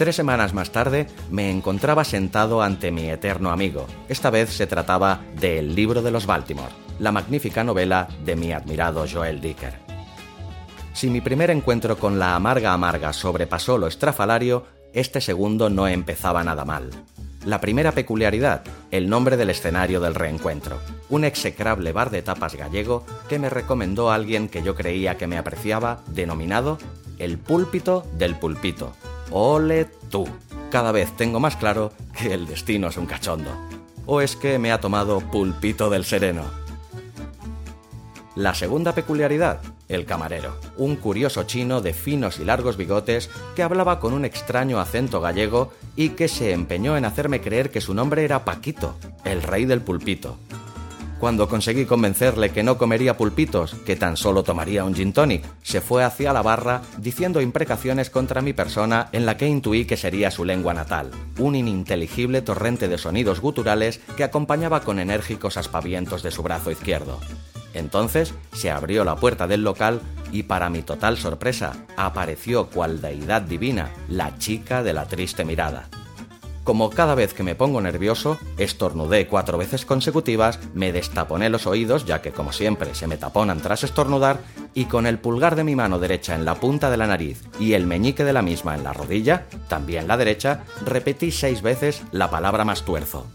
Tres 0.01 0.15
semanas 0.15 0.55
más 0.55 0.71
tarde 0.71 1.05
me 1.29 1.51
encontraba 1.51 2.03
sentado 2.03 2.63
ante 2.63 2.89
mi 2.89 3.07
eterno 3.07 3.51
amigo. 3.51 3.85
Esta 4.09 4.31
vez 4.31 4.49
se 4.49 4.65
trataba 4.65 5.21
de 5.39 5.59
El 5.59 5.75
libro 5.75 6.01
de 6.01 6.09
los 6.09 6.25
Baltimore, 6.25 6.73
la 6.97 7.11
magnífica 7.11 7.63
novela 7.63 8.07
de 8.25 8.35
mi 8.35 8.51
admirado 8.51 9.05
Joel 9.07 9.39
Dicker. 9.39 9.75
Si 10.93 11.07
mi 11.11 11.21
primer 11.21 11.51
encuentro 11.51 11.99
con 11.99 12.17
la 12.17 12.33
amarga 12.33 12.73
amarga 12.73 13.13
sobrepasó 13.13 13.77
lo 13.77 13.85
estrafalario, 13.85 14.65
este 14.91 15.21
segundo 15.21 15.69
no 15.69 15.87
empezaba 15.87 16.43
nada 16.43 16.65
mal. 16.65 16.89
La 17.45 17.59
primera 17.59 17.91
peculiaridad, 17.91 18.61
el 18.91 19.09
nombre 19.09 19.35
del 19.35 19.49
escenario 19.49 19.99
del 19.99 20.13
reencuentro. 20.13 20.79
Un 21.09 21.23
execrable 21.23 21.91
bar 21.91 22.11
de 22.11 22.21
tapas 22.21 22.53
gallego 22.53 23.03
que 23.27 23.39
me 23.39 23.49
recomendó 23.49 24.11
alguien 24.11 24.47
que 24.47 24.61
yo 24.61 24.75
creía 24.75 25.17
que 25.17 25.25
me 25.25 25.39
apreciaba, 25.39 26.03
denominado 26.07 26.77
El 27.17 27.39
Púlpito 27.39 28.05
del 28.13 28.35
Pulpito. 28.35 28.93
¡Ole 29.31 29.85
tú! 30.11 30.27
Cada 30.69 30.91
vez 30.91 31.17
tengo 31.17 31.39
más 31.39 31.55
claro 31.55 31.93
que 32.15 32.31
el 32.31 32.45
destino 32.45 32.89
es 32.89 32.97
un 32.97 33.07
cachondo. 33.07 33.49
¿O 34.05 34.21
es 34.21 34.35
que 34.35 34.59
me 34.59 34.71
ha 34.71 34.79
tomado 34.79 35.19
Pulpito 35.19 35.89
del 35.89 36.05
Sereno? 36.05 36.43
La 38.35 38.53
segunda 38.53 38.93
peculiaridad, 38.93 39.61
el 39.91 40.05
camarero, 40.05 40.57
un 40.77 40.95
curioso 40.95 41.43
chino 41.43 41.81
de 41.81 41.93
finos 41.93 42.39
y 42.39 42.45
largos 42.45 42.77
bigotes 42.77 43.29
que 43.55 43.63
hablaba 43.63 43.99
con 43.99 44.13
un 44.13 44.25
extraño 44.25 44.79
acento 44.79 45.21
gallego 45.21 45.73
y 45.95 46.09
que 46.09 46.27
se 46.27 46.53
empeñó 46.53 46.97
en 46.97 47.05
hacerme 47.05 47.41
creer 47.41 47.71
que 47.71 47.81
su 47.81 47.93
nombre 47.93 48.23
era 48.23 48.45
Paquito, 48.45 48.95
el 49.25 49.43
rey 49.43 49.65
del 49.65 49.81
pulpito. 49.81 50.37
Cuando 51.21 51.47
conseguí 51.47 51.85
convencerle 51.85 52.49
que 52.49 52.63
no 52.63 52.79
comería 52.79 53.15
pulpitos, 53.15 53.75
que 53.85 53.95
tan 53.95 54.17
solo 54.17 54.41
tomaría 54.41 54.83
un 54.83 54.95
gin 54.95 55.13
tonic, 55.13 55.43
se 55.61 55.79
fue 55.79 56.03
hacia 56.03 56.33
la 56.33 56.41
barra 56.41 56.81
diciendo 56.97 57.41
imprecaciones 57.41 58.09
contra 58.09 58.41
mi 58.41 58.53
persona 58.53 59.07
en 59.11 59.27
la 59.27 59.37
que 59.37 59.47
intuí 59.47 59.85
que 59.85 59.97
sería 59.97 60.31
su 60.31 60.45
lengua 60.45 60.73
natal, 60.73 61.11
un 61.37 61.53
ininteligible 61.53 62.41
torrente 62.41 62.87
de 62.87 62.97
sonidos 62.97 63.39
guturales 63.39 63.99
que 64.17 64.23
acompañaba 64.23 64.81
con 64.81 64.97
enérgicos 64.97 65.57
aspavientos 65.57 66.23
de 66.23 66.31
su 66.31 66.41
brazo 66.41 66.71
izquierdo. 66.71 67.19
Entonces 67.75 68.33
se 68.51 68.71
abrió 68.71 69.03
la 69.03 69.15
puerta 69.15 69.45
del 69.45 69.63
local 69.63 70.01
y 70.31 70.41
para 70.41 70.71
mi 70.71 70.81
total 70.81 71.19
sorpresa 71.19 71.85
apareció 71.97 72.71
cual 72.71 72.99
deidad 72.99 73.43
divina, 73.43 73.91
la 74.09 74.39
chica 74.39 74.81
de 74.81 74.93
la 74.93 75.05
triste 75.07 75.45
mirada. 75.45 75.87
Como 76.63 76.91
cada 76.91 77.15
vez 77.15 77.33
que 77.33 77.41
me 77.41 77.55
pongo 77.55 77.81
nervioso, 77.81 78.37
estornudé 78.57 79.27
cuatro 79.27 79.57
veces 79.57 79.83
consecutivas, 79.83 80.59
me 80.75 80.91
destaponé 80.91 81.49
los 81.49 81.65
oídos, 81.65 82.05
ya 82.05 82.21
que 82.21 82.31
como 82.31 82.51
siempre 82.51 82.93
se 82.93 83.07
me 83.07 83.17
taponan 83.17 83.61
tras 83.61 83.83
estornudar, 83.83 84.39
y 84.75 84.85
con 84.85 85.07
el 85.07 85.17
pulgar 85.17 85.55
de 85.55 85.63
mi 85.63 85.75
mano 85.75 85.97
derecha 85.97 86.35
en 86.35 86.45
la 86.45 86.55
punta 86.55 86.91
de 86.91 86.97
la 86.97 87.07
nariz 87.07 87.43
y 87.59 87.73
el 87.73 87.87
meñique 87.87 88.23
de 88.23 88.33
la 88.33 88.43
misma 88.43 88.75
en 88.75 88.83
la 88.83 88.93
rodilla, 88.93 89.47
también 89.69 90.07
la 90.07 90.17
derecha, 90.17 90.63
repetí 90.85 91.31
seis 91.31 91.63
veces 91.63 92.03
la 92.11 92.29
palabra 92.29 92.63
más 92.63 92.83
tuerzo. 92.83 93.25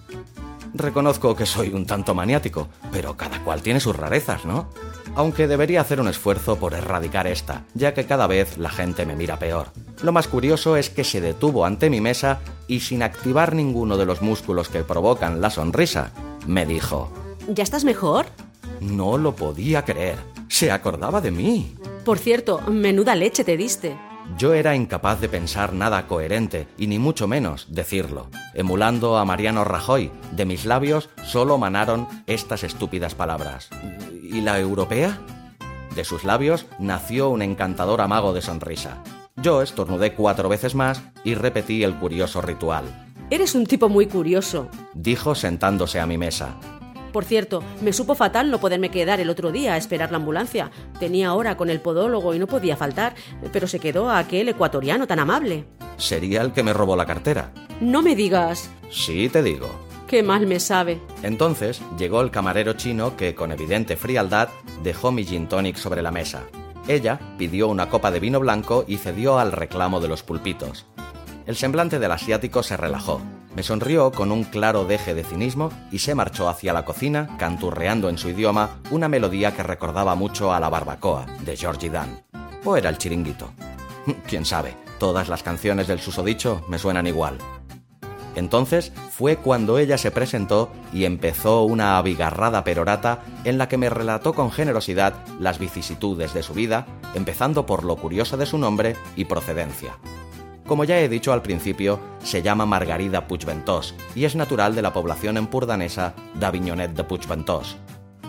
Reconozco 0.77 1.35
que 1.35 1.47
soy 1.47 1.70
un 1.72 1.87
tanto 1.87 2.14
maniático, 2.14 2.68
pero 2.93 3.16
cada 3.16 3.43
cual 3.43 3.62
tiene 3.62 3.81
sus 3.81 3.97
rarezas, 3.97 4.45
¿no? 4.45 4.68
Aunque 5.14 5.49
debería 5.49 5.81
hacer 5.81 6.01
un 6.01 6.09
esfuerzo 6.09 6.57
por 6.57 6.74
erradicar 6.74 7.27
esta, 7.27 7.64
ya 7.72 7.95
que 7.95 8.05
cada 8.05 8.27
vez 8.27 8.59
la 8.59 8.68
gente 8.68 9.07
me 9.07 9.16
mira 9.16 9.39
peor. 9.39 9.68
Lo 10.03 10.12
más 10.12 10.29
curioso 10.29 10.77
es 10.77 10.91
que 10.91 11.05
se 11.05 11.22
detuvo 11.22 11.64
ante 11.64 11.89
mi 11.89 12.03
mesa 12.03 12.41
y 12.68 12.81
sin 12.81 13.03
activar 13.03 13.55
ninguno 13.55 13.97
de 13.97 14.05
los 14.05 14.20
músculos 14.20 14.68
que 14.68 14.85
provocan 14.85 15.41
la 15.41 15.49
sonrisa, 15.49 16.12
me 16.47 16.66
dijo... 16.66 17.11
¿Ya 17.49 17.62
estás 17.62 17.85
mejor? 17.85 18.27
No 18.81 19.16
lo 19.16 19.35
podía 19.35 19.85
creer. 19.85 20.18
Se 20.49 20.70
acordaba 20.70 21.22
de 21.22 21.31
mí. 21.31 21.74
Por 22.05 22.18
cierto, 22.18 22.61
menuda 22.68 23.14
leche 23.14 23.45
te 23.45 23.57
diste. 23.57 23.97
Yo 24.37 24.53
era 24.53 24.74
incapaz 24.74 25.20
de 25.20 25.29
pensar 25.29 25.72
nada 25.72 26.07
coherente 26.07 26.68
y 26.77 26.89
ni 26.89 26.99
mucho 26.99 27.27
menos 27.27 27.68
decirlo. 27.70 28.29
Emulando 28.55 29.16
a 29.16 29.24
Mariano 29.24 29.64
Rajoy, 29.64 30.11
de 30.33 30.45
mis 30.45 30.66
labios 30.66 31.09
solo 31.24 31.57
manaron 31.59 32.07
estas 32.27 32.64
estúpidas 32.64 33.14
palabras. 33.14 33.70
¿Y 34.22 34.41
la 34.41 34.59
europea? 34.59 35.18
De 35.95 36.05
sus 36.05 36.24
labios 36.24 36.66
nació 36.79 37.31
un 37.31 37.41
encantador 37.41 38.03
amago 38.03 38.35
de 38.35 38.43
sonrisa. 38.43 39.03
Yo 39.37 39.62
estornudé 39.62 40.12
cuatro 40.14 40.49
veces 40.49 40.74
más 40.74 41.03
y 41.24 41.35
repetí 41.35 41.85
el 41.85 41.95
curioso 41.95 42.43
ritual. 42.43 42.85
Eres 43.31 43.55
un 43.55 43.66
tipo 43.66 43.89
muy 43.89 44.07
curioso, 44.07 44.68
dijo 44.95 45.35
sentándose 45.35 45.99
a 45.99 46.07
mi 46.07 46.18
mesa. 46.18 46.57
Por 47.16 47.24
cierto, 47.24 47.62
me 47.80 47.94
supo 47.94 48.14
fatal 48.14 48.50
no 48.50 48.60
poderme 48.60 48.90
quedar 48.90 49.20
el 49.20 49.30
otro 49.30 49.50
día 49.50 49.72
a 49.72 49.78
esperar 49.78 50.10
la 50.10 50.18
ambulancia. 50.18 50.70
Tenía 51.00 51.32
hora 51.32 51.56
con 51.56 51.70
el 51.70 51.80
podólogo 51.80 52.34
y 52.34 52.38
no 52.38 52.46
podía 52.46 52.76
faltar, 52.76 53.14
pero 53.54 53.66
se 53.66 53.80
quedó 53.80 54.10
aquel 54.10 54.50
ecuatoriano 54.50 55.06
tan 55.06 55.20
amable. 55.20 55.64
Sería 55.96 56.42
el 56.42 56.52
que 56.52 56.62
me 56.62 56.74
robó 56.74 56.94
la 56.94 57.06
cartera. 57.06 57.54
No 57.80 58.02
me 58.02 58.14
digas. 58.14 58.68
Sí, 58.90 59.30
te 59.30 59.42
digo. 59.42 59.70
Qué 60.06 60.22
mal 60.22 60.46
me 60.46 60.60
sabe. 60.60 61.00
Entonces 61.22 61.80
llegó 61.96 62.20
el 62.20 62.30
camarero 62.30 62.74
chino 62.74 63.16
que, 63.16 63.34
con 63.34 63.50
evidente 63.50 63.96
frialdad, 63.96 64.50
dejó 64.82 65.10
mi 65.10 65.24
gin 65.24 65.48
tonic 65.48 65.76
sobre 65.76 66.02
la 66.02 66.10
mesa. 66.10 66.42
Ella 66.86 67.18
pidió 67.38 67.68
una 67.68 67.88
copa 67.88 68.10
de 68.10 68.20
vino 68.20 68.40
blanco 68.40 68.84
y 68.86 68.98
cedió 68.98 69.38
al 69.38 69.52
reclamo 69.52 70.00
de 70.00 70.08
los 70.08 70.22
pulpitos. 70.22 70.84
El 71.46 71.56
semblante 71.56 71.98
del 71.98 72.12
asiático 72.12 72.62
se 72.62 72.76
relajó. 72.76 73.22
Me 73.57 73.62
sonrió 73.62 74.12
con 74.12 74.32
un 74.32 74.44
claro 74.44 74.84
deje 74.84 75.14
de 75.14 75.24
cinismo 75.24 75.72
y 75.90 76.00
se 76.00 76.14
marchó 76.14 76.50
hacia 76.50 76.74
la 76.74 76.84
cocina, 76.84 77.38
canturreando 77.38 78.11
en 78.11 78.18
su 78.18 78.28
idioma 78.28 78.82
una 78.90 79.09
melodía 79.09 79.57
que 79.57 79.62
recordaba 79.62 80.14
mucho 80.14 80.52
a 80.52 80.61
la 80.61 80.68
barbacoa 80.68 81.24
de 81.40 81.57
Georgie 81.57 81.88
Dan. 81.88 82.22
¿O 82.66 82.76
era 82.76 82.90
el 82.90 82.98
chiringuito? 82.98 83.50
Quién 84.28 84.44
sabe, 84.44 84.76
todas 84.98 85.30
las 85.30 85.42
canciones 85.42 85.86
del 85.86 86.00
susodicho 86.00 86.66
me 86.68 86.78
suenan 86.78 87.07
igual. 87.07 87.38
Entonces 88.34 88.92
fue 89.11 89.36
cuando 89.36 89.78
ella 89.78 89.96
se 89.96 90.11
presentó 90.11 90.70
y 90.92 91.07
empezó 91.07 91.62
una 91.62 91.96
abigarrada 91.96 92.62
perorata 92.62 93.24
en 93.44 93.57
la 93.57 93.70
que 93.70 93.78
me 93.78 93.88
relató 93.88 94.34
con 94.34 94.52
generosidad 94.52 95.14
las 95.40 95.59
vicisitudes 95.59 96.34
de 96.34 96.42
su 96.42 96.52
vida, 96.52 96.86
empezando 97.14 97.64
por 97.64 97.84
lo 97.84 97.96
curioso 97.96 98.36
de 98.36 98.44
su 98.44 98.59
nombre 98.59 98.96
y 99.16 99.24
procedencia. 99.24 99.96
Como 100.66 100.82
ya 100.82 100.98
he 100.98 101.08
dicho 101.08 101.32
al 101.32 101.42
principio, 101.42 102.00
se 102.22 102.42
llama 102.42 102.66
Margarida 102.66 103.28
Puigventós 103.28 103.94
y 104.16 104.24
es 104.24 104.34
natural 104.34 104.74
de 104.74 104.82
la 104.82 104.92
población 104.92 105.36
empurdanesa 105.36 106.14
d'Avignonet 106.34 106.92
de 106.92 107.04
Puigventós. 107.04 107.76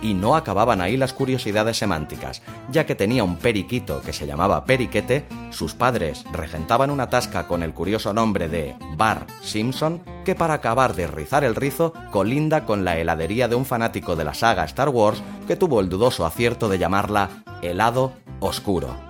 Y 0.03 0.13
no 0.13 0.35
acababan 0.35 0.79
ahí 0.79 0.95
las 0.95 1.13
curiosidades 1.13 1.77
semánticas, 1.77 2.43
ya 2.71 2.85
que 2.85 2.93
tenía 2.93 3.23
un 3.23 3.37
periquito 3.37 4.03
que 4.03 4.13
se 4.13 4.27
llamaba 4.27 4.65
Periquete, 4.65 5.25
sus 5.49 5.73
padres 5.73 6.23
regentaban 6.31 6.91
una 6.91 7.09
tasca 7.09 7.47
con 7.47 7.63
el 7.63 7.73
curioso 7.73 8.13
nombre 8.13 8.47
de 8.47 8.75
Bar 8.95 9.25
Simpson, 9.41 10.03
que 10.23 10.35
para 10.35 10.53
acabar 10.53 10.93
de 10.93 11.07
rizar 11.07 11.43
el 11.43 11.55
rizo 11.55 11.93
colinda 12.11 12.65
con 12.65 12.85
la 12.85 12.99
heladería 12.99 13.47
de 13.47 13.55
un 13.55 13.65
fanático 13.65 14.15
de 14.15 14.25
la 14.25 14.35
saga 14.35 14.65
Star 14.65 14.89
Wars 14.89 15.23
que 15.47 15.55
tuvo 15.55 15.79
el 15.79 15.89
dudoso 15.89 16.27
acierto 16.27 16.69
de 16.69 16.77
llamarla 16.77 17.43
helado 17.63 18.11
oscuro. 18.39 19.06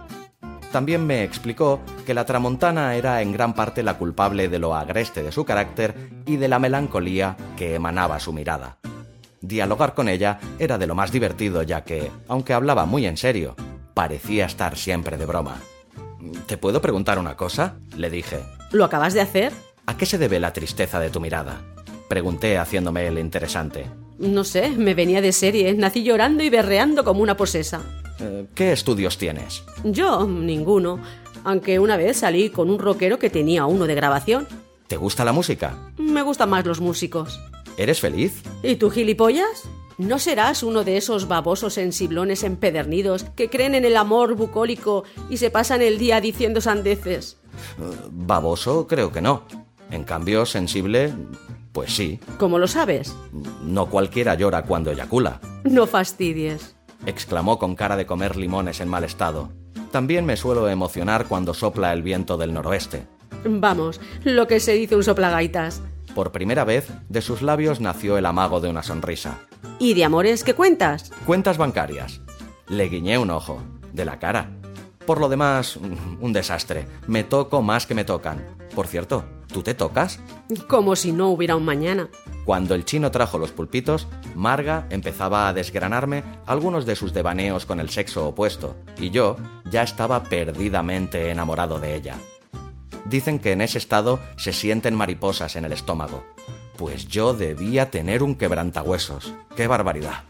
También 0.72 1.06
me 1.06 1.24
explicó 1.24 1.80
que 2.06 2.14
la 2.14 2.26
tramontana 2.26 2.96
era 2.96 3.22
en 3.22 3.32
gran 3.32 3.54
parte 3.54 3.84
la 3.84 3.98
culpable 3.98 4.50
de 4.50 4.60
lo 4.60 4.76
agreste 4.76 5.24
de 5.24 5.32
su 5.32 5.46
carácter 5.46 5.96
y 6.26 6.36
de 6.36 6.48
la 6.48 6.60
melancolía 6.60 7.38
que 7.56 7.76
emanaba 7.76 8.20
su 8.20 8.34
mirada. 8.34 8.78
Dialogar 9.42 9.94
con 9.94 10.10
ella 10.10 10.40
era 10.60 10.78
de 10.78 10.88
lo 10.88 10.96
más 10.96 11.12
divertido 11.12 11.64
ya 11.64 11.84
que, 11.84 12.12
aunque 12.28 12.54
hablaba 12.54 12.86
muy 12.86 13.06
en 13.06 13.18
serio, 13.18 13.56
parecía 13.94 14.46
estar 14.46 14.78
siempre 14.78 15.18
de 15.18 15.26
broma. 15.26 15.58
¿Te 16.48 16.58
puedo 16.58 16.82
preguntar 16.82 17.18
una 17.20 17.38
cosa? 17.38 17.76
le 17.96 18.10
dije. 18.10 18.40
¿Lo 18.72 18.84
acabas 18.84 19.14
de 19.14 19.22
hacer? 19.22 19.54
¿A 19.86 19.96
qué 19.96 20.06
se 20.06 20.18
debe 20.18 20.40
la 20.40 20.52
tristeza 20.54 21.00
de 21.00 21.10
tu 21.10 21.22
mirada? 21.22 21.62
Pregunté 22.10 22.58
haciéndome 22.58 23.08
el 23.08 23.20
interesante. 23.20 23.86
No 24.18 24.44
sé, 24.44 24.70
me 24.70 24.94
venía 24.94 25.22
de 25.22 25.32
serie. 25.32 25.74
Nací 25.76 26.04
llorando 26.04 26.44
y 26.44 26.50
berreando 26.50 27.04
como 27.04 27.22
una 27.22 27.38
posesa. 27.38 27.82
Eh, 28.20 28.48
¿Qué 28.56 28.72
estudios 28.72 29.18
tienes? 29.18 29.64
Yo, 29.84 30.26
ninguno. 30.26 31.00
Aunque 31.44 31.80
una 31.80 31.98
vez 31.98 32.18
salí 32.18 32.50
con 32.50 32.70
un 32.70 32.80
rockero 32.80 33.20
que 33.20 33.30
tenía 33.30 33.66
uno 33.66 33.88
de 33.88 33.96
grabación. 33.96 34.48
¿Te 34.88 34.98
gusta 34.98 35.26
la 35.26 35.34
música? 35.34 35.78
Me 35.98 36.22
gustan 36.22 36.50
más 36.50 36.66
los 36.66 36.80
músicos. 36.80 37.40
¿Eres 37.78 38.00
feliz? 38.00 38.42
¿Y 38.64 38.76
tú, 38.78 38.90
gilipollas? 38.90 39.64
¿No 39.98 40.20
serás 40.20 40.64
uno 40.64 40.84
de 40.84 40.98
esos 40.98 41.28
babosos 41.28 41.74
sensiblones 41.74 42.44
empedernidos 42.44 43.24
que 43.36 43.50
creen 43.50 43.76
en 43.76 43.86
el 43.86 43.98
amor 43.98 44.36
bucólico 44.36 45.04
y 45.30 45.38
se 45.38 45.50
pasan 45.50 45.82
el 45.82 45.98
día 45.98 46.22
diciendo 46.22 46.62
sandeces? 46.62 47.38
Eh, 47.80 48.08
baboso, 48.12 48.88
creo 48.88 49.12
que 49.12 49.22
no. 49.22 49.44
En 49.90 50.04
cambio, 50.04 50.46
sensible, 50.46 51.14
pues 51.72 51.96
sí. 51.96 52.20
¿Cómo 52.38 52.60
lo 52.60 52.68
sabes? 52.68 53.16
No 53.64 53.88
cualquiera 53.88 54.36
llora 54.36 54.64
cuando 54.64 54.92
eyacula. 54.92 55.40
No 55.64 55.88
fastidies 55.88 56.77
exclamó 57.08 57.58
con 57.58 57.76
cara 57.76 57.96
de 57.96 58.06
comer 58.06 58.36
limones 58.36 58.82
en 58.82 58.90
mal 58.90 59.04
estado. 59.04 59.50
También 59.92 60.26
me 60.26 60.36
suelo 60.36 60.68
emocionar 60.68 61.26
cuando 61.26 61.54
sopla 61.54 61.94
el 61.94 62.04
viento 62.04 62.38
del 62.38 62.54
noroeste. 62.54 63.08
Vamos, 63.46 64.02
lo 64.24 64.46
que 64.46 64.60
se 64.60 64.74
dice 64.74 64.96
un 64.96 65.04
soplagaitas. 65.04 65.82
Por 66.14 66.34
primera 66.34 66.66
vez, 66.66 66.90
de 67.08 67.22
sus 67.22 67.42
labios 67.42 67.80
nació 67.80 68.18
el 68.18 68.26
amago 68.26 68.60
de 68.60 68.70
una 68.70 68.84
sonrisa. 68.84 69.40
¿Y 69.80 69.94
de 69.94 70.04
amores 70.04 70.44
qué 70.44 70.54
cuentas? 70.54 71.12
Cuentas 71.26 71.58
bancarias. 71.58 72.22
Le 72.68 72.90
guiñé 72.90 73.18
un 73.18 73.30
ojo, 73.30 73.62
de 73.94 74.04
la 74.04 74.20
cara. 74.20 74.52
Por 75.06 75.22
lo 75.22 75.30
demás, 75.30 75.78
un 75.78 76.34
desastre. 76.34 76.86
Me 77.08 77.24
toco 77.24 77.62
más 77.62 77.86
que 77.86 77.96
me 77.96 78.04
tocan. 78.04 78.44
Por 78.78 78.86
cierto, 78.86 79.26
¿tú 79.52 79.64
te 79.64 79.74
tocas? 79.74 80.20
Como 80.68 80.96
si 80.96 81.12
no 81.12 81.30
hubiera 81.30 81.56
un 81.56 81.66
mañana. 81.66 82.10
Cuando 82.46 82.76
el 82.76 82.86
chino 82.86 83.10
trajo 83.10 83.40
los 83.40 83.52
pulpitos, 83.52 84.08
Marga 84.36 84.86
empezaba 84.92 85.48
a 85.48 85.54
desgranarme 85.54 86.24
algunos 86.46 86.86
de 86.86 86.96
sus 86.96 87.12
devaneos 87.12 87.66
con 87.66 87.80
el 87.80 87.90
sexo 87.90 88.28
opuesto, 88.28 88.76
y 89.00 89.10
yo 89.10 89.36
ya 89.66 89.82
estaba 89.82 90.26
perdidamente 90.26 91.32
enamorado 91.32 91.80
de 91.80 91.96
ella. 91.96 92.20
Dicen 93.06 93.40
que 93.40 93.54
en 93.54 93.62
ese 93.62 93.80
estado 93.80 94.20
se 94.36 94.54
sienten 94.54 94.94
mariposas 94.94 95.56
en 95.56 95.66
el 95.66 95.72
estómago. 95.72 96.24
Pues 96.78 97.08
yo 97.08 97.34
debía 97.34 97.90
tener 97.90 98.22
un 98.22 98.36
quebrantahuesos. 98.36 99.34
¡Qué 99.56 99.66
barbaridad! 99.66 100.24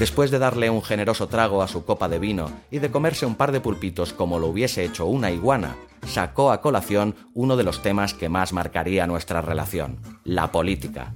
Después 0.00 0.30
de 0.30 0.38
darle 0.38 0.70
un 0.70 0.82
generoso 0.82 1.28
trago 1.28 1.60
a 1.60 1.68
su 1.68 1.84
copa 1.84 2.08
de 2.08 2.18
vino 2.18 2.50
y 2.70 2.78
de 2.78 2.90
comerse 2.90 3.26
un 3.26 3.34
par 3.34 3.52
de 3.52 3.60
pulpitos 3.60 4.14
como 4.14 4.38
lo 4.38 4.46
hubiese 4.46 4.82
hecho 4.82 5.04
una 5.04 5.30
iguana, 5.30 5.76
sacó 6.06 6.52
a 6.52 6.62
colación 6.62 7.14
uno 7.34 7.58
de 7.58 7.64
los 7.64 7.82
temas 7.82 8.14
que 8.14 8.30
más 8.30 8.54
marcaría 8.54 9.06
nuestra 9.06 9.42
relación, 9.42 9.98
la 10.24 10.52
política. 10.52 11.12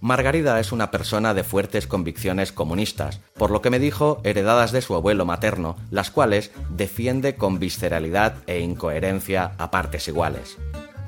Margarida 0.00 0.60
es 0.60 0.70
una 0.70 0.92
persona 0.92 1.34
de 1.34 1.42
fuertes 1.42 1.88
convicciones 1.88 2.52
comunistas, 2.52 3.18
por 3.34 3.50
lo 3.50 3.60
que 3.60 3.70
me 3.70 3.80
dijo 3.80 4.20
heredadas 4.22 4.70
de 4.70 4.82
su 4.82 4.94
abuelo 4.94 5.26
materno, 5.26 5.74
las 5.90 6.12
cuales 6.12 6.52
defiende 6.70 7.34
con 7.34 7.58
visceralidad 7.58 8.36
e 8.46 8.60
incoherencia 8.60 9.50
a 9.58 9.72
partes 9.72 10.06
iguales. 10.06 10.58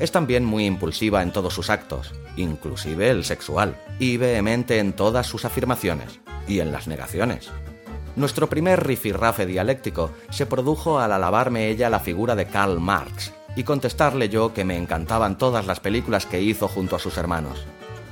Es 0.02 0.10
también 0.10 0.44
muy 0.44 0.66
impulsiva 0.66 1.22
en 1.22 1.30
todos 1.30 1.54
sus 1.54 1.70
actos, 1.70 2.12
inclusive 2.36 3.08
el 3.10 3.24
sexual, 3.24 3.76
y 4.00 4.16
vehemente 4.16 4.80
en 4.80 4.94
todas 4.94 5.28
sus 5.28 5.44
afirmaciones 5.44 6.18
y 6.48 6.58
en 6.58 6.72
las 6.72 6.88
negaciones. 6.88 7.52
Nuestro 8.16 8.48
primer 8.48 8.84
rifirrafe 8.84 9.46
dialéctico 9.46 10.10
se 10.28 10.46
produjo 10.46 10.98
al 10.98 11.12
alabarme 11.12 11.68
ella 11.68 11.88
la 11.88 12.00
figura 12.00 12.34
de 12.34 12.46
Karl 12.46 12.80
Marx 12.80 13.32
y 13.54 13.62
contestarle 13.62 14.28
yo 14.28 14.52
que 14.52 14.64
me 14.64 14.76
encantaban 14.76 15.38
todas 15.38 15.68
las 15.68 15.78
películas 15.78 16.26
que 16.26 16.42
hizo 16.42 16.66
junto 16.66 16.96
a 16.96 16.98
sus 16.98 17.16
hermanos. 17.16 17.64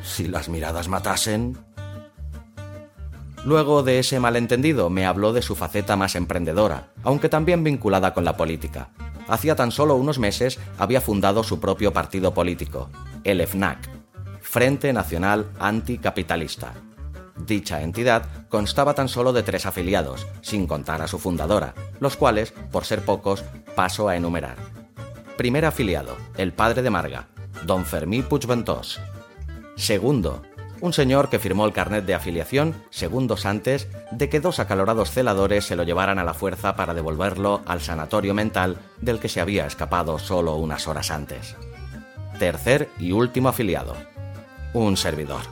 Si 0.04 0.28
las 0.28 0.48
miradas 0.48 0.86
matasen... 0.86 1.58
Luego 3.44 3.82
de 3.82 3.98
ese 3.98 4.20
malentendido 4.20 4.90
me 4.90 5.06
habló 5.06 5.32
de 5.32 5.42
su 5.42 5.56
faceta 5.56 5.96
más 5.96 6.14
emprendedora, 6.14 6.92
aunque 7.02 7.28
también 7.28 7.64
vinculada 7.64 8.12
con 8.12 8.24
la 8.24 8.36
política. 8.36 8.90
Hacía 9.28 9.56
tan 9.56 9.70
solo 9.70 9.96
unos 9.96 10.18
meses 10.18 10.58
había 10.78 11.00
fundado 11.00 11.42
su 11.42 11.60
propio 11.60 11.92
partido 11.92 12.34
político, 12.34 12.90
el 13.24 13.46
FNAC, 13.46 13.88
Frente 14.40 14.92
Nacional 14.92 15.46
Anticapitalista, 15.58 16.74
Dicha 17.46 17.82
entidad 17.82 18.22
constaba 18.48 18.94
tan 18.94 19.08
solo 19.08 19.32
de 19.32 19.42
tres 19.42 19.66
afiliados, 19.66 20.26
sin 20.42 20.66
contar 20.66 21.02
a 21.02 21.08
su 21.08 21.18
fundadora, 21.18 21.74
los 21.98 22.16
cuales, 22.16 22.52
por 22.70 22.84
ser 22.84 23.04
pocos, 23.04 23.44
paso 23.74 24.08
a 24.08 24.16
enumerar. 24.16 24.56
Primer 25.36 25.64
afiliado, 25.64 26.16
el 26.36 26.52
padre 26.52 26.82
de 26.82 26.90
Marga, 26.90 27.28
don 27.64 27.84
Fermí 27.86 28.22
Puigventós. 28.22 29.00
Segundo, 29.76 30.42
un 30.80 30.92
señor 30.92 31.28
que 31.28 31.38
firmó 31.38 31.66
el 31.66 31.72
carnet 31.72 32.04
de 32.04 32.14
afiliación 32.14 32.74
segundos 32.90 33.46
antes 33.46 33.88
de 34.10 34.28
que 34.28 34.40
dos 34.40 34.58
acalorados 34.58 35.10
celadores 35.10 35.64
se 35.64 35.76
lo 35.76 35.82
llevaran 35.82 36.18
a 36.18 36.24
la 36.24 36.34
fuerza 36.34 36.76
para 36.76 36.94
devolverlo 36.94 37.62
al 37.66 37.80
sanatorio 37.80 38.34
mental 38.34 38.78
del 39.00 39.20
que 39.20 39.28
se 39.28 39.40
había 39.40 39.66
escapado 39.66 40.18
solo 40.18 40.56
unas 40.56 40.88
horas 40.88 41.10
antes. 41.10 41.56
Tercer 42.38 42.88
y 42.98 43.12
último 43.12 43.50
afiliado, 43.50 43.94
un 44.72 44.96
servidor. 44.96 45.42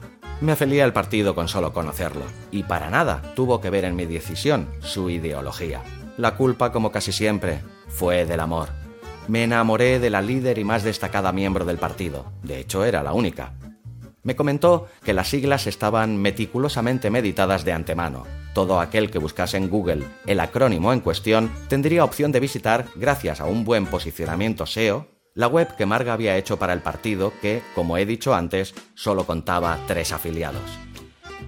Me 0.41 0.53
afilié 0.53 0.83
al 0.83 0.93
partido 0.93 1.35
con 1.35 1.49
solo 1.49 1.72
conocerlo, 1.72 2.24
y 2.53 2.62
para 2.62 2.91
nada 2.91 3.22
tuvo 3.35 3.61
que 3.61 3.70
ver 3.70 3.85
en 3.85 3.97
mi 3.97 4.07
decisión 4.07 4.68
su 4.81 5.11
ideología. 5.11 5.83
La 6.16 6.37
culpa, 6.37 6.72
como 6.72 6.93
casi 6.93 7.12
siempre, 7.12 7.61
fue 7.89 8.24
del 8.24 8.41
amor. 8.41 8.68
Me 9.26 9.45
enamoré 9.45 9.99
de 9.99 10.11
la 10.11 10.22
líder 10.22 10.59
y 10.59 10.64
más 10.64 10.85
destacada 10.85 11.33
miembro 11.33 11.64
del 11.64 11.79
partido, 11.79 12.26
de 12.43 12.61
hecho 12.61 12.85
era 12.85 13.03
la 13.03 13.12
única. 13.12 13.53
Me 14.23 14.37
comentó 14.37 14.89
que 15.05 15.12
las 15.12 15.29
siglas 15.29 15.66
estaban 15.66 16.16
meticulosamente 16.16 17.11
meditadas 17.11 17.64
de 17.64 17.73
antemano. 17.73 18.25
Todo 18.55 18.81
aquel 18.81 19.11
que 19.11 19.19
buscase 19.19 19.57
en 19.57 19.69
Google 19.69 20.05
el 20.27 20.41
acrónimo 20.41 20.93
en 20.93 21.01
cuestión 21.01 21.51
tendría 21.69 22.05
opción 22.05 22.33
de 22.33 22.41
visitar, 22.41 22.87
gracias 22.97 23.41
a 23.41 23.45
un 23.45 23.64
buen 23.64 23.87
posicionamiento 23.87 24.66
SEO, 24.66 25.07
la 25.35 25.47
web 25.47 25.77
que 25.77 25.87
Marga 25.87 26.14
había 26.14 26.37
hecho 26.37 26.59
para 26.59 26.73
el 26.73 26.81
partido 26.81 27.33
que, 27.41 27.62
como 27.75 27.97
he 27.97 28.07
dicho 28.07 28.35
antes, 28.35 28.75
solo 28.95 29.25
contaba 29.25 29.79
tres 29.87 30.12
afiliados. 30.12 30.88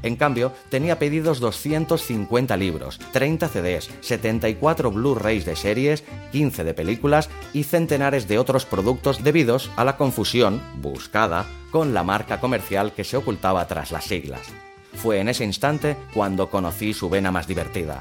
En 0.02 0.16
cambio, 0.16 0.52
tenía 0.68 0.98
pedidos 0.98 1.40
250 1.40 2.56
libros, 2.56 2.98
30 3.12 3.48
CDs, 3.48 3.90
74 4.00 4.90
Blu-rays 4.90 5.44
de 5.44 5.56
series, 5.56 6.04
15 6.32 6.64
de 6.64 6.74
películas 6.74 7.28
y 7.52 7.64
centenares 7.64 8.26
de 8.28 8.38
otros 8.38 8.64
productos 8.64 9.22
debidos 9.22 9.70
a 9.76 9.84
la 9.84 9.96
confusión, 9.96 10.62
buscada, 10.76 11.46
con 11.70 11.94
la 11.94 12.02
marca 12.02 12.40
comercial 12.40 12.92
que 12.92 13.04
se 13.04 13.16
ocultaba 13.16 13.66
tras 13.66 13.92
las 13.92 14.04
siglas. 14.04 14.48
Fue 14.94 15.20
en 15.20 15.28
ese 15.28 15.44
instante 15.44 15.96
cuando 16.14 16.50
conocí 16.50 16.94
su 16.94 17.08
vena 17.08 17.30
más 17.30 17.46
divertida. 17.46 18.00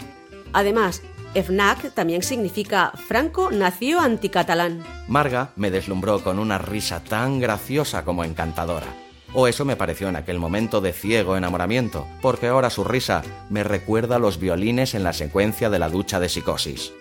Además, 0.54 1.04
FNAC 1.36 1.94
también 1.94 2.24
significa 2.24 2.92
Franco 3.08 3.52
nació 3.52 4.00
anticatalán. 4.00 4.84
Marga 5.08 5.52
me 5.56 5.70
deslumbró 5.70 6.24
con 6.24 6.40
una 6.40 6.58
risa 6.58 7.04
tan 7.04 7.40
graciosa 7.40 8.04
como 8.04 8.24
encantadora. 8.24 8.88
O 9.34 9.48
eso 9.48 9.64
me 9.66 9.76
pareció 9.76 10.10
en 10.10 10.16
aquel 10.16 10.40
momento 10.40 10.82
de 10.82 10.94
ciego 10.94 11.38
enamoramiento, 11.38 12.08
porque 12.22 12.48
ahora 12.48 12.70
su 12.70 12.84
risa 12.84 13.22
me 13.50 13.64
recuerda 13.64 14.20
los 14.20 14.40
violines 14.40 14.96
en 14.96 15.04
la 15.04 15.14
secuencia 15.14 15.70
de 15.70 15.80
la 15.80 15.90
ducha 15.90 16.20
de 16.20 16.30
psicosis. 16.30 16.92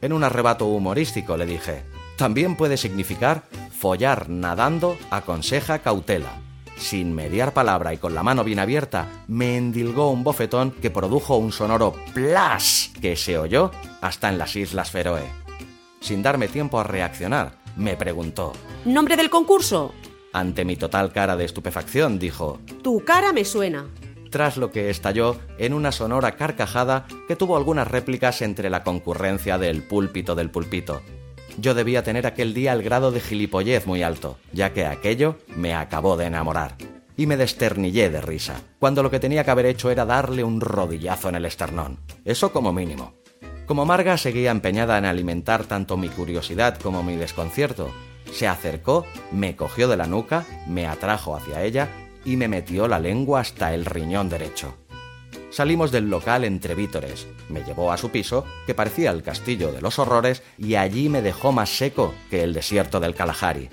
En 0.00 0.12
un 0.12 0.24
arrebato 0.24 0.66
humorístico 0.66 1.36
le 1.36 1.46
dije, 1.46 1.82
también 2.16 2.56
puede 2.56 2.76
significar 2.76 3.44
follar 3.70 4.28
nadando 4.30 4.96
aconseja 5.10 5.80
cautela 5.80 6.46
sin 6.76 7.14
mediar 7.14 7.52
palabra 7.52 7.94
y 7.94 7.98
con 7.98 8.14
la 8.14 8.22
mano 8.22 8.44
bien 8.44 8.58
abierta, 8.58 9.08
me 9.28 9.56
endilgó 9.56 10.10
un 10.10 10.22
bofetón 10.22 10.72
que 10.72 10.90
produjo 10.90 11.36
un 11.36 11.52
sonoro 11.52 11.94
plas 12.14 12.90
que 13.00 13.16
se 13.16 13.38
oyó 13.38 13.70
hasta 14.00 14.28
en 14.28 14.38
las 14.38 14.54
Islas 14.56 14.90
Feroe. 14.90 15.22
Sin 16.00 16.22
darme 16.22 16.48
tiempo 16.48 16.78
a 16.78 16.84
reaccionar, 16.84 17.52
me 17.76 17.96
preguntó: 17.96 18.52
¿Nombre 18.84 19.16
del 19.16 19.30
concurso? 19.30 19.94
Ante 20.36 20.66
mi 20.66 20.76
total 20.76 21.12
cara 21.12 21.34
de 21.36 21.46
estupefacción, 21.46 22.18
dijo: 22.18 22.60
Tu 22.82 23.02
cara 23.04 23.32
me 23.32 23.44
suena. 23.44 23.86
Tras 24.30 24.58
lo 24.58 24.70
que 24.70 24.90
estalló 24.90 25.38
en 25.56 25.72
una 25.72 25.92
sonora 25.92 26.36
carcajada 26.36 27.06
que 27.26 27.36
tuvo 27.36 27.56
algunas 27.56 27.88
réplicas 27.88 28.42
entre 28.42 28.68
la 28.68 28.84
concurrencia 28.84 29.56
del 29.56 29.82
púlpito 29.82 30.34
del 30.34 30.50
pulpito 30.50 31.00
yo 31.58 31.74
debía 31.74 32.02
tener 32.02 32.26
aquel 32.26 32.52
día 32.52 32.72
el 32.72 32.82
grado 32.82 33.10
de 33.10 33.20
gilipollez 33.20 33.86
muy 33.86 34.02
alto, 34.02 34.38
ya 34.52 34.74
que 34.74 34.84
aquello 34.84 35.38
me 35.56 35.74
acabó 35.74 36.16
de 36.16 36.26
enamorar. 36.26 36.76
Y 37.16 37.26
me 37.26 37.38
desternillé 37.38 38.10
de 38.10 38.20
risa, 38.20 38.60
cuando 38.78 39.02
lo 39.02 39.10
que 39.10 39.20
tenía 39.20 39.42
que 39.42 39.50
haber 39.50 39.64
hecho 39.64 39.90
era 39.90 40.04
darle 40.04 40.44
un 40.44 40.60
rodillazo 40.60 41.30
en 41.30 41.36
el 41.36 41.46
esternón. 41.46 41.98
Eso 42.26 42.52
como 42.52 42.74
mínimo. 42.74 43.14
Como 43.64 43.86
Marga 43.86 44.18
seguía 44.18 44.50
empeñada 44.50 44.98
en 44.98 45.06
alimentar 45.06 45.64
tanto 45.64 45.96
mi 45.96 46.08
curiosidad 46.08 46.78
como 46.78 47.02
mi 47.02 47.16
desconcierto, 47.16 47.90
se 48.32 48.48
acercó, 48.48 49.06
me 49.32 49.56
cogió 49.56 49.88
de 49.88 49.96
la 49.96 50.06
nuca, 50.06 50.44
me 50.66 50.86
atrajo 50.86 51.36
hacia 51.36 51.62
ella 51.62 51.88
y 52.24 52.36
me 52.36 52.48
metió 52.48 52.88
la 52.88 52.98
lengua 52.98 53.40
hasta 53.40 53.72
el 53.72 53.84
riñón 53.84 54.28
derecho. 54.28 54.74
Salimos 55.50 55.90
del 55.90 56.10
local 56.10 56.44
entre 56.44 56.74
vítores. 56.74 57.26
Me 57.48 57.62
llevó 57.62 57.90
a 57.90 57.96
su 57.96 58.10
piso, 58.10 58.44
que 58.66 58.74
parecía 58.74 59.10
el 59.10 59.22
castillo 59.22 59.72
de 59.72 59.80
los 59.80 59.98
horrores, 59.98 60.42
y 60.58 60.74
allí 60.74 61.08
me 61.08 61.22
dejó 61.22 61.52
más 61.52 61.70
seco 61.70 62.12
que 62.28 62.42
el 62.42 62.52
desierto 62.52 63.00
del 63.00 63.14
Kalahari. 63.14 63.70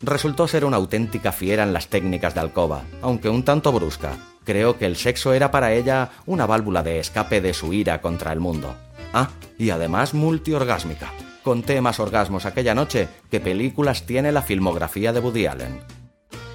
Resultó 0.00 0.48
ser 0.48 0.64
una 0.64 0.78
auténtica 0.78 1.30
fiera 1.30 1.64
en 1.64 1.72
las 1.72 1.88
técnicas 1.88 2.34
de 2.34 2.40
alcoba, 2.40 2.84
aunque 3.02 3.28
un 3.28 3.44
tanto 3.44 3.72
brusca. 3.72 4.16
Creo 4.44 4.78
que 4.78 4.86
el 4.86 4.96
sexo 4.96 5.32
era 5.32 5.50
para 5.50 5.72
ella 5.72 6.10
una 6.24 6.46
válvula 6.46 6.82
de 6.82 6.98
escape 6.98 7.40
de 7.40 7.52
su 7.52 7.72
ira 7.72 8.00
contra 8.00 8.32
el 8.32 8.40
mundo. 8.40 8.74
Ah, 9.12 9.28
y 9.58 9.70
además 9.70 10.14
multiorgásmica. 10.14 11.12
Conté 11.42 11.80
más 11.80 11.98
orgasmos 11.98 12.46
aquella 12.46 12.74
noche 12.74 13.08
que 13.30 13.40
películas 13.40 14.06
tiene 14.06 14.30
la 14.30 14.42
filmografía 14.42 15.12
de 15.12 15.18
Woody 15.18 15.46
Allen. 15.46 15.80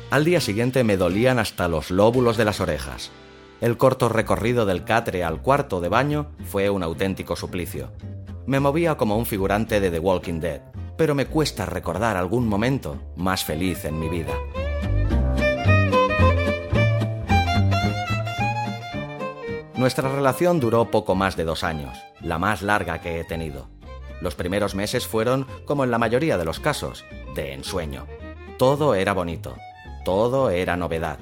Al 0.09 0.23
día 0.23 0.39
siguiente 0.39 0.85
me 0.85 0.95
dolían 0.95 1.39
hasta 1.39 1.67
los 1.67 1.91
lóbulos 1.91 2.37
de 2.37 2.45
las 2.45 2.61
orejas. 2.61 3.11
El 3.59 3.75
corto 3.75 4.07
recorrido 4.07 4.65
del 4.65 4.85
catre 4.85 5.25
al 5.25 5.41
cuarto 5.41 5.81
de 5.81 5.89
baño 5.89 6.31
fue 6.45 6.69
un 6.69 6.83
auténtico 6.83 7.35
suplicio. 7.35 7.91
Me 8.45 8.61
movía 8.61 8.95
como 8.95 9.17
un 9.17 9.25
figurante 9.25 9.81
de 9.81 9.91
The 9.91 9.99
Walking 9.99 10.39
Dead, 10.39 10.61
pero 10.95 11.15
me 11.15 11.25
cuesta 11.25 11.65
recordar 11.65 12.15
algún 12.15 12.47
momento 12.47 13.01
más 13.17 13.43
feliz 13.43 13.83
en 13.83 13.99
mi 13.99 14.07
vida. 14.07 14.33
Nuestra 19.75 20.09
relación 20.09 20.61
duró 20.61 20.89
poco 20.89 21.13
más 21.13 21.35
de 21.35 21.43
dos 21.43 21.65
años, 21.65 21.97
la 22.21 22.39
más 22.39 22.61
larga 22.61 23.01
que 23.01 23.19
he 23.19 23.23
tenido. 23.25 23.76
Los 24.21 24.35
primeros 24.35 24.75
meses 24.75 25.07
fueron, 25.07 25.47
como 25.65 25.83
en 25.83 25.91
la 25.91 25.97
mayoría 25.97 26.37
de 26.37 26.45
los 26.45 26.59
casos, 26.59 27.05
de 27.35 27.53
ensueño. 27.53 28.07
Todo 28.57 28.95
era 28.95 29.13
bonito, 29.13 29.55
todo 30.03 30.49
era 30.49 30.75
novedad 30.77 31.19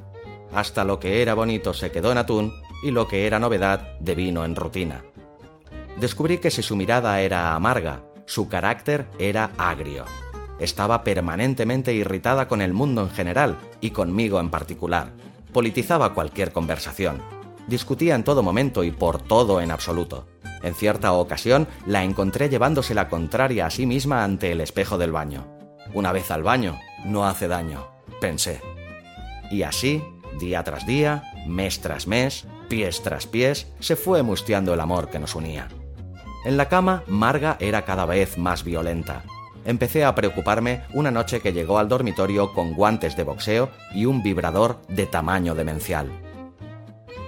hasta 0.56 0.86
lo 0.86 1.00
que 1.00 1.22
era 1.22 1.34
bonito 1.34 1.74
se 1.74 1.92
quedó 1.92 2.12
en 2.12 2.18
atún 2.18 2.54
y 2.82 2.92
lo 2.92 3.08
que 3.08 3.28
era 3.28 3.40
novedad 3.40 3.98
devino 4.00 4.46
en 4.46 4.56
rutina. 4.56 5.04
Descubrí 6.00 6.38
que 6.38 6.50
si 6.50 6.62
su 6.62 6.76
mirada 6.76 7.20
era 7.22 7.56
amarga, 7.56 8.04
su 8.26 8.48
carácter 8.48 9.08
era 9.20 9.52
agrio. 9.58 10.06
Estaba 10.60 11.04
permanentemente 11.04 11.94
irritada 11.94 12.48
con 12.48 12.62
el 12.62 12.74
mundo 12.74 13.02
en 13.02 13.10
general 13.10 13.58
y 13.82 13.92
conmigo 13.92 14.40
en 14.40 14.50
particular. 14.50 15.12
Politizaba 15.52 16.14
cualquier 16.14 16.54
conversación. 16.54 17.22
Discutía 17.68 18.16
en 18.16 18.24
todo 18.24 18.42
momento 18.42 18.84
y 18.84 18.92
por 18.92 19.22
todo 19.22 19.60
en 19.60 19.72
absoluto. 19.72 20.28
En 20.66 20.74
cierta 20.74 21.14
ocasión 21.14 21.68
la 21.86 22.04
encontré 22.04 22.50
llevándose 22.50 22.96
la 22.96 23.08
contraria 23.08 23.68
a 23.68 23.70
sí 23.70 23.86
misma 23.86 24.24
ante 24.24 24.52
el 24.52 24.62
espejo 24.62 24.98
del 24.98 25.12
baño. 25.12 25.46
Una 25.94 26.12
vez 26.12 26.32
al 26.32 26.42
baño, 26.42 26.80
no 27.06 27.28
hace 27.28 27.48
daño, 27.48 27.88
pensé. 28.20 28.62
Y 29.52 29.62
así, 29.62 30.04
día 30.40 30.64
tras 30.64 30.88
día, 30.88 31.24
mes 31.46 31.82
tras 31.82 32.08
mes, 32.08 32.48
pies 32.68 33.04
tras 33.04 33.28
pies, 33.28 33.68
se 33.80 33.96
fue 33.96 34.24
mustiando 34.24 34.74
el 34.74 34.80
amor 34.80 35.12
que 35.12 35.20
nos 35.20 35.36
unía. 35.36 35.68
En 36.46 36.58
la 36.58 36.68
cama, 36.68 37.04
Marga 37.06 37.58
era 37.60 37.86
cada 37.86 38.08
vez 38.08 38.40
más 38.40 38.64
violenta. 38.64 39.22
Empecé 39.66 40.04
a 40.04 40.16
preocuparme 40.16 40.82
una 40.94 41.12
noche 41.12 41.42
que 41.42 41.54
llegó 41.54 41.78
al 41.78 41.90
dormitorio 41.90 42.54
con 42.54 42.74
guantes 42.74 43.16
de 43.16 43.24
boxeo 43.24 43.70
y 43.94 44.06
un 44.06 44.24
vibrador 44.24 44.82
de 44.88 45.06
tamaño 45.06 45.54
demencial. 45.54 46.25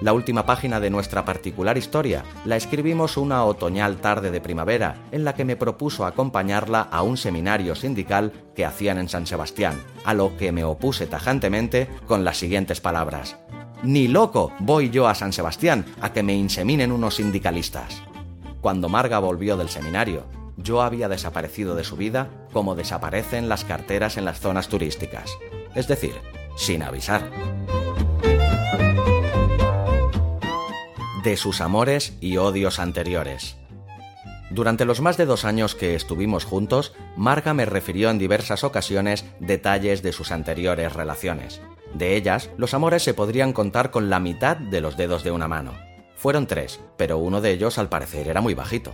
La 0.01 0.13
última 0.13 0.45
página 0.45 0.79
de 0.79 0.91
nuestra 0.91 1.25
particular 1.25 1.75
historia 1.75 2.23
la 2.45 2.55
escribimos 2.55 3.17
una 3.17 3.43
otoñal 3.43 3.97
tarde 3.97 4.29
de 4.29 4.39
primavera, 4.39 4.97
en 5.11 5.25
la 5.25 5.33
que 5.33 5.43
me 5.43 5.55
propuso 5.55 6.05
acompañarla 6.05 6.81
a 6.81 7.01
un 7.01 7.17
seminario 7.17 7.73
sindical 7.73 8.31
que 8.55 8.63
hacían 8.63 8.99
en 8.99 9.09
San 9.09 9.25
Sebastián, 9.25 9.81
a 10.05 10.13
lo 10.13 10.37
que 10.37 10.51
me 10.51 10.63
opuse 10.63 11.07
tajantemente 11.07 11.89
con 12.05 12.23
las 12.23 12.37
siguientes 12.37 12.79
palabras. 12.79 13.37
Ni 13.81 14.07
loco 14.07 14.53
voy 14.59 14.91
yo 14.91 15.07
a 15.07 15.15
San 15.15 15.33
Sebastián 15.33 15.85
a 15.99 16.13
que 16.13 16.21
me 16.21 16.35
inseminen 16.35 16.91
unos 16.91 17.15
sindicalistas. 17.15 18.03
Cuando 18.61 18.89
Marga 18.89 19.17
volvió 19.17 19.57
del 19.57 19.69
seminario, 19.69 20.25
yo 20.57 20.81
había 20.83 21.09
desaparecido 21.09 21.75
de 21.75 21.83
su 21.83 21.95
vida 21.95 22.29
como 22.53 22.75
desaparecen 22.75 23.49
las 23.49 23.65
carteras 23.65 24.17
en 24.17 24.25
las 24.25 24.39
zonas 24.39 24.67
turísticas, 24.67 25.31
es 25.73 25.87
decir, 25.87 26.13
sin 26.55 26.83
avisar. 26.83 27.29
De 31.27 31.35
sus 31.35 31.59
amores 31.59 32.13
y 32.21 32.37
odios 32.37 32.79
anteriores. 32.79 33.57
Durante 34.49 34.85
los 34.85 35.01
más 35.01 35.17
de 35.17 35.25
dos 35.25 35.43
años 35.43 35.75
que 35.75 35.93
estuvimos 35.93 36.45
juntos, 36.45 36.93
Marga 37.17 37.53
me 37.53 37.65
refirió 37.65 38.09
en 38.09 38.17
diversas 38.17 38.63
ocasiones 38.63 39.25
detalles 39.41 40.01
de 40.03 40.13
sus 40.13 40.31
anteriores 40.31 40.93
relaciones. 40.93 41.59
De 41.93 42.15
ellas, 42.15 42.49
los 42.55 42.73
amores 42.73 43.03
se 43.03 43.13
podrían 43.13 43.51
contar 43.51 43.91
con 43.91 44.09
la 44.09 44.21
mitad 44.21 44.55
de 44.55 44.79
los 44.79 44.95
dedos 44.95 45.25
de 45.25 45.31
una 45.31 45.49
mano. 45.49 45.73
Fueron 46.15 46.47
tres, 46.47 46.79
pero 46.95 47.17
uno 47.17 47.41
de 47.41 47.51
ellos 47.51 47.77
al 47.77 47.89
parecer 47.89 48.29
era 48.29 48.39
muy 48.39 48.53
bajito. 48.53 48.93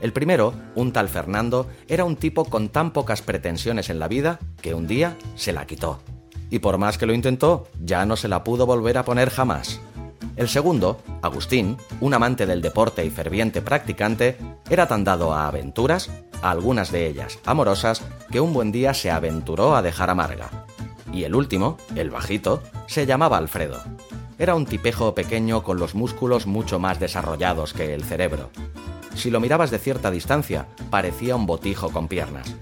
El 0.00 0.12
primero, 0.12 0.54
un 0.76 0.92
tal 0.92 1.08
Fernando, 1.08 1.68
era 1.88 2.04
un 2.04 2.14
tipo 2.14 2.44
con 2.44 2.68
tan 2.68 2.92
pocas 2.92 3.20
pretensiones 3.20 3.90
en 3.90 3.98
la 3.98 4.06
vida 4.06 4.38
que 4.62 4.74
un 4.74 4.86
día 4.86 5.16
se 5.34 5.52
la 5.52 5.66
quitó. 5.66 5.98
Y 6.50 6.60
por 6.60 6.78
más 6.78 6.98
que 6.98 7.06
lo 7.06 7.14
intentó, 7.14 7.66
ya 7.82 8.06
no 8.06 8.14
se 8.14 8.28
la 8.28 8.44
pudo 8.44 8.64
volver 8.64 8.96
a 8.96 9.04
poner 9.04 9.30
jamás. 9.30 9.80
El 10.36 10.48
segundo, 10.48 11.00
Agustín, 11.22 11.76
un 12.00 12.12
amante 12.12 12.44
del 12.44 12.60
deporte 12.60 13.04
y 13.04 13.10
ferviente 13.10 13.62
practicante, 13.62 14.36
era 14.68 14.88
tan 14.88 15.04
dado 15.04 15.32
a 15.32 15.46
aventuras, 15.46 16.10
algunas 16.42 16.90
de 16.90 17.06
ellas 17.06 17.38
amorosas, 17.44 18.02
que 18.30 18.40
un 18.40 18.52
buen 18.52 18.72
día 18.72 18.94
se 18.94 19.10
aventuró 19.10 19.76
a 19.76 19.82
dejar 19.82 20.10
a 20.10 20.14
Marga. 20.14 20.66
Y 21.12 21.22
el 21.22 21.36
último, 21.36 21.78
el 21.94 22.10
bajito, 22.10 22.62
se 22.88 23.06
llamaba 23.06 23.38
Alfredo. 23.38 23.80
Era 24.38 24.54
un 24.54 24.66
tipejo 24.66 25.14
pequeño 25.14 25.62
con 25.62 25.78
los 25.78 25.94
músculos 25.94 26.46
mucho 26.46 26.78
más 26.78 27.00
desarrollados 27.00 27.72
que 27.72 27.94
el 27.94 28.04
cerebro. 28.04 28.50
Si 29.14 29.30
lo 29.30 29.40
mirabas 29.40 29.70
de 29.70 29.78
cierta 29.78 30.10
distancia, 30.10 30.66
parecía 30.90 31.36
un 31.36 31.46
botijo 31.46 31.90
con 31.90 32.08
piernas 32.08 32.54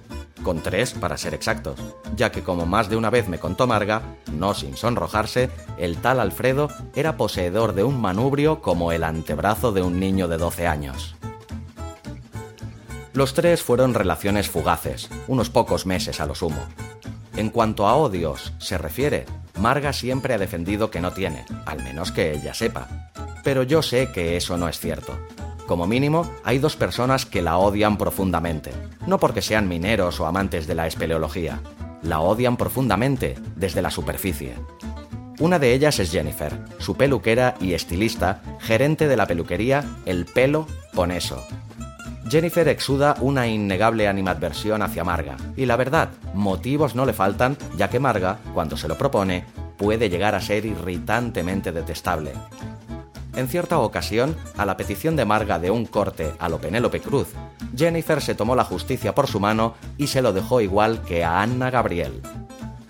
con 0.42 0.60
tres 0.60 0.92
para 0.92 1.16
ser 1.16 1.34
exactos, 1.34 1.78
ya 2.16 2.30
que 2.30 2.42
como 2.42 2.66
más 2.66 2.88
de 2.88 2.96
una 2.96 3.10
vez 3.10 3.28
me 3.28 3.38
contó 3.38 3.66
Marga, 3.66 4.02
no 4.32 4.54
sin 4.54 4.76
sonrojarse, 4.76 5.50
el 5.78 5.96
tal 5.96 6.20
Alfredo 6.20 6.68
era 6.94 7.16
poseedor 7.16 7.74
de 7.74 7.84
un 7.84 8.00
manubrio 8.00 8.60
como 8.60 8.92
el 8.92 9.04
antebrazo 9.04 9.72
de 9.72 9.82
un 9.82 9.98
niño 9.98 10.28
de 10.28 10.36
12 10.36 10.66
años. 10.66 11.16
Los 13.14 13.34
tres 13.34 13.62
fueron 13.62 13.94
relaciones 13.94 14.48
fugaces, 14.48 15.10
unos 15.28 15.50
pocos 15.50 15.86
meses 15.86 16.20
a 16.20 16.26
lo 16.26 16.34
sumo. 16.34 16.62
En 17.36 17.50
cuanto 17.50 17.86
a 17.86 17.96
odios 17.96 18.52
se 18.58 18.76
refiere, 18.78 19.26
Marga 19.58 19.92
siempre 19.92 20.34
ha 20.34 20.38
defendido 20.38 20.90
que 20.90 21.00
no 21.00 21.12
tiene, 21.12 21.44
al 21.66 21.82
menos 21.82 22.12
que 22.12 22.32
ella 22.32 22.54
sepa. 22.54 23.10
Pero 23.44 23.62
yo 23.62 23.82
sé 23.82 24.10
que 24.12 24.36
eso 24.36 24.56
no 24.56 24.68
es 24.68 24.78
cierto. 24.78 25.18
Como 25.66 25.86
mínimo, 25.86 26.30
hay 26.44 26.58
dos 26.58 26.76
personas 26.76 27.24
que 27.24 27.42
la 27.42 27.56
odian 27.58 27.96
profundamente, 27.96 28.72
no 29.06 29.18
porque 29.18 29.42
sean 29.42 29.68
mineros 29.68 30.20
o 30.20 30.26
amantes 30.26 30.66
de 30.66 30.74
la 30.74 30.86
espeleología, 30.86 31.60
la 32.02 32.20
odian 32.20 32.56
profundamente 32.56 33.36
desde 33.56 33.82
la 33.82 33.90
superficie. 33.90 34.54
Una 35.38 35.58
de 35.58 35.72
ellas 35.72 35.98
es 35.98 36.10
Jennifer, 36.12 36.52
su 36.78 36.96
peluquera 36.96 37.54
y 37.60 37.72
estilista, 37.72 38.42
gerente 38.60 39.08
de 39.08 39.16
la 39.16 39.26
peluquería 39.26 39.84
El 40.04 40.26
Pelo 40.26 40.66
Poneso. 40.94 41.42
Jennifer 42.28 42.68
exuda 42.68 43.16
una 43.20 43.46
innegable 43.46 44.08
animadversión 44.08 44.82
hacia 44.82 45.04
Marga, 45.04 45.36
y 45.56 45.66
la 45.66 45.76
verdad, 45.76 46.10
motivos 46.34 46.94
no 46.94 47.04
le 47.04 47.12
faltan, 47.12 47.56
ya 47.76 47.88
que 47.90 48.00
Marga, 48.00 48.38
cuando 48.54 48.76
se 48.76 48.88
lo 48.88 48.96
propone, 48.96 49.44
puede 49.76 50.08
llegar 50.08 50.34
a 50.34 50.40
ser 50.40 50.64
irritantemente 50.64 51.72
detestable. 51.72 52.32
En 53.34 53.48
cierta 53.48 53.78
ocasión, 53.78 54.36
a 54.56 54.66
la 54.66 54.76
petición 54.76 55.16
de 55.16 55.24
Marga 55.24 55.58
de 55.58 55.70
un 55.70 55.86
corte 55.86 56.32
a 56.38 56.48
lo 56.48 56.58
Penélope 56.58 57.00
Cruz, 57.00 57.28
Jennifer 57.74 58.20
se 58.20 58.34
tomó 58.34 58.54
la 58.54 58.64
justicia 58.64 59.14
por 59.14 59.26
su 59.26 59.40
mano 59.40 59.74
y 59.96 60.08
se 60.08 60.20
lo 60.20 60.32
dejó 60.32 60.60
igual 60.60 61.00
que 61.02 61.24
a 61.24 61.40
Anna 61.40 61.70
Gabriel. 61.70 62.20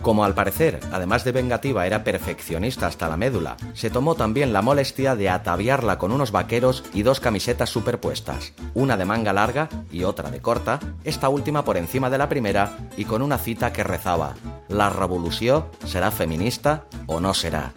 Como 0.02 0.24
al 0.24 0.34
parecer, 0.34 0.80
además 0.90 1.22
de 1.22 1.30
vengativa, 1.30 1.86
era 1.86 2.02
perfeccionista 2.02 2.88
hasta 2.88 3.08
la 3.08 3.16
médula, 3.16 3.56
se 3.72 3.88
tomó 3.88 4.16
también 4.16 4.52
la 4.52 4.60
molestia 4.60 5.14
de 5.14 5.30
ataviarla 5.30 5.96
con 5.96 6.10
unos 6.10 6.32
vaqueros 6.32 6.82
y 6.92 7.02
dos 7.02 7.20
camisetas 7.20 7.70
superpuestas, 7.70 8.52
una 8.74 8.96
de 8.96 9.04
manga 9.04 9.32
larga 9.32 9.68
y 9.92 10.02
otra 10.02 10.32
de 10.32 10.40
corta, 10.40 10.80
esta 11.04 11.28
última 11.28 11.64
por 11.64 11.76
encima 11.76 12.10
de 12.10 12.18
la 12.18 12.28
primera 12.28 12.76
y 12.96 13.04
con 13.04 13.22
una 13.22 13.38
cita 13.38 13.72
que 13.72 13.84
rezaba, 13.84 14.34
La 14.68 14.90
revolución 14.90 15.66
será 15.86 16.10
feminista 16.10 16.84
o 17.06 17.20
no 17.20 17.32
será. 17.32 17.72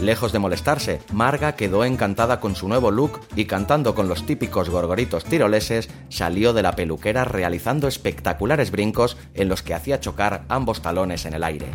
Lejos 0.00 0.32
de 0.32 0.38
molestarse, 0.38 1.00
Marga 1.12 1.56
quedó 1.56 1.84
encantada 1.84 2.40
con 2.40 2.56
su 2.56 2.68
nuevo 2.68 2.90
look 2.90 3.20
y 3.36 3.44
cantando 3.44 3.94
con 3.94 4.08
los 4.08 4.24
típicos 4.24 4.70
gorgoritos 4.70 5.24
tiroleses, 5.24 5.90
salió 6.08 6.54
de 6.54 6.62
la 6.62 6.72
peluquera 6.72 7.24
realizando 7.24 7.86
espectaculares 7.86 8.70
brincos 8.70 9.18
en 9.34 9.48
los 9.48 9.62
que 9.62 9.74
hacía 9.74 10.00
chocar 10.00 10.44
ambos 10.48 10.80
talones 10.80 11.26
en 11.26 11.34
el 11.34 11.44
aire. 11.44 11.66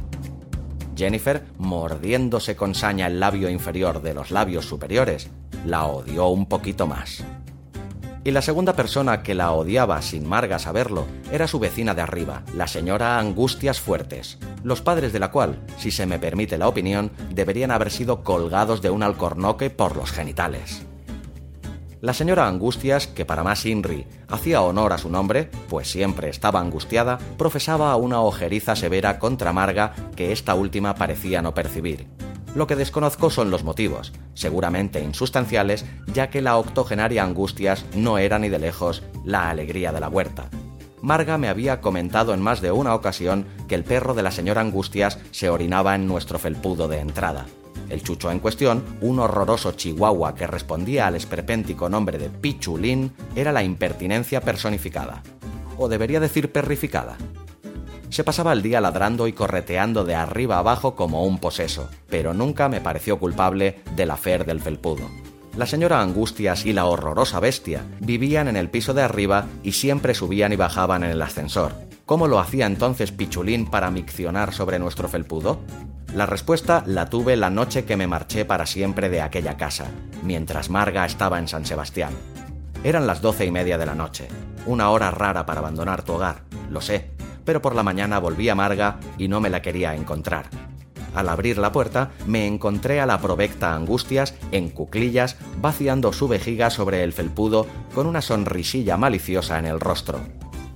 Jennifer, 0.97 1.43
mordiéndose 1.59 2.55
con 2.55 2.73
saña 2.73 3.05
el 3.05 3.19
labio 3.19 3.49
inferior 3.49 4.01
de 4.01 4.15
los 4.15 4.32
labios 4.32 4.65
superiores, 4.65 5.30
la 5.65 5.86
odió 5.86 6.28
un 6.28 6.47
poquito 6.47 6.88
más 6.88 7.23
y 8.26 8.32
la 8.32 8.41
segunda 8.41 8.73
persona 8.73 9.21
que 9.21 9.36
la 9.36 9.51
odiaba 9.51 10.01
sin 10.01 10.28
Marga 10.28 10.57
saberlo 10.57 11.05
era 11.32 11.47
su 11.47 11.59
vecina 11.59 11.93
de 11.93 12.01
arriba, 12.01 12.41
la 12.55 12.67
señora 12.67 13.19
Angustias 13.19 13.80
Fuertes, 13.80 14.39
los 14.63 14.82
padres 14.82 15.13
de 15.13 15.19
la 15.19 15.30
cual, 15.30 15.61
si 15.78 15.91
se 15.91 16.07
me 16.07 16.17
permite 16.17 16.57
la 16.57 16.67
opinión, 16.67 17.11
deberían 17.30 17.69
haber 17.69 17.91
sido 17.91 18.23
colgados 18.23 18.82
de 18.82 18.89
un 18.89 19.03
alcornoque 19.03 19.69
por 19.69 19.95
los 19.95 20.11
genitales. 20.11 20.82
La 22.01 22.13
señora 22.13 22.47
Angustias, 22.47 23.05
que 23.05 23.26
para 23.26 23.43
más 23.43 23.63
Inri 23.65 24.07
hacía 24.28 24.61
honor 24.61 24.93
a 24.93 24.97
su 24.97 25.09
nombre, 25.09 25.49
pues 25.69 25.88
siempre 25.88 26.30
estaba 26.30 26.59
angustiada, 26.59 27.19
profesaba 27.38 27.95
una 27.95 28.21
ojeriza 28.21 28.76
severa 28.76 29.19
contra 29.19 29.53
Marga 29.53 29.93
que 30.15 30.32
esta 30.32 30.55
última 30.55 30.95
parecía 30.95 31.43
no 31.43 31.53
percibir. 31.53 32.14
Lo 32.56 32.68
que 32.68 32.78
desconozco 32.78 33.30
son 33.30 33.51
los 33.51 33.66
motivos, 33.66 34.14
seguramente 34.34 35.01
insustanciales, 35.01 35.86
ya 36.08 36.30
que 36.30 36.41
la 36.41 36.58
octogenaria 36.58 37.22
Angustias 37.22 37.86
no 37.95 38.18
era 38.18 38.39
ni 38.39 38.47
de 38.47 38.60
lejos 38.60 39.03
la 39.26 39.49
alegría 39.49 39.91
de 39.91 39.99
la 39.99 40.08
huerta. 40.08 40.49
Marga 41.01 41.38
me 41.38 41.49
había 41.49 41.82
comentado 41.82 42.34
en 42.34 42.41
más 42.41 42.62
de 42.62 42.72
una 42.72 42.95
ocasión 42.95 43.45
que 43.68 43.76
el 43.76 43.84
perro 43.84 44.14
de 44.14 44.24
la 44.24 44.32
señora 44.32 44.62
Angustias 44.62 45.20
se 45.32 45.49
orinaba 45.49 45.95
en 45.95 46.08
nuestro 46.08 46.39
felpudo 46.39 46.88
de 46.88 46.99
entrada. 46.99 47.45
El 47.89 48.01
chucho 48.01 48.32
en 48.32 48.39
cuestión, 48.39 48.86
un 49.01 49.20
horroroso 49.20 49.74
chihuahua 49.74 50.34
que 50.34 50.47
respondía 50.47 51.08
al 51.08 51.16
esperpéntico 51.16 51.89
nombre 51.89 52.18
de 52.18 52.30
Pichulín, 52.30 53.12
era 53.36 53.51
la 53.51 53.64
impertinencia 53.64 54.39
personificada. 54.39 55.24
O 55.78 55.89
debería 55.89 56.22
decir 56.22 56.53
perrificada 56.53 57.18
se 58.16 58.24
pasaba 58.24 58.53
el 58.53 58.61
día 58.61 58.80
ladrando 58.80 59.28
y 59.28 59.34
correteando 59.34 60.05
de 60.05 60.16
arriba 60.16 60.57
abajo 60.57 60.95
como 60.95 61.26
un 61.26 61.38
poseso, 61.38 61.89
pero 62.09 62.34
nunca 62.34 62.70
me 62.70 62.80
pareció 62.80 63.20
culpable 63.20 63.82
del 63.93 64.09
afer 64.09 64.45
del 64.45 64.61
felpudo. 64.61 65.09
La 65.57 65.66
señora 65.66 65.99
Angustias 65.99 66.66
y 66.66 66.72
la 66.72 66.86
horrorosa 66.86 67.41
bestia 67.41 67.84
vivían 67.99 68.47
en 68.47 68.55
el 68.55 68.70
piso 68.70 68.93
de 68.93 69.01
arriba 69.01 69.47
y 69.63 69.74
siempre 69.74 70.13
subían 70.13 70.53
y 70.53 70.55
bajaban 70.55 71.03
en 71.03 71.11
el 71.11 71.22
ascensor. 71.22 71.74
¿Cómo 72.05 72.30
lo 72.30 72.39
hacía 72.39 72.68
entonces 72.68 73.11
Pichulín 73.11 73.70
para 73.70 73.91
miccionar 73.91 74.53
sobre 74.53 74.80
nuestro 74.80 75.09
felpudo? 75.09 75.59
La 76.13 76.26
respuesta 76.26 76.84
la 76.86 77.09
tuve 77.09 77.36
la 77.36 77.49
noche 77.49 77.84
que 77.84 77.97
me 77.97 78.07
marché 78.07 78.45
para 78.45 78.66
siempre 78.66 79.09
de 79.09 79.20
aquella 79.20 79.57
casa, 79.57 79.88
mientras 80.24 80.70
Marga 80.70 81.05
estaba 81.05 81.38
en 81.38 81.49
San 81.49 81.66
Sebastián. 81.66 82.13
Eran 82.86 83.07
las 83.07 83.22
doce 83.22 83.45
y 83.45 83.51
media 83.51 83.78
de 83.78 83.88
la 83.88 83.95
noche, 83.95 84.30
una 84.66 84.89
hora 84.91 85.11
rara 85.11 85.45
para 85.45 85.59
abandonar 85.59 86.03
tu 86.03 86.13
hogar, 86.13 86.43
lo 86.70 86.80
sé, 86.80 87.14
pero 87.46 87.62
por 87.62 87.76
la 87.76 87.84
mañana 87.84 88.20
volví 88.20 88.50
a 88.50 88.56
Marga 88.56 89.00
y 89.18 89.28
no 89.28 89.39
me 89.39 89.50
la 89.50 89.62
quería 89.62 89.96
encontrar. 89.96 90.50
al 91.14 91.30
abrir 91.30 91.58
la 91.58 91.72
puerta, 91.72 92.12
me 92.28 92.46
encontré 92.46 93.00
a 93.00 93.06
la 93.06 93.22
provecta 93.22 93.74
Angustias 93.74 94.34
en 94.52 94.70
cuclillas, 94.70 95.38
vaciando 95.62 96.12
su 96.12 96.28
vejiga 96.28 96.70
sobre 96.70 97.04
el 97.04 97.14
felpudo 97.14 97.68
con 97.93 98.06
una 98.06 98.22
sonrisilla 98.22 98.98
maliciosa 98.98 99.58
en 99.58 99.66
el 99.66 99.80
rostro. 99.80 100.20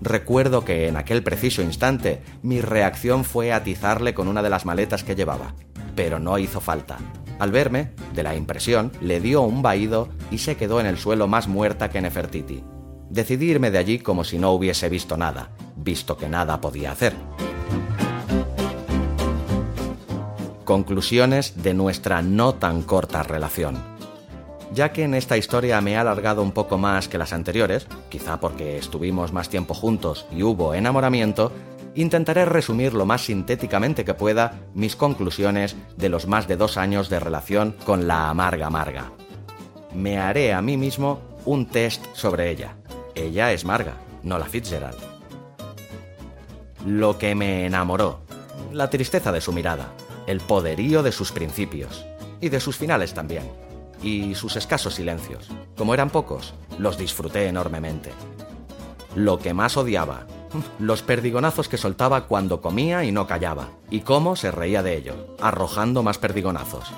Recuerdo 0.01 0.63
que 0.63 0.87
en 0.87 0.95
aquel 0.95 1.23
preciso 1.23 1.61
instante 1.61 2.21
mi 2.41 2.61
reacción 2.61 3.25
fue 3.25 3.51
atizarle 3.51 4.13
con 4.13 4.29
una 4.29 4.41
de 4.41 4.49
las 4.49 4.65
maletas 4.65 5.03
que 5.03 5.15
llevaba, 5.15 5.55
pero 5.93 6.19
no 6.19 6.37
hizo 6.37 6.61
falta. 6.61 6.99
Al 7.37 7.51
verme, 7.51 7.91
de 8.13 8.23
la 8.23 8.35
impresión, 8.35 8.91
le 9.01 9.19
dio 9.19 9.41
un 9.41 9.61
vaído 9.61 10.09
y 10.31 10.37
se 10.37 10.55
quedó 10.55 10.79
en 10.79 10.85
el 10.85 10.97
suelo 10.97 11.27
más 11.27 11.47
muerta 11.47 11.89
que 11.89 12.01
Nefertiti. 12.01 12.63
Decidí 13.09 13.49
irme 13.49 13.71
de 13.71 13.77
allí 13.77 13.99
como 13.99 14.23
si 14.23 14.37
no 14.37 14.51
hubiese 14.51 14.87
visto 14.87 15.17
nada, 15.17 15.51
visto 15.89 16.17
que 16.17 16.29
nada 16.29 16.61
podía 16.61 16.91
hacer. 16.91 17.15
Conclusiones 20.63 21.63
de 21.63 21.73
nuestra 21.73 22.21
no 22.21 22.53
tan 22.53 22.83
corta 22.83 23.23
relación. 23.23 23.79
Ya 24.71 24.91
que 24.91 25.01
en 25.01 25.15
esta 25.15 25.35
historia 25.35 25.81
me 25.81 25.93
he 25.93 25.97
alargado 25.97 26.43
un 26.43 26.51
poco 26.51 26.77
más 26.77 27.07
que 27.07 27.17
las 27.17 27.33
anteriores, 27.33 27.87
quizá 28.09 28.39
porque 28.39 28.77
estuvimos 28.77 29.33
más 29.33 29.49
tiempo 29.49 29.73
juntos 29.73 30.27
y 30.31 30.43
hubo 30.43 30.75
enamoramiento, 30.75 31.51
intentaré 31.95 32.45
resumir 32.45 32.93
lo 32.93 33.07
más 33.07 33.21
sintéticamente 33.21 34.05
que 34.05 34.13
pueda 34.13 34.59
mis 34.75 34.95
conclusiones 34.95 35.75
de 35.97 36.09
los 36.09 36.27
más 36.27 36.47
de 36.47 36.55
dos 36.55 36.77
años 36.77 37.09
de 37.09 37.19
relación 37.19 37.75
con 37.83 38.07
la 38.07 38.29
amarga 38.29 38.67
amarga. 38.67 39.11
Me 39.95 40.19
haré 40.19 40.53
a 40.53 40.61
mí 40.61 40.77
mismo 40.77 41.19
un 41.45 41.65
test 41.65 42.05
sobre 42.13 42.51
ella. 42.51 42.75
Ella 43.15 43.51
es 43.51 43.65
Marga, 43.65 43.95
no 44.21 44.37
la 44.37 44.45
Fitzgerald. 44.45 45.08
Lo 46.85 47.17
que 47.17 47.35
me 47.35 47.65
enamoró, 47.65 48.19
la 48.71 48.89
tristeza 48.89 49.31
de 49.31 49.41
su 49.41 49.51
mirada, 49.51 49.93
el 50.27 50.39
poderío 50.39 51.03
de 51.03 51.11
sus 51.11 51.31
principios, 51.31 52.05
y 52.41 52.49
de 52.49 52.59
sus 52.59 52.77
finales 52.77 53.13
también, 53.13 53.43
y 54.01 54.35
sus 54.35 54.55
escasos 54.55 54.95
silencios. 54.95 55.49
Como 55.77 55.93
eran 55.93 56.09
pocos, 56.09 56.53
los 56.77 56.97
disfruté 56.97 57.47
enormemente. 57.47 58.11
Lo 59.15 59.39
que 59.39 59.53
más 59.53 59.75
odiaba, 59.75 60.27
los 60.79 61.01
perdigonazos 61.01 61.67
que 61.67 61.77
soltaba 61.77 62.27
cuando 62.27 62.61
comía 62.61 63.03
y 63.03 63.11
no 63.11 63.27
callaba, 63.27 63.69
y 63.89 64.01
cómo 64.01 64.35
se 64.35 64.51
reía 64.51 64.83
de 64.83 64.97
ello, 64.97 65.35
arrojando 65.41 66.03
más 66.03 66.17
perdigonazos. 66.17 66.91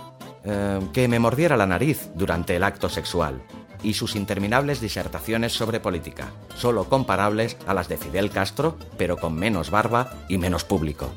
Eh, 0.43 0.79
que 0.93 1.07
me 1.07 1.19
mordiera 1.19 1.55
la 1.55 1.67
nariz 1.67 2.09
durante 2.15 2.55
el 2.55 2.63
acto 2.63 2.89
sexual, 2.89 3.41
y 3.83 3.93
sus 3.93 4.15
interminables 4.15 4.81
disertaciones 4.81 5.53
sobre 5.53 5.79
política, 5.79 6.31
solo 6.55 6.85
comparables 6.85 7.57
a 7.67 7.73
las 7.73 7.87
de 7.87 7.97
Fidel 7.97 8.31
Castro, 8.31 8.77
pero 8.97 9.17
con 9.17 9.35
menos 9.35 9.69
barba 9.69 10.13
y 10.27 10.37
menos 10.37 10.63
público. 10.63 11.11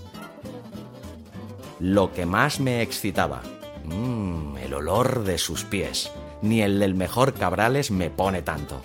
Lo 1.81 2.13
que 2.13 2.27
más 2.27 2.61
me 2.61 2.83
excitaba, 2.83 3.43
mmm, 3.85 4.57
el 4.59 4.75
olor 4.75 5.25
de 5.25 5.39
sus 5.39 5.65
pies. 5.65 6.11
Ni 6.43 6.61
el 6.61 6.79
del 6.79 6.95
mejor 6.95 7.33
Cabrales 7.33 7.91
me 7.91 8.11
pone 8.11 8.43
tanto. 8.43 8.83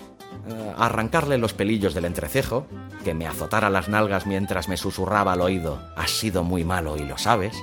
Eh, 0.48 0.72
arrancarle 0.78 1.36
los 1.36 1.52
pelillos 1.52 1.92
del 1.92 2.06
entrecejo, 2.06 2.66
que 3.04 3.14
me 3.14 3.26
azotara 3.26 3.68
las 3.70 3.88
nalgas 3.88 4.26
mientras 4.26 4.68
me 4.68 4.76
susurraba 4.76 5.34
al 5.34 5.42
oído, 5.42 5.80
has 5.96 6.10
sido 6.10 6.42
muy 6.44 6.64
malo 6.64 6.96
y 6.96 7.04
lo 7.04 7.18
sabes, 7.18 7.54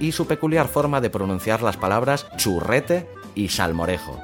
y 0.00 0.12
su 0.12 0.26
peculiar 0.26 0.68
forma 0.68 1.00
de 1.00 1.10
pronunciar 1.10 1.62
las 1.62 1.76
palabras 1.76 2.26
churrete 2.36 3.08
y 3.34 3.48
salmorejo. 3.48 4.18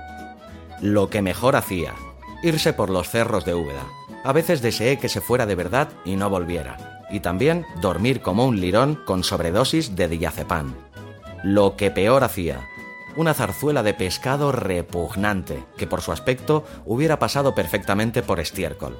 Lo 0.80 1.10
que 1.10 1.22
mejor 1.22 1.56
hacía, 1.56 1.94
irse 2.42 2.72
por 2.72 2.90
los 2.90 3.08
cerros 3.08 3.44
de 3.44 3.54
Úbeda. 3.54 3.84
A 4.24 4.32
veces 4.32 4.62
deseé 4.62 4.98
que 4.98 5.08
se 5.08 5.20
fuera 5.20 5.46
de 5.46 5.54
verdad 5.54 5.88
y 6.04 6.16
no 6.16 6.30
volviera. 6.30 7.06
Y 7.10 7.20
también 7.20 7.64
dormir 7.80 8.20
como 8.20 8.46
un 8.46 8.60
lirón 8.60 8.98
con 9.06 9.24
sobredosis 9.24 9.96
de 9.96 10.08
diazepam. 10.08 10.74
Lo 11.42 11.76
que 11.76 11.90
peor 11.90 12.24
hacía, 12.24 12.68
una 13.16 13.34
zarzuela 13.34 13.82
de 13.82 13.94
pescado 13.94 14.52
repugnante, 14.52 15.64
que 15.76 15.86
por 15.86 16.02
su 16.02 16.12
aspecto 16.12 16.64
hubiera 16.84 17.18
pasado 17.18 17.54
perfectamente 17.54 18.22
por 18.22 18.40
estiércol. 18.40 18.96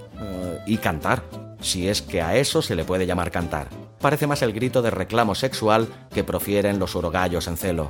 Y 0.67 0.79
cantar, 0.79 1.23
si 1.61 1.89
es 1.89 2.03
que 2.03 2.23
a 2.23 2.37
eso 2.37 2.63
se 2.63 2.75
le 2.75 2.85
puede 2.85 3.07
llamar 3.07 3.31
cantar. 3.31 3.69
Parece 4.01 4.27
más 4.27 4.43
el 4.43 4.53
grito 4.53 4.83
de 4.83 4.91
reclamo 4.91 5.35
sexual 5.35 5.89
que 6.13 6.25
profieren 6.25 6.79
los 6.79 6.95
urogallos 6.95 7.49
en 7.49 7.57
celo. 7.57 7.89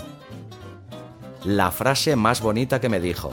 La 1.45 1.71
frase 1.71 2.17
más 2.17 2.41
bonita 2.41 2.81
que 2.81 2.89
me 2.89 3.01
dijo. 3.01 3.31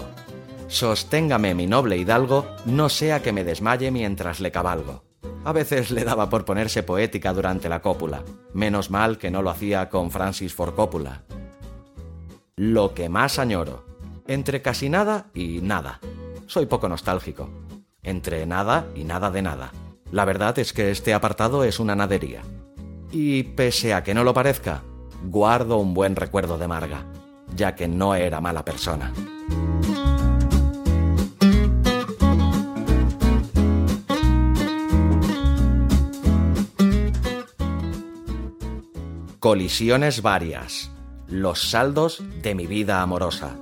Sosténgame 0.67 1.55
mi 1.55 1.67
noble 1.67 1.97
hidalgo, 1.97 2.45
no 2.65 2.89
sea 2.89 3.21
que 3.21 3.31
me 3.31 3.43
desmaye 3.43 3.91
mientras 3.91 4.39
le 4.39 4.51
cabalgo. 4.51 5.03
A 5.45 5.53
veces 5.53 5.91
le 5.91 6.03
daba 6.03 6.29
por 6.29 6.43
ponerse 6.43 6.83
poética 6.83 7.31
durante 7.31 7.69
la 7.69 7.81
cópula. 7.81 8.23
Menos 8.53 8.89
mal 8.89 9.17
que 9.17 9.31
no 9.31 9.41
lo 9.41 9.51
hacía 9.51 9.89
con 9.89 10.11
Francis 10.11 10.53
Ford 10.53 10.75
Coppola. 10.75 11.23
Lo 12.55 12.93
que 12.93 13.09
más 13.09 13.37
añoro. 13.37 13.85
Entre 14.27 14.61
casi 14.61 14.89
nada 14.89 15.27
y 15.33 15.59
nada. 15.61 15.99
Soy 16.47 16.65
poco 16.65 16.89
nostálgico. 16.89 17.49
Entre 18.01 18.45
nada 18.45 18.87
y 18.95 19.03
nada 19.03 19.29
de 19.29 19.41
nada. 19.43 19.71
La 20.11 20.25
verdad 20.25 20.57
es 20.59 20.73
que 20.73 20.89
este 20.89 21.13
apartado 21.13 21.63
es 21.63 21.79
una 21.79 21.95
nadería. 21.95 22.41
Y 23.11 23.43
pese 23.43 23.93
a 23.93 24.03
que 24.03 24.13
no 24.13 24.23
lo 24.23 24.33
parezca, 24.33 24.83
guardo 25.23 25.77
un 25.77 25.93
buen 25.93 26.15
recuerdo 26.15 26.57
de 26.57 26.67
Marga, 26.67 27.05
ya 27.55 27.75
que 27.75 27.87
no 27.87 28.15
era 28.15 28.41
mala 28.41 28.65
persona. 28.65 29.13
Colisiones 39.45 40.23
varias. 40.23 40.89
Los 41.27 41.69
saldos 41.69 42.23
de 42.41 42.55
mi 42.55 42.65
vida 42.65 43.03
amorosa. 43.03 43.57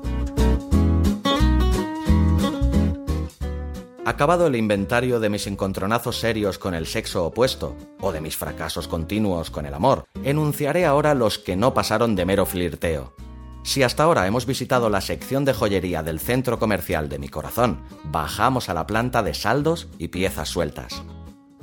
Acabado 4.05 4.47
el 4.47 4.57
inventario 4.57 5.21
de 5.21 5.29
mis 5.29 5.47
encontronazos 5.47 6.19
serios 6.19 6.59
con 6.59 6.73
el 6.73 6.87
sexo 6.87 7.25
opuesto, 7.25 7.77
o 8.01 8.11
de 8.11 8.19
mis 8.19 8.35
fracasos 8.35 8.89
continuos 8.89 9.49
con 9.49 9.65
el 9.65 9.73
amor, 9.73 10.03
enunciaré 10.25 10.85
ahora 10.85 11.13
los 11.13 11.39
que 11.39 11.55
no 11.55 11.73
pasaron 11.73 12.13
de 12.13 12.25
mero 12.25 12.45
flirteo. 12.45 13.15
Si 13.63 13.81
hasta 13.81 14.03
ahora 14.03 14.27
hemos 14.27 14.45
visitado 14.45 14.89
la 14.89 14.99
sección 14.99 15.45
de 15.45 15.53
joyería 15.53 16.03
del 16.03 16.19
centro 16.19 16.59
comercial 16.59 17.07
de 17.07 17.17
mi 17.17 17.29
corazón, 17.29 17.81
bajamos 18.03 18.67
a 18.67 18.73
la 18.73 18.85
planta 18.85 19.23
de 19.23 19.33
saldos 19.33 19.87
y 19.97 20.09
piezas 20.09 20.49
sueltas. 20.49 21.01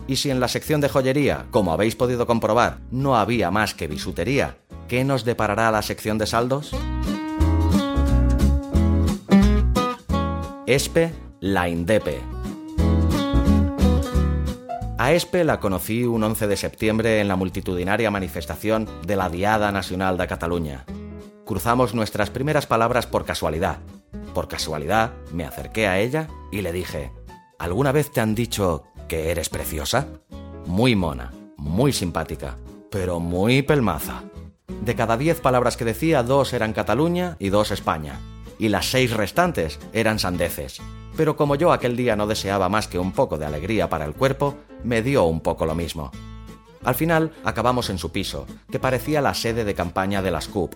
Y 0.06 0.16
si 0.16 0.30
en 0.30 0.40
la 0.40 0.48
sección 0.48 0.80
de 0.80 0.88
joyería, 0.88 1.46
como 1.50 1.74
habéis 1.74 1.94
podido 1.94 2.26
comprobar, 2.26 2.78
no 2.90 3.16
había 3.16 3.50
más 3.50 3.74
que 3.74 3.86
bisutería, 3.86 4.56
¿qué 4.88 5.04
nos 5.04 5.26
deparará 5.26 5.70
la 5.70 5.82
sección 5.82 6.16
de 6.16 6.26
saldos? 6.26 6.70
Espe 10.66 11.12
la 11.40 11.68
Indepe. 11.68 12.20
A 14.98 15.12
Espe 15.12 15.44
la 15.44 15.58
conocí 15.58 16.04
un 16.04 16.22
11 16.22 16.46
de 16.46 16.56
septiembre 16.56 17.20
en 17.20 17.28
la 17.28 17.36
multitudinaria 17.36 18.10
manifestación 18.10 18.86
de 19.06 19.16
la 19.16 19.30
Diada 19.30 19.72
Nacional 19.72 20.18
de 20.18 20.26
Cataluña. 20.26 20.84
Cruzamos 21.46 21.94
nuestras 21.94 22.28
primeras 22.28 22.66
palabras 22.66 23.06
por 23.06 23.24
casualidad. 23.24 23.78
Por 24.34 24.48
casualidad 24.48 25.12
me 25.32 25.44
acerqué 25.44 25.86
a 25.86 25.98
ella 25.98 26.28
y 26.52 26.60
le 26.60 26.72
dije, 26.72 27.10
¿alguna 27.58 27.92
vez 27.92 28.10
te 28.12 28.20
han 28.20 28.34
dicho 28.34 28.84
que 29.08 29.30
eres 29.30 29.48
preciosa? 29.48 30.08
Muy 30.66 30.94
mona, 30.94 31.32
muy 31.56 31.94
simpática, 31.94 32.58
pero 32.90 33.18
muy 33.18 33.62
pelmaza. 33.62 34.24
De 34.82 34.94
cada 34.94 35.16
diez 35.16 35.40
palabras 35.40 35.78
que 35.78 35.86
decía, 35.86 36.22
dos 36.22 36.52
eran 36.52 36.74
Cataluña 36.74 37.36
y 37.38 37.48
dos 37.48 37.70
España, 37.70 38.20
y 38.60 38.68
las 38.68 38.86
seis 38.86 39.10
restantes 39.10 39.80
eran 39.92 40.20
sandeces 40.20 40.80
pero 41.16 41.36
como 41.36 41.54
yo 41.54 41.72
aquel 41.72 41.96
día 41.96 42.16
no 42.16 42.26
deseaba 42.26 42.68
más 42.68 42.88
que 42.88 42.98
un 42.98 43.12
poco 43.12 43.38
de 43.38 43.46
alegría 43.46 43.90
para 43.90 44.04
el 44.04 44.14
cuerpo, 44.14 44.56
me 44.84 45.02
dio 45.02 45.24
un 45.24 45.40
poco 45.40 45.66
lo 45.66 45.74
mismo. 45.74 46.10
Al 46.82 46.94
final 46.94 47.32
acabamos 47.44 47.90
en 47.90 47.98
su 47.98 48.10
piso, 48.10 48.46
que 48.70 48.78
parecía 48.78 49.20
la 49.20 49.34
sede 49.34 49.64
de 49.64 49.74
campaña 49.74 50.22
de 50.22 50.30
las 50.30 50.48
CUP, 50.48 50.74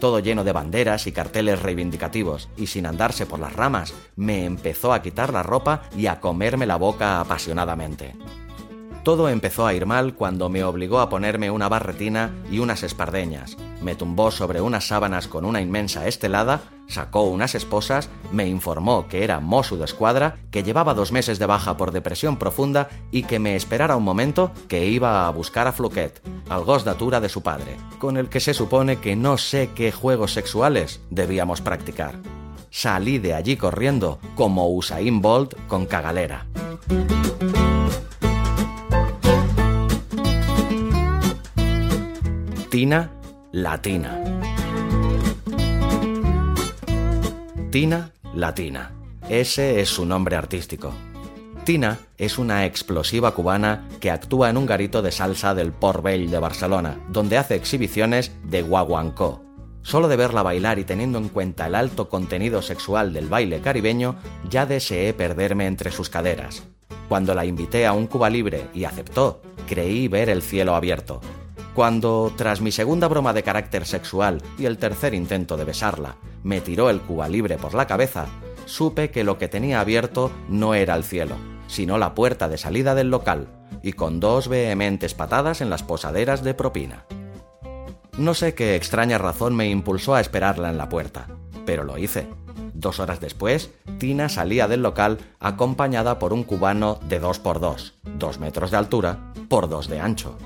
todo 0.00 0.18
lleno 0.18 0.44
de 0.44 0.52
banderas 0.52 1.06
y 1.06 1.12
carteles 1.12 1.62
reivindicativos, 1.62 2.50
y 2.58 2.66
sin 2.66 2.84
andarse 2.84 3.24
por 3.24 3.40
las 3.40 3.54
ramas, 3.54 3.94
me 4.16 4.44
empezó 4.44 4.92
a 4.92 5.00
quitar 5.00 5.32
la 5.32 5.42
ropa 5.42 5.82
y 5.96 6.08
a 6.08 6.20
comerme 6.20 6.66
la 6.66 6.76
boca 6.76 7.20
apasionadamente. 7.20 8.14
Todo 9.06 9.28
empezó 9.28 9.64
a 9.68 9.72
ir 9.72 9.86
mal 9.86 10.16
cuando 10.16 10.48
me 10.48 10.64
obligó 10.64 10.98
a 10.98 11.08
ponerme 11.08 11.48
una 11.48 11.68
barretina 11.68 12.34
y 12.50 12.58
unas 12.58 12.82
espardeñas, 12.82 13.56
me 13.80 13.94
tumbó 13.94 14.32
sobre 14.32 14.60
unas 14.60 14.88
sábanas 14.88 15.28
con 15.28 15.44
una 15.44 15.60
inmensa 15.60 16.08
estelada, 16.08 16.62
sacó 16.88 17.22
unas 17.22 17.54
esposas, 17.54 18.08
me 18.32 18.48
informó 18.48 19.06
que 19.06 19.22
era 19.22 19.38
Mosu 19.38 19.76
de 19.76 19.84
Escuadra, 19.84 20.38
que 20.50 20.64
llevaba 20.64 20.92
dos 20.92 21.12
meses 21.12 21.38
de 21.38 21.46
baja 21.46 21.76
por 21.76 21.92
depresión 21.92 22.36
profunda 22.36 22.88
y 23.12 23.22
que 23.22 23.38
me 23.38 23.54
esperara 23.54 23.94
un 23.94 24.02
momento 24.02 24.50
que 24.66 24.86
iba 24.86 25.28
a 25.28 25.30
buscar 25.30 25.68
a 25.68 25.72
Fluquet, 25.72 26.20
al 26.48 26.64
gos 26.64 26.82
datura 26.82 27.20
de 27.20 27.28
su 27.28 27.42
padre, 27.42 27.76
con 28.00 28.16
el 28.16 28.28
que 28.28 28.40
se 28.40 28.54
supone 28.54 28.96
que 28.96 29.14
no 29.14 29.38
sé 29.38 29.70
qué 29.76 29.92
juegos 29.92 30.32
sexuales 30.32 31.00
debíamos 31.10 31.60
practicar. 31.60 32.16
Salí 32.70 33.20
de 33.20 33.34
allí 33.34 33.56
corriendo 33.56 34.18
como 34.34 34.68
Usain 34.68 35.22
Bolt 35.22 35.54
con 35.68 35.86
cagalera. 35.86 36.46
Tina 42.70 43.12
Latina. 43.52 44.20
Tina 47.70 48.10
Latina. 48.34 48.92
Ese 49.28 49.80
es 49.80 49.88
su 49.88 50.04
nombre 50.04 50.34
artístico. 50.34 50.92
Tina 51.64 51.98
es 52.18 52.38
una 52.38 52.66
explosiva 52.66 53.34
cubana 53.34 53.88
que 54.00 54.10
actúa 54.10 54.50
en 54.50 54.56
un 54.56 54.66
garito 54.66 55.00
de 55.00 55.12
salsa 55.12 55.54
del 55.54 55.72
Port 55.72 56.04
de 56.04 56.38
Barcelona, 56.40 56.98
donde 57.08 57.38
hace 57.38 57.54
exhibiciones 57.54 58.32
de 58.42 58.62
guaguancó. 58.62 59.44
Solo 59.82 60.08
de 60.08 60.16
verla 60.16 60.42
bailar 60.42 60.80
y 60.80 60.84
teniendo 60.84 61.18
en 61.18 61.28
cuenta 61.28 61.68
el 61.68 61.76
alto 61.76 62.08
contenido 62.08 62.62
sexual 62.62 63.12
del 63.12 63.28
baile 63.28 63.60
caribeño, 63.60 64.16
ya 64.50 64.66
deseé 64.66 65.14
perderme 65.14 65.66
entre 65.66 65.92
sus 65.92 66.10
caderas. 66.10 66.64
Cuando 67.08 67.32
la 67.32 67.44
invité 67.44 67.86
a 67.86 67.92
un 67.92 68.08
Cuba 68.08 68.28
Libre 68.28 68.66
y 68.74 68.84
aceptó, 68.84 69.40
creí 69.68 70.08
ver 70.08 70.28
el 70.28 70.42
cielo 70.42 70.74
abierto. 70.74 71.20
Cuando, 71.76 72.32
tras 72.34 72.62
mi 72.62 72.72
segunda 72.72 73.06
broma 73.06 73.34
de 73.34 73.42
carácter 73.42 73.84
sexual 73.84 74.40
y 74.56 74.64
el 74.64 74.78
tercer 74.78 75.12
intento 75.12 75.58
de 75.58 75.66
besarla, 75.66 76.16
me 76.42 76.62
tiró 76.62 76.88
el 76.88 77.02
Cuba 77.02 77.28
Libre 77.28 77.58
por 77.58 77.74
la 77.74 77.86
cabeza, 77.86 78.24
supe 78.64 79.10
que 79.10 79.24
lo 79.24 79.36
que 79.36 79.48
tenía 79.48 79.80
abierto 79.80 80.32
no 80.48 80.72
era 80.72 80.96
el 80.96 81.04
cielo, 81.04 81.36
sino 81.66 81.98
la 81.98 82.14
puerta 82.14 82.48
de 82.48 82.56
salida 82.56 82.94
del 82.94 83.10
local, 83.10 83.48
y 83.82 83.92
con 83.92 84.20
dos 84.20 84.48
vehementes 84.48 85.12
patadas 85.12 85.60
en 85.60 85.68
las 85.68 85.82
posaderas 85.82 86.42
de 86.42 86.54
propina. 86.54 87.04
No 88.16 88.32
sé 88.32 88.54
qué 88.54 88.74
extraña 88.74 89.18
razón 89.18 89.54
me 89.54 89.68
impulsó 89.68 90.14
a 90.14 90.22
esperarla 90.22 90.70
en 90.70 90.78
la 90.78 90.88
puerta, 90.88 91.26
pero 91.66 91.84
lo 91.84 91.98
hice. 91.98 92.26
Dos 92.72 93.00
horas 93.00 93.20
después, 93.20 93.70
Tina 93.98 94.30
salía 94.30 94.66
del 94.66 94.82
local 94.82 95.18
acompañada 95.40 96.18
por 96.18 96.32
un 96.32 96.42
cubano 96.42 96.98
de 97.06 97.20
dos 97.20 97.38
por 97.38 97.60
dos, 97.60 97.92
dos 98.02 98.38
metros 98.38 98.70
de 98.70 98.78
altura 98.78 99.34
por 99.50 99.68
dos 99.68 99.88
de 99.88 100.00
ancho. 100.00 100.38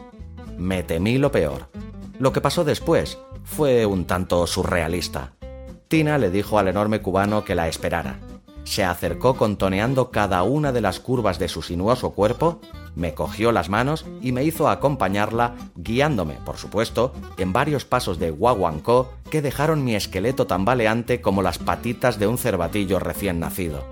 Me 0.60 0.82
temí 0.82 1.16
lo 1.16 1.32
peor. 1.32 1.68
Lo 2.18 2.34
que 2.34 2.42
pasó 2.42 2.64
después 2.64 3.16
fue 3.44 3.86
un 3.86 4.04
tanto 4.04 4.46
surrealista. 4.46 5.32
Tina 5.88 6.18
le 6.18 6.30
dijo 6.30 6.58
al 6.58 6.68
enorme 6.68 7.00
cubano 7.00 7.46
que 7.46 7.54
la 7.54 7.66
esperara. 7.66 8.18
Se 8.64 8.84
acercó 8.84 9.38
contoneando 9.38 10.10
cada 10.10 10.42
una 10.42 10.70
de 10.70 10.82
las 10.82 11.00
curvas 11.00 11.38
de 11.38 11.48
su 11.48 11.62
sinuoso 11.62 12.10
cuerpo, 12.10 12.60
me 12.94 13.14
cogió 13.14 13.52
las 13.52 13.70
manos 13.70 14.04
y 14.20 14.32
me 14.32 14.44
hizo 14.44 14.68
acompañarla, 14.68 15.54
guiándome, 15.76 16.34
por 16.44 16.58
supuesto, 16.58 17.14
en 17.38 17.54
varios 17.54 17.86
pasos 17.86 18.18
de 18.18 18.30
guaguancó 18.30 19.14
que 19.30 19.40
dejaron 19.40 19.82
mi 19.82 19.94
esqueleto 19.94 20.46
tambaleante 20.46 21.22
como 21.22 21.40
las 21.40 21.58
patitas 21.58 22.18
de 22.18 22.26
un 22.26 22.36
cervatillo 22.36 22.98
recién 22.98 23.40
nacido. 23.40 23.82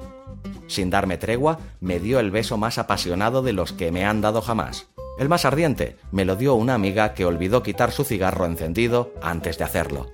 Sin 0.66 0.90
darme 0.90 1.16
tregua, 1.16 1.60
me 1.80 1.98
dio 1.98 2.20
el 2.20 2.30
beso 2.30 2.58
más 2.58 2.76
apasionado 2.76 3.40
de 3.40 3.54
los 3.54 3.72
que 3.72 3.90
me 3.90 4.04
han 4.04 4.20
dado 4.20 4.42
jamás. 4.42 4.86
El 5.18 5.28
más 5.28 5.44
ardiente 5.44 5.96
me 6.12 6.24
lo 6.24 6.36
dio 6.36 6.54
una 6.54 6.74
amiga 6.74 7.12
que 7.12 7.24
olvidó 7.24 7.62
quitar 7.62 7.90
su 7.90 8.04
cigarro 8.04 8.46
encendido 8.46 9.12
antes 9.20 9.58
de 9.58 9.64
hacerlo. 9.64 10.06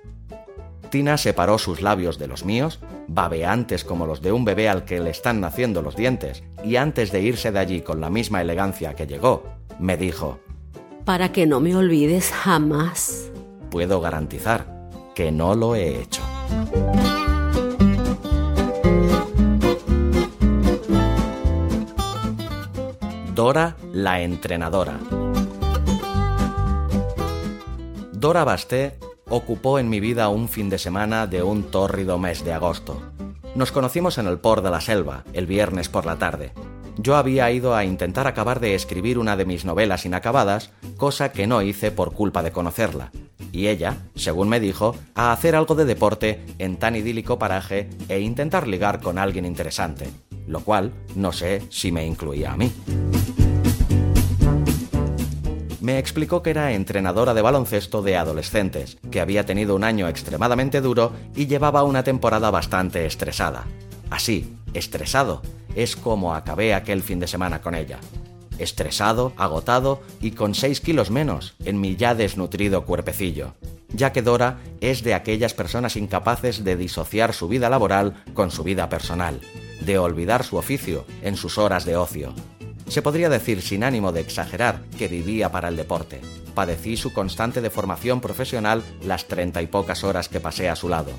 Tina 0.90 1.18
separó 1.18 1.58
sus 1.58 1.82
labios 1.82 2.18
de 2.18 2.26
los 2.26 2.44
míos, 2.44 2.80
babeantes 3.08 3.84
como 3.84 4.06
los 4.06 4.22
de 4.22 4.32
un 4.32 4.44
bebé 4.44 4.68
al 4.68 4.84
que 4.84 5.00
le 5.00 5.10
están 5.10 5.40
naciendo 5.40 5.82
los 5.82 5.96
dientes, 5.96 6.42
y 6.64 6.76
antes 6.76 7.12
de 7.12 7.20
irse 7.20 7.52
de 7.52 7.58
allí 7.58 7.80
con 7.82 8.00
la 8.00 8.10
misma 8.10 8.40
elegancia 8.40 8.94
que 8.94 9.06
llegó, 9.06 9.42
me 9.78 9.96
dijo, 9.96 10.38
Para 11.04 11.32
que 11.32 11.46
no 11.46 11.60
me 11.60 11.76
olvides 11.76 12.30
jamás. 12.30 13.30
Puedo 13.70 14.00
garantizar 14.00 14.88
que 15.14 15.32
no 15.32 15.54
lo 15.54 15.74
he 15.74 16.00
hecho. 16.00 16.22
Dora 23.34 23.74
la 23.92 24.20
entrenadora. 24.20 25.00
Dora 28.12 28.44
Basté 28.44 28.96
ocupó 29.28 29.80
en 29.80 29.88
mi 29.88 29.98
vida 29.98 30.28
un 30.28 30.48
fin 30.48 30.70
de 30.70 30.78
semana 30.78 31.26
de 31.26 31.42
un 31.42 31.64
tórrido 31.64 32.16
mes 32.16 32.44
de 32.44 32.52
agosto. 32.52 33.02
Nos 33.56 33.72
conocimos 33.72 34.18
en 34.18 34.28
el 34.28 34.38
Port 34.38 34.62
de 34.62 34.70
la 34.70 34.80
Selva, 34.80 35.24
el 35.32 35.46
viernes 35.46 35.88
por 35.88 36.06
la 36.06 36.16
tarde. 36.16 36.52
Yo 36.96 37.16
había 37.16 37.50
ido 37.50 37.74
a 37.74 37.84
intentar 37.84 38.26
acabar 38.26 38.60
de 38.60 38.74
escribir 38.74 39.18
una 39.18 39.36
de 39.36 39.44
mis 39.44 39.64
novelas 39.64 40.06
inacabadas, 40.06 40.70
cosa 40.96 41.32
que 41.32 41.46
no 41.46 41.62
hice 41.62 41.90
por 41.90 42.12
culpa 42.12 42.42
de 42.42 42.52
conocerla. 42.52 43.10
Y 43.52 43.68
ella, 43.68 43.98
según 44.14 44.48
me 44.48 44.60
dijo, 44.60 44.96
a 45.14 45.32
hacer 45.32 45.56
algo 45.56 45.74
de 45.74 45.84
deporte 45.84 46.44
en 46.58 46.76
tan 46.76 46.96
idílico 46.96 47.38
paraje 47.38 47.90
e 48.08 48.20
intentar 48.20 48.68
ligar 48.68 49.00
con 49.00 49.18
alguien 49.18 49.44
interesante, 49.44 50.08
lo 50.46 50.60
cual 50.60 50.92
no 51.14 51.32
sé 51.32 51.62
si 51.70 51.92
me 51.92 52.06
incluía 52.06 52.52
a 52.52 52.56
mí 52.56 52.72
me 55.84 55.98
explicó 55.98 56.42
que 56.42 56.48
era 56.48 56.72
entrenadora 56.72 57.34
de 57.34 57.42
baloncesto 57.42 58.00
de 58.00 58.16
adolescentes, 58.16 58.96
que 59.10 59.20
había 59.20 59.44
tenido 59.44 59.76
un 59.76 59.84
año 59.84 60.08
extremadamente 60.08 60.80
duro 60.80 61.12
y 61.36 61.46
llevaba 61.46 61.82
una 61.82 62.02
temporada 62.02 62.50
bastante 62.50 63.04
estresada. 63.04 63.66
Así, 64.08 64.56
estresado, 64.72 65.42
es 65.74 65.96
como 65.96 66.34
acabé 66.34 66.74
aquel 66.74 67.02
fin 67.02 67.20
de 67.20 67.26
semana 67.26 67.60
con 67.60 67.74
ella. 67.74 67.98
Estresado, 68.58 69.32
agotado 69.36 70.00
y 70.20 70.32
con 70.32 70.54
6 70.54 70.80
kilos 70.80 71.10
menos 71.10 71.54
en 71.64 71.80
mi 71.80 71.96
ya 71.96 72.14
desnutrido 72.14 72.84
cuerpecillo, 72.84 73.54
ya 73.92 74.12
que 74.12 74.22
Dora 74.22 74.60
es 74.80 75.02
de 75.02 75.14
aquellas 75.14 75.54
personas 75.54 75.96
incapaces 75.96 76.62
de 76.62 76.76
disociar 76.76 77.32
su 77.32 77.48
vida 77.48 77.68
laboral 77.68 78.22
con 78.32 78.50
su 78.50 78.62
vida 78.62 78.88
personal, 78.88 79.40
de 79.80 79.98
olvidar 79.98 80.44
su 80.44 80.56
oficio 80.56 81.04
en 81.22 81.36
sus 81.36 81.58
horas 81.58 81.84
de 81.84 81.96
ocio, 81.96 82.32
se 82.88 83.02
podría 83.02 83.28
decir 83.28 83.62
sin 83.62 83.82
ánimo 83.82 84.12
de 84.12 84.20
exagerar 84.20 84.82
que 84.98 85.08
vivía 85.08 85.50
para 85.50 85.68
el 85.68 85.76
deporte. 85.76 86.20
Padecí 86.54 86.96
su 86.96 87.12
constante 87.12 87.60
deformación 87.60 88.20
profesional 88.20 88.82
las 89.04 89.26
treinta 89.26 89.62
y 89.62 89.66
pocas 89.66 90.04
horas 90.04 90.28
que 90.28 90.40
pasé 90.40 90.68
a 90.68 90.76
su 90.76 90.88
lado. 90.88 91.10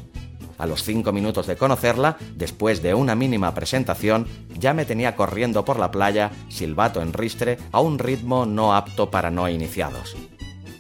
A 0.58 0.66
los 0.66 0.84
cinco 0.84 1.12
minutos 1.12 1.48
de 1.48 1.58
conocerla, 1.58 2.18
después 2.36 2.82
de 2.82 2.94
una 2.94 3.16
mínima 3.16 3.54
presentación, 3.54 4.28
ya 4.58 4.74
me 4.74 4.86
tenía 4.86 5.16
corriendo 5.16 5.66
por 5.66 5.80
la 5.80 5.92
playa, 5.92 6.32
silbato 6.50 7.02
en 7.02 7.14
ristre, 7.14 7.58
a 7.72 7.82
un 7.82 8.00
ritmo 8.00 8.46
no 8.46 8.76
apto 8.76 9.12
para 9.12 9.32
no 9.32 9.50
iniciados. 9.50 10.16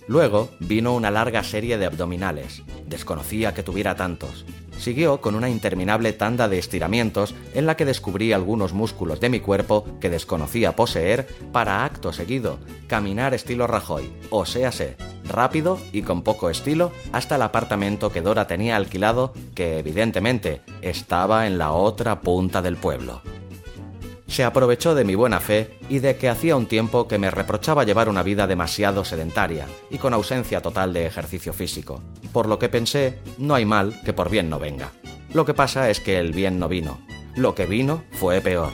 Luego 0.07 0.49
vino 0.59 0.93
una 0.93 1.11
larga 1.11 1.43
serie 1.43 1.77
de 1.77 1.85
abdominales. 1.85 2.61
Desconocía 2.85 3.53
que 3.53 3.63
tuviera 3.63 3.95
tantos. 3.95 4.45
Siguió 4.77 5.21
con 5.21 5.35
una 5.35 5.49
interminable 5.49 6.13
tanda 6.13 6.47
de 6.47 6.59
estiramientos 6.59 7.33
en 7.53 7.65
la 7.65 7.75
que 7.75 7.85
descubrí 7.85 8.33
algunos 8.33 8.73
músculos 8.73 9.19
de 9.19 9.29
mi 9.29 9.39
cuerpo 9.39 9.85
que 9.99 10.09
desconocía 10.09 10.75
poseer 10.75 11.27
para 11.51 11.85
acto 11.85 12.13
seguido 12.13 12.59
caminar 12.87 13.33
estilo 13.33 13.67
Rajoy, 13.67 14.11
o 14.29 14.45
sea, 14.45 14.71
sé, 14.71 14.97
rápido 15.27 15.79
y 15.91 16.03
con 16.03 16.21
poco 16.21 16.49
estilo 16.49 16.91
hasta 17.11 17.35
el 17.35 17.41
apartamento 17.41 18.11
que 18.11 18.21
Dora 18.21 18.47
tenía 18.47 18.75
alquilado 18.75 19.33
que 19.55 19.79
evidentemente 19.79 20.61
estaba 20.81 21.47
en 21.47 21.57
la 21.57 21.71
otra 21.71 22.21
punta 22.21 22.61
del 22.61 22.77
pueblo 22.77 23.21
se 24.27 24.43
aprovechó 24.43 24.95
de 24.95 25.03
mi 25.03 25.15
buena 25.15 25.39
fe 25.39 25.77
y 25.89 25.99
de 25.99 26.17
que 26.17 26.29
hacía 26.29 26.55
un 26.55 26.67
tiempo 26.67 27.07
que 27.07 27.17
me 27.17 27.31
reprochaba 27.31 27.83
llevar 27.83 28.09
una 28.09 28.23
vida 28.23 28.47
demasiado 28.47 29.05
sedentaria 29.05 29.67
y 29.89 29.97
con 29.97 30.13
ausencia 30.13 30.61
total 30.61 30.93
de 30.93 31.05
ejercicio 31.05 31.53
físico, 31.53 32.01
por 32.33 32.47
lo 32.47 32.59
que 32.59 32.69
pensé, 32.69 33.19
no 33.37 33.55
hay 33.55 33.65
mal 33.65 34.01
que 34.03 34.13
por 34.13 34.29
bien 34.29 34.49
no 34.49 34.59
venga. 34.59 34.91
Lo 35.33 35.45
que 35.45 35.53
pasa 35.53 35.89
es 35.89 35.99
que 35.99 36.17
el 36.17 36.31
bien 36.31 36.59
no 36.59 36.69
vino. 36.69 36.99
Lo 37.35 37.55
que 37.55 37.65
vino 37.65 38.03
fue 38.11 38.39
peor. 38.41 38.71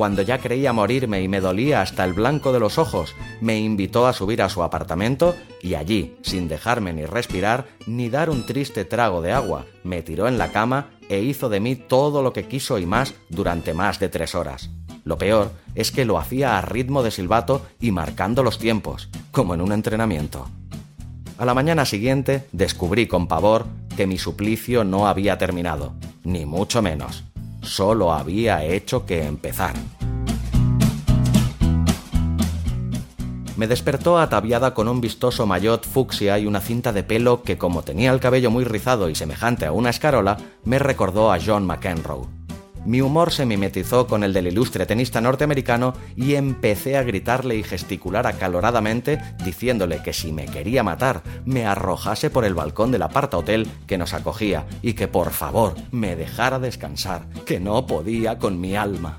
Cuando 0.00 0.22
ya 0.22 0.38
creía 0.38 0.72
morirme 0.72 1.20
y 1.20 1.28
me 1.28 1.42
dolía 1.42 1.82
hasta 1.82 2.06
el 2.06 2.14
blanco 2.14 2.54
de 2.54 2.58
los 2.58 2.78
ojos, 2.78 3.14
me 3.42 3.60
invitó 3.60 4.06
a 4.06 4.14
subir 4.14 4.40
a 4.40 4.48
su 4.48 4.62
apartamento 4.62 5.36
y 5.60 5.74
allí, 5.74 6.16
sin 6.22 6.48
dejarme 6.48 6.94
ni 6.94 7.04
respirar, 7.04 7.66
ni 7.86 8.08
dar 8.08 8.30
un 8.30 8.46
triste 8.46 8.86
trago 8.86 9.20
de 9.20 9.32
agua, 9.32 9.66
me 9.84 10.00
tiró 10.00 10.26
en 10.26 10.38
la 10.38 10.52
cama 10.52 10.88
e 11.10 11.20
hizo 11.20 11.50
de 11.50 11.60
mí 11.60 11.76
todo 11.76 12.22
lo 12.22 12.32
que 12.32 12.48
quiso 12.48 12.78
y 12.78 12.86
más 12.86 13.12
durante 13.28 13.74
más 13.74 14.00
de 14.00 14.08
tres 14.08 14.34
horas. 14.34 14.70
Lo 15.04 15.18
peor 15.18 15.52
es 15.74 15.90
que 15.90 16.06
lo 16.06 16.16
hacía 16.16 16.56
a 16.56 16.62
ritmo 16.62 17.02
de 17.02 17.10
silbato 17.10 17.66
y 17.78 17.90
marcando 17.90 18.42
los 18.42 18.58
tiempos, 18.58 19.10
como 19.32 19.52
en 19.52 19.60
un 19.60 19.70
entrenamiento. 19.70 20.48
A 21.36 21.44
la 21.44 21.52
mañana 21.52 21.84
siguiente 21.84 22.46
descubrí 22.52 23.06
con 23.06 23.28
pavor 23.28 23.66
que 23.98 24.06
mi 24.06 24.16
suplicio 24.16 24.82
no 24.82 25.08
había 25.08 25.36
terminado, 25.36 25.92
ni 26.24 26.46
mucho 26.46 26.80
menos. 26.80 27.24
Solo 27.62 28.12
había 28.12 28.64
hecho 28.64 29.06
que 29.06 29.24
empezar. 29.24 29.74
me 33.60 33.66
despertó 33.66 34.18
ataviada 34.18 34.72
con 34.72 34.88
un 34.88 35.02
vistoso 35.02 35.44
maillot 35.44 35.86
fucsia 35.86 36.38
y 36.38 36.46
una 36.46 36.62
cinta 36.62 36.94
de 36.94 37.02
pelo 37.02 37.42
que, 37.42 37.58
como 37.58 37.82
tenía 37.82 38.10
el 38.10 38.18
cabello 38.18 38.50
muy 38.50 38.64
rizado 38.64 39.10
y 39.10 39.14
semejante 39.14 39.66
a 39.66 39.72
una 39.72 39.90
escarola, 39.90 40.38
me 40.64 40.78
recordó 40.78 41.30
a 41.30 41.38
John 41.38 41.66
McEnroe. 41.66 42.39
Mi 42.86 43.00
humor 43.02 43.30
se 43.30 43.44
mimetizó 43.44 44.06
con 44.06 44.24
el 44.24 44.32
del 44.32 44.46
ilustre 44.46 44.86
tenista 44.86 45.20
norteamericano 45.20 45.92
y 46.16 46.34
empecé 46.34 46.96
a 46.96 47.02
gritarle 47.02 47.56
y 47.56 47.62
gesticular 47.62 48.26
acaloradamente 48.26 49.20
diciéndole 49.44 50.02
que 50.02 50.12
si 50.12 50.32
me 50.32 50.46
quería 50.46 50.82
matar 50.82 51.22
me 51.44 51.66
arrojase 51.66 52.30
por 52.30 52.44
el 52.44 52.54
balcón 52.54 52.90
del 52.90 53.02
aparta 53.02 53.36
hotel 53.36 53.68
que 53.86 53.98
nos 53.98 54.14
acogía 54.14 54.66
y 54.82 54.94
que 54.94 55.08
por 55.08 55.30
favor 55.30 55.74
me 55.90 56.16
dejara 56.16 56.58
descansar, 56.58 57.28
que 57.44 57.60
no 57.60 57.86
podía 57.86 58.38
con 58.38 58.60
mi 58.60 58.76
alma. 58.76 59.18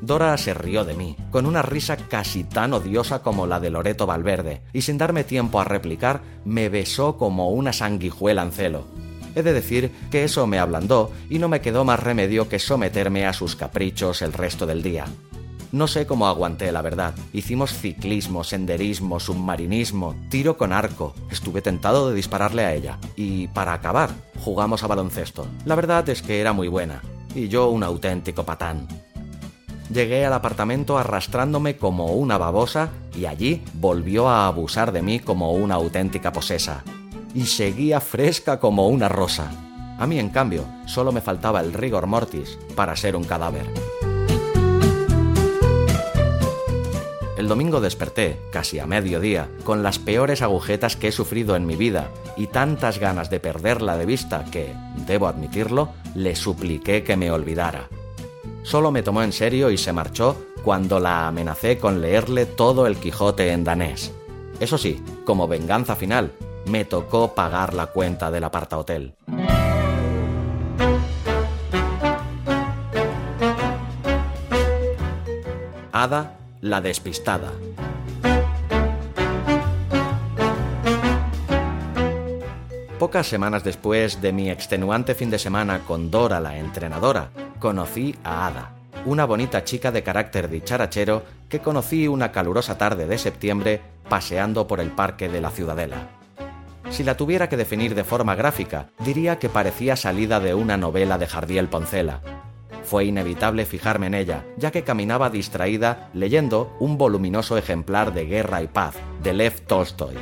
Dora 0.00 0.36
se 0.36 0.52
rió 0.52 0.84
de 0.84 0.94
mí, 0.94 1.16
con 1.30 1.46
una 1.46 1.62
risa 1.62 1.96
casi 1.96 2.44
tan 2.44 2.74
odiosa 2.74 3.22
como 3.22 3.46
la 3.46 3.58
de 3.58 3.70
Loreto 3.70 4.06
Valverde, 4.06 4.62
y 4.74 4.82
sin 4.82 4.98
darme 4.98 5.24
tiempo 5.24 5.60
a 5.60 5.64
replicar, 5.64 6.20
me 6.44 6.68
besó 6.68 7.16
como 7.16 7.50
una 7.50 7.72
sanguijuela 7.72 8.42
en 8.42 8.52
celo. 8.52 8.84
He 9.34 9.42
de 9.42 9.52
decir 9.52 9.90
que 10.10 10.24
eso 10.24 10.46
me 10.46 10.58
ablandó 10.58 11.10
y 11.28 11.38
no 11.38 11.48
me 11.48 11.60
quedó 11.60 11.84
más 11.84 12.00
remedio 12.00 12.48
que 12.48 12.58
someterme 12.58 13.26
a 13.26 13.32
sus 13.32 13.56
caprichos 13.56 14.22
el 14.22 14.32
resto 14.32 14.66
del 14.66 14.82
día. 14.82 15.06
No 15.74 15.88
sé 15.88 16.06
cómo 16.06 16.28
aguanté, 16.28 16.70
la 16.70 16.82
verdad. 16.82 17.16
Hicimos 17.32 17.72
ciclismo, 17.72 18.44
senderismo, 18.44 19.18
submarinismo, 19.18 20.14
tiro 20.30 20.56
con 20.56 20.72
arco. 20.72 21.14
Estuve 21.32 21.62
tentado 21.62 22.08
de 22.08 22.14
dispararle 22.14 22.64
a 22.64 22.72
ella. 22.74 22.98
Y 23.16 23.48
para 23.48 23.72
acabar, 23.72 24.10
jugamos 24.38 24.84
a 24.84 24.86
baloncesto. 24.86 25.48
La 25.64 25.74
verdad 25.74 26.08
es 26.08 26.22
que 26.22 26.40
era 26.40 26.52
muy 26.52 26.68
buena. 26.68 27.02
Y 27.34 27.48
yo 27.48 27.70
un 27.70 27.82
auténtico 27.82 28.44
patán. 28.44 28.86
Llegué 29.92 30.24
al 30.24 30.32
apartamento 30.32 30.96
arrastrándome 30.96 31.76
como 31.76 32.12
una 32.12 32.38
babosa 32.38 32.90
y 33.16 33.26
allí 33.26 33.62
volvió 33.74 34.28
a 34.28 34.46
abusar 34.46 34.92
de 34.92 35.02
mí 35.02 35.18
como 35.18 35.54
una 35.54 35.74
auténtica 35.74 36.32
posesa. 36.32 36.84
Y 37.34 37.46
seguía 37.46 38.00
fresca 38.00 38.60
como 38.60 38.88
una 38.88 39.08
rosa. 39.08 39.50
A 39.98 40.06
mí, 40.06 40.18
en 40.18 40.30
cambio, 40.30 40.64
solo 40.86 41.12
me 41.12 41.20
faltaba 41.20 41.60
el 41.60 41.72
rigor 41.72 42.06
mortis 42.06 42.58
para 42.74 42.96
ser 42.96 43.16
un 43.16 43.24
cadáver. 43.24 43.66
El 47.36 47.48
domingo 47.48 47.80
desperté, 47.80 48.40
casi 48.50 48.78
a 48.78 48.86
mediodía, 48.86 49.50
con 49.64 49.82
las 49.82 49.98
peores 49.98 50.40
agujetas 50.40 50.96
que 50.96 51.08
he 51.08 51.12
sufrido 51.12 51.56
en 51.56 51.66
mi 51.66 51.76
vida 51.76 52.10
y 52.36 52.46
tantas 52.46 52.98
ganas 52.98 53.28
de 53.28 53.38
perderla 53.38 53.98
de 53.98 54.06
vista 54.06 54.44
que, 54.50 54.72
debo 55.06 55.26
admitirlo, 55.26 55.90
le 56.14 56.36
supliqué 56.36 57.04
que 57.04 57.16
me 57.16 57.30
olvidara. 57.30 57.88
Solo 58.62 58.90
me 58.90 59.02
tomó 59.02 59.22
en 59.22 59.32
serio 59.32 59.70
y 59.70 59.76
se 59.76 59.92
marchó 59.92 60.46
cuando 60.62 61.00
la 61.00 61.28
amenacé 61.28 61.76
con 61.76 62.00
leerle 62.00 62.46
todo 62.46 62.86
el 62.86 62.96
Quijote 62.96 63.52
en 63.52 63.62
danés. 63.62 64.12
Eso 64.58 64.78
sí, 64.78 65.02
como 65.26 65.46
venganza 65.46 65.96
final, 65.96 66.32
me 66.66 66.84
tocó 66.84 67.34
pagar 67.34 67.74
la 67.74 67.86
cuenta 67.86 68.30
del 68.30 68.44
apartahotel. 68.44 69.14
Ada 75.92 76.36
la 76.60 76.80
despistada. 76.80 77.52
Pocas 82.98 83.26
semanas 83.26 83.64
después 83.64 84.22
de 84.22 84.32
mi 84.32 84.50
extenuante 84.50 85.14
fin 85.14 85.28
de 85.28 85.38
semana 85.38 85.80
con 85.80 86.10
Dora 86.10 86.40
la 86.40 86.58
entrenadora, 86.58 87.30
conocí 87.58 88.14
a 88.24 88.46
Ada, 88.46 88.72
una 89.04 89.26
bonita 89.26 89.62
chica 89.62 89.92
de 89.92 90.02
carácter 90.02 90.48
dicharachero 90.48 91.22
que 91.48 91.60
conocí 91.60 92.08
una 92.08 92.32
calurosa 92.32 92.78
tarde 92.78 93.06
de 93.06 93.18
septiembre 93.18 93.82
paseando 94.08 94.66
por 94.66 94.80
el 94.80 94.90
parque 94.90 95.28
de 95.28 95.40
la 95.40 95.50
Ciudadela. 95.50 96.23
Si 96.90 97.02
la 97.02 97.16
tuviera 97.16 97.48
que 97.48 97.56
definir 97.56 97.94
de 97.94 98.04
forma 98.04 98.34
gráfica, 98.34 98.90
diría 99.00 99.38
que 99.38 99.48
parecía 99.48 99.96
salida 99.96 100.40
de 100.40 100.54
una 100.54 100.76
novela 100.76 101.18
de 101.18 101.26
Jardiel 101.26 101.68
Poncela. 101.68 102.20
Fue 102.84 103.06
inevitable 103.06 103.64
fijarme 103.64 104.06
en 104.06 104.14
ella, 104.14 104.44
ya 104.56 104.70
que 104.70 104.84
caminaba 104.84 105.30
distraída 105.30 106.10
leyendo 106.12 106.76
un 106.80 106.98
voluminoso 106.98 107.56
ejemplar 107.56 108.12
de 108.12 108.26
Guerra 108.26 108.62
y 108.62 108.68
Paz, 108.68 108.94
de 109.22 109.32
Lev 109.32 109.60
Tolstoy. 109.62 110.16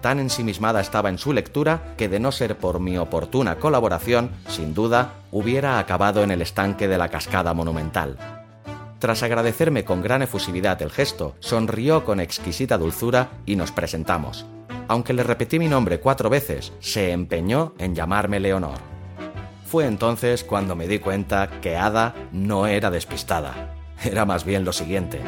Tan 0.00 0.18
ensimismada 0.18 0.80
estaba 0.80 1.08
en 1.08 1.18
su 1.18 1.32
lectura 1.32 1.94
que 1.96 2.08
de 2.08 2.20
no 2.20 2.32
ser 2.32 2.58
por 2.58 2.80
mi 2.80 2.98
oportuna 2.98 3.56
colaboración, 3.56 4.30
sin 4.48 4.74
duda, 4.74 5.14
hubiera 5.30 5.78
acabado 5.78 6.22
en 6.22 6.30
el 6.30 6.42
estanque 6.42 6.88
de 6.88 6.98
la 6.98 7.08
cascada 7.08 7.54
monumental. 7.54 8.35
Tras 9.06 9.22
agradecerme 9.22 9.84
con 9.84 10.02
gran 10.02 10.22
efusividad 10.22 10.82
el 10.82 10.90
gesto, 10.90 11.36
sonrió 11.38 12.04
con 12.04 12.18
exquisita 12.18 12.76
dulzura 12.76 13.28
y 13.46 13.54
nos 13.54 13.70
presentamos. 13.70 14.46
Aunque 14.88 15.12
le 15.12 15.22
repetí 15.22 15.60
mi 15.60 15.68
nombre 15.68 16.00
cuatro 16.00 16.28
veces, 16.28 16.72
se 16.80 17.12
empeñó 17.12 17.72
en 17.78 17.94
llamarme 17.94 18.40
Leonor. 18.40 18.78
Fue 19.64 19.86
entonces 19.86 20.42
cuando 20.42 20.74
me 20.74 20.88
di 20.88 20.98
cuenta 20.98 21.60
que 21.60 21.76
Ada 21.76 22.16
no 22.32 22.66
era 22.66 22.90
despistada, 22.90 23.76
era 24.04 24.24
más 24.24 24.44
bien 24.44 24.64
lo 24.64 24.72
siguiente. 24.72 25.20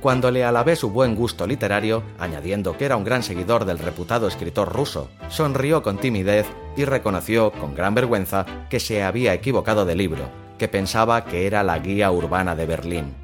Cuando 0.00 0.30
le 0.30 0.44
alabé 0.44 0.76
su 0.76 0.90
buen 0.90 1.14
gusto 1.14 1.46
literario, 1.46 2.02
añadiendo 2.18 2.76
que 2.78 2.86
era 2.86 2.96
un 2.96 3.04
gran 3.04 3.22
seguidor 3.22 3.66
del 3.66 3.78
reputado 3.78 4.28
escritor 4.28 4.72
ruso, 4.72 5.10
sonrió 5.28 5.82
con 5.82 5.98
timidez 5.98 6.46
y 6.74 6.86
reconoció 6.86 7.52
con 7.52 7.74
gran 7.74 7.94
vergüenza 7.94 8.46
que 8.70 8.80
se 8.80 9.02
había 9.02 9.34
equivocado 9.34 9.84
de 9.84 9.94
libro, 9.94 10.30
que 10.58 10.68
pensaba 10.68 11.26
que 11.26 11.46
era 11.46 11.62
la 11.62 11.78
guía 11.78 12.10
urbana 12.10 12.56
de 12.56 12.64
Berlín. 12.64 13.14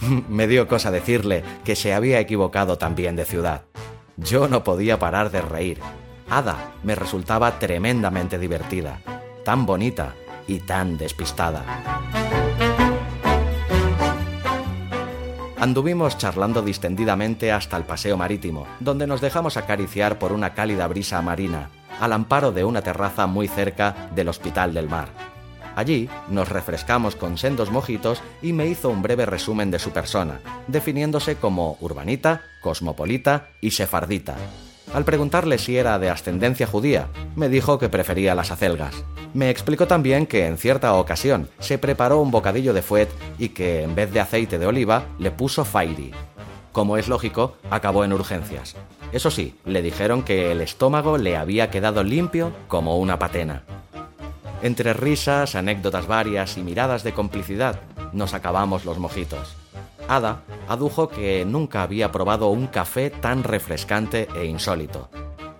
Me 0.28 0.48
dio 0.48 0.66
cosa 0.66 0.90
decirle 0.90 1.44
que 1.64 1.76
se 1.76 1.94
había 1.94 2.18
equivocado 2.18 2.78
también 2.78 3.14
de 3.14 3.24
ciudad. 3.24 3.62
Yo 4.16 4.48
no 4.48 4.64
podía 4.64 4.98
parar 4.98 5.30
de 5.30 5.40
reír. 5.40 5.78
Ada 6.28 6.72
me 6.82 6.94
resultaba 6.94 7.58
tremendamente 7.58 8.38
divertida, 8.38 9.00
tan 9.44 9.64
bonita 9.64 10.14
y 10.46 10.58
tan 10.58 10.98
despistada. 10.98 11.64
Anduvimos 15.60 16.16
charlando 16.18 16.62
distendidamente 16.62 17.50
hasta 17.50 17.76
el 17.76 17.82
paseo 17.82 18.16
marítimo, 18.16 18.68
donde 18.78 19.08
nos 19.08 19.20
dejamos 19.20 19.56
acariciar 19.56 20.16
por 20.20 20.30
una 20.30 20.54
cálida 20.54 20.86
brisa 20.86 21.20
marina, 21.20 21.70
al 22.00 22.12
amparo 22.12 22.52
de 22.52 22.62
una 22.62 22.82
terraza 22.82 23.26
muy 23.26 23.48
cerca 23.48 24.08
del 24.14 24.28
Hospital 24.28 24.72
del 24.72 24.88
Mar. 24.88 25.08
Allí 25.74 26.08
nos 26.28 26.48
refrescamos 26.48 27.16
con 27.16 27.38
sendos 27.38 27.72
mojitos 27.72 28.22
y 28.40 28.52
me 28.52 28.68
hizo 28.68 28.88
un 28.88 29.02
breve 29.02 29.26
resumen 29.26 29.72
de 29.72 29.80
su 29.80 29.90
persona, 29.90 30.40
definiéndose 30.68 31.36
como 31.36 31.76
urbanita, 31.80 32.42
cosmopolita 32.60 33.48
y 33.60 33.72
sefardita, 33.72 34.36
al 34.94 35.04
preguntarle 35.04 35.58
si 35.58 35.76
era 35.76 35.98
de 35.98 36.10
ascendencia 36.10 36.66
judía, 36.66 37.08
me 37.36 37.48
dijo 37.48 37.78
que 37.78 37.88
prefería 37.88 38.34
las 38.34 38.50
acelgas. 38.50 38.94
Me 39.34 39.50
explicó 39.50 39.86
también 39.86 40.26
que 40.26 40.46
en 40.46 40.56
cierta 40.56 40.94
ocasión 40.94 41.48
se 41.58 41.78
preparó 41.78 42.20
un 42.20 42.30
bocadillo 42.30 42.72
de 42.72 42.82
fuet 42.82 43.08
y 43.38 43.50
que 43.50 43.82
en 43.82 43.94
vez 43.94 44.12
de 44.12 44.20
aceite 44.20 44.58
de 44.58 44.66
oliva 44.66 45.04
le 45.18 45.30
puso 45.30 45.64
fairy. 45.64 46.12
Como 46.72 46.96
es 46.96 47.08
lógico, 47.08 47.56
acabó 47.70 48.04
en 48.04 48.12
urgencias. 48.12 48.76
Eso 49.12 49.30
sí, 49.30 49.54
le 49.64 49.82
dijeron 49.82 50.22
que 50.22 50.52
el 50.52 50.60
estómago 50.60 51.18
le 51.18 51.36
había 51.36 51.70
quedado 51.70 52.02
limpio 52.02 52.52
como 52.68 52.98
una 52.98 53.18
patena. 53.18 53.64
Entre 54.62 54.92
risas, 54.92 55.54
anécdotas 55.54 56.06
varias 56.06 56.56
y 56.56 56.62
miradas 56.62 57.04
de 57.04 57.12
complicidad, 57.12 57.80
nos 58.12 58.34
acabamos 58.34 58.84
los 58.84 58.98
mojitos. 58.98 59.57
Ada 60.08 60.42
adujo 60.68 61.08
que 61.08 61.44
nunca 61.44 61.82
había 61.82 62.10
probado 62.10 62.48
un 62.48 62.66
café 62.66 63.10
tan 63.10 63.44
refrescante 63.44 64.26
e 64.34 64.46
insólito. 64.46 65.10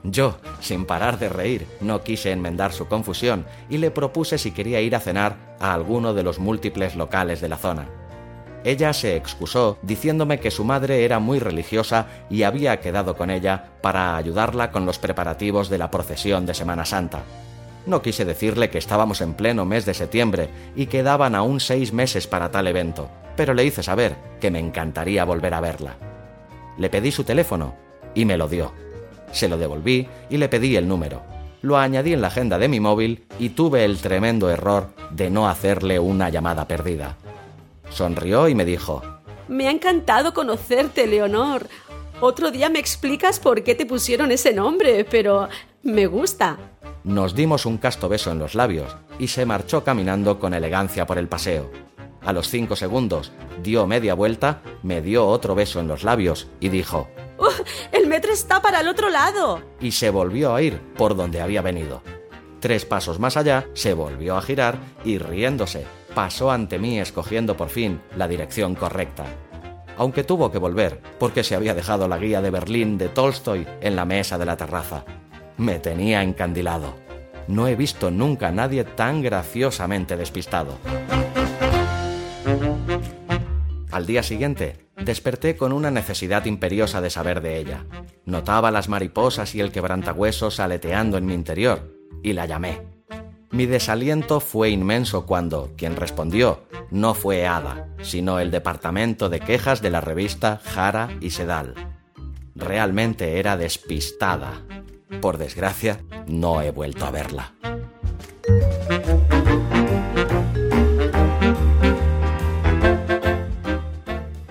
Yo, 0.04 0.38
sin 0.60 0.86
parar 0.86 1.18
de 1.18 1.28
reír, 1.28 1.66
no 1.80 2.02
quise 2.02 2.32
enmendar 2.32 2.72
su 2.72 2.86
confusión 2.86 3.46
y 3.68 3.78
le 3.78 3.90
propuse 3.90 4.38
si 4.38 4.52
quería 4.52 4.80
ir 4.80 4.96
a 4.96 5.00
cenar 5.00 5.56
a 5.60 5.74
alguno 5.74 6.14
de 6.14 6.22
los 6.22 6.38
múltiples 6.38 6.96
locales 6.96 7.40
de 7.40 7.48
la 7.48 7.58
zona. 7.58 7.88
Ella 8.64 8.92
se 8.92 9.16
excusó 9.16 9.78
diciéndome 9.82 10.40
que 10.40 10.50
su 10.50 10.64
madre 10.64 11.04
era 11.04 11.18
muy 11.18 11.38
religiosa 11.38 12.06
y 12.30 12.42
había 12.42 12.80
quedado 12.80 13.16
con 13.16 13.30
ella 13.30 13.72
para 13.82 14.16
ayudarla 14.16 14.70
con 14.70 14.86
los 14.86 14.98
preparativos 14.98 15.68
de 15.68 15.78
la 15.78 15.90
procesión 15.90 16.46
de 16.46 16.54
Semana 16.54 16.84
Santa. 16.84 17.22
No 17.88 18.02
quise 18.02 18.26
decirle 18.26 18.68
que 18.68 18.76
estábamos 18.76 19.22
en 19.22 19.32
pleno 19.32 19.64
mes 19.64 19.86
de 19.86 19.94
septiembre 19.94 20.50
y 20.76 20.88
quedaban 20.88 21.34
aún 21.34 21.58
seis 21.58 21.94
meses 21.94 22.26
para 22.26 22.50
tal 22.50 22.66
evento, 22.66 23.08
pero 23.34 23.54
le 23.54 23.64
hice 23.64 23.82
saber 23.82 24.14
que 24.42 24.50
me 24.50 24.58
encantaría 24.58 25.24
volver 25.24 25.54
a 25.54 25.62
verla. 25.62 25.96
Le 26.76 26.90
pedí 26.90 27.10
su 27.10 27.24
teléfono 27.24 27.74
y 28.14 28.26
me 28.26 28.36
lo 28.36 28.46
dio. 28.46 28.72
Se 29.32 29.48
lo 29.48 29.56
devolví 29.56 30.06
y 30.28 30.36
le 30.36 30.50
pedí 30.50 30.76
el 30.76 30.86
número. 30.86 31.22
Lo 31.62 31.78
añadí 31.78 32.12
en 32.12 32.20
la 32.20 32.26
agenda 32.28 32.58
de 32.58 32.68
mi 32.68 32.78
móvil 32.78 33.24
y 33.38 33.48
tuve 33.48 33.86
el 33.86 34.02
tremendo 34.02 34.50
error 34.50 34.90
de 35.10 35.30
no 35.30 35.48
hacerle 35.48 35.98
una 35.98 36.28
llamada 36.28 36.68
perdida. 36.68 37.16
Sonrió 37.88 38.50
y 38.50 38.54
me 38.54 38.66
dijo, 38.66 39.02
Me 39.48 39.66
ha 39.66 39.70
encantado 39.70 40.34
conocerte, 40.34 41.06
Leonor. 41.06 41.68
Otro 42.20 42.50
día 42.50 42.68
me 42.68 42.80
explicas 42.80 43.38
por 43.38 43.62
qué 43.62 43.76
te 43.76 43.86
pusieron 43.86 44.32
ese 44.32 44.52
nombre, 44.52 45.04
pero 45.04 45.48
me 45.84 46.06
gusta. 46.06 46.58
Nos 47.04 47.34
dimos 47.34 47.64
un 47.64 47.78
casto 47.78 48.08
beso 48.08 48.32
en 48.32 48.40
los 48.40 48.56
labios 48.56 48.96
y 49.20 49.28
se 49.28 49.46
marchó 49.46 49.84
caminando 49.84 50.40
con 50.40 50.52
elegancia 50.52 51.06
por 51.06 51.18
el 51.18 51.28
paseo. 51.28 51.70
A 52.22 52.32
los 52.32 52.48
cinco 52.48 52.74
segundos 52.74 53.30
dio 53.62 53.86
media 53.86 54.14
vuelta, 54.14 54.62
me 54.82 55.00
dio 55.00 55.28
otro 55.28 55.54
beso 55.54 55.78
en 55.78 55.86
los 55.86 56.02
labios 56.02 56.48
y 56.58 56.70
dijo 56.70 57.08
¡El 57.92 58.08
metro 58.08 58.32
está 58.32 58.60
para 58.60 58.80
el 58.80 58.88
otro 58.88 59.10
lado! 59.10 59.62
Y 59.80 59.92
se 59.92 60.10
volvió 60.10 60.56
a 60.56 60.62
ir 60.62 60.80
por 60.96 61.14
donde 61.14 61.40
había 61.40 61.62
venido. 61.62 62.02
Tres 62.58 62.84
pasos 62.84 63.20
más 63.20 63.36
allá, 63.36 63.68
se 63.74 63.94
volvió 63.94 64.36
a 64.36 64.42
girar 64.42 64.78
y 65.04 65.18
riéndose, 65.18 65.86
pasó 66.16 66.50
ante 66.50 66.80
mí 66.80 66.98
escogiendo 66.98 67.56
por 67.56 67.68
fin 67.68 68.00
la 68.16 68.26
dirección 68.26 68.74
correcta. 68.74 69.24
Aunque 69.98 70.22
tuvo 70.22 70.52
que 70.52 70.58
volver, 70.58 71.00
porque 71.18 71.42
se 71.42 71.56
había 71.56 71.74
dejado 71.74 72.06
la 72.06 72.18
guía 72.18 72.40
de 72.40 72.50
Berlín 72.50 72.98
de 72.98 73.08
Tolstoy 73.08 73.66
en 73.80 73.96
la 73.96 74.04
mesa 74.04 74.38
de 74.38 74.46
la 74.46 74.56
terraza. 74.56 75.04
Me 75.56 75.80
tenía 75.80 76.22
encandilado. 76.22 76.94
no 77.48 77.66
he 77.66 77.74
visto 77.74 78.10
nunca 78.10 78.48
a 78.48 78.52
nadie 78.52 78.84
tan 78.84 79.22
graciosamente 79.22 80.16
despistado. 80.16 80.78
Al 83.90 84.06
día 84.06 84.22
siguiente, 84.22 84.76
desperté 85.02 85.56
con 85.56 85.72
una 85.72 85.90
necesidad 85.90 86.44
imperiosa 86.44 87.00
de 87.00 87.08
saber 87.08 87.40
de 87.40 87.56
ella. 87.56 87.86
Notaba 88.26 88.70
las 88.70 88.90
mariposas 88.90 89.54
y 89.54 89.60
el 89.60 89.72
quebrantahuesos 89.72 90.60
aleteando 90.60 91.16
en 91.16 91.24
mi 91.24 91.32
interior, 91.32 91.96
y 92.22 92.34
la 92.34 92.44
llamé. 92.44 92.82
Mi 93.50 93.64
desaliento 93.64 94.40
fue 94.40 94.68
inmenso 94.68 95.24
cuando 95.24 95.72
quien 95.74 95.96
respondió 95.96 96.67
no 96.90 97.14
fue 97.14 97.46
Ada, 97.46 97.88
sino 98.02 98.38
el 98.40 98.50
departamento 98.50 99.28
de 99.28 99.40
quejas 99.40 99.82
de 99.82 99.90
la 99.90 100.00
revista 100.00 100.60
Jara 100.64 101.10
y 101.20 101.30
Sedal. 101.30 101.74
Realmente 102.54 103.38
era 103.38 103.56
despistada. 103.56 104.62
Por 105.20 105.38
desgracia, 105.38 106.00
no 106.26 106.62
he 106.62 106.70
vuelto 106.70 107.04
a 107.06 107.10
verla. 107.10 107.52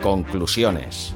Conclusiones. 0.02 1.14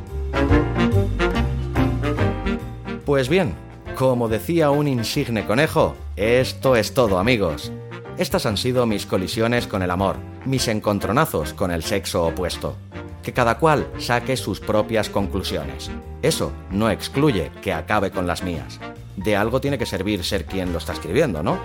Pues 3.06 3.30
bien, 3.30 3.56
como 3.95 4.27
decía 4.27 4.69
un 4.72 4.88
insigne 4.88 5.45
conejo, 5.45 5.95
esto 6.15 6.76
es 6.76 6.93
todo 6.93 7.19
amigos. 7.19 7.72
Estas 8.17 8.45
han 8.45 8.57
sido 8.57 8.85
mis 8.85 9.05
colisiones 9.05 9.67
con 9.67 9.81
el 9.81 9.89
amor, 9.89 10.17
mis 10.45 10.67
encontronazos 10.67 11.53
con 11.53 11.71
el 11.71 11.81
sexo 11.81 12.25
opuesto. 12.25 12.75
Que 13.23 13.33
cada 13.33 13.57
cual 13.57 13.88
saque 13.97 14.35
sus 14.38 14.59
propias 14.59 15.09
conclusiones. 15.09 15.89
Eso 16.21 16.51
no 16.69 16.89
excluye 16.89 17.51
que 17.61 17.73
acabe 17.73 18.11
con 18.11 18.27
las 18.27 18.43
mías. 18.43 18.79
De 19.15 19.35
algo 19.35 19.61
tiene 19.61 19.77
que 19.77 19.85
servir 19.85 20.23
ser 20.23 20.45
quien 20.45 20.71
lo 20.71 20.79
está 20.79 20.93
escribiendo, 20.93 21.41
¿no? 21.41 21.57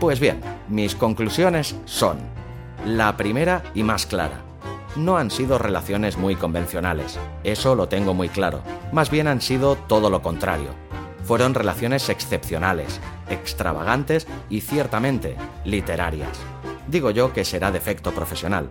Pues 0.00 0.18
bien, 0.18 0.40
mis 0.68 0.94
conclusiones 0.94 1.76
son 1.84 2.18
la 2.86 3.16
primera 3.16 3.62
y 3.74 3.82
más 3.82 4.06
clara. 4.06 4.40
No 4.96 5.16
han 5.16 5.30
sido 5.30 5.58
relaciones 5.58 6.16
muy 6.16 6.34
convencionales, 6.34 7.18
eso 7.44 7.74
lo 7.74 7.88
tengo 7.88 8.14
muy 8.14 8.28
claro. 8.28 8.62
Más 8.92 9.10
bien 9.10 9.28
han 9.28 9.40
sido 9.40 9.76
todo 9.76 10.10
lo 10.10 10.22
contrario. 10.22 10.89
Fueron 11.30 11.54
relaciones 11.54 12.08
excepcionales, 12.08 12.98
extravagantes 13.28 14.26
y 14.48 14.62
ciertamente 14.62 15.36
literarias. 15.64 16.36
Digo 16.88 17.12
yo 17.12 17.32
que 17.32 17.44
será 17.44 17.70
defecto 17.70 18.10
profesional. 18.10 18.68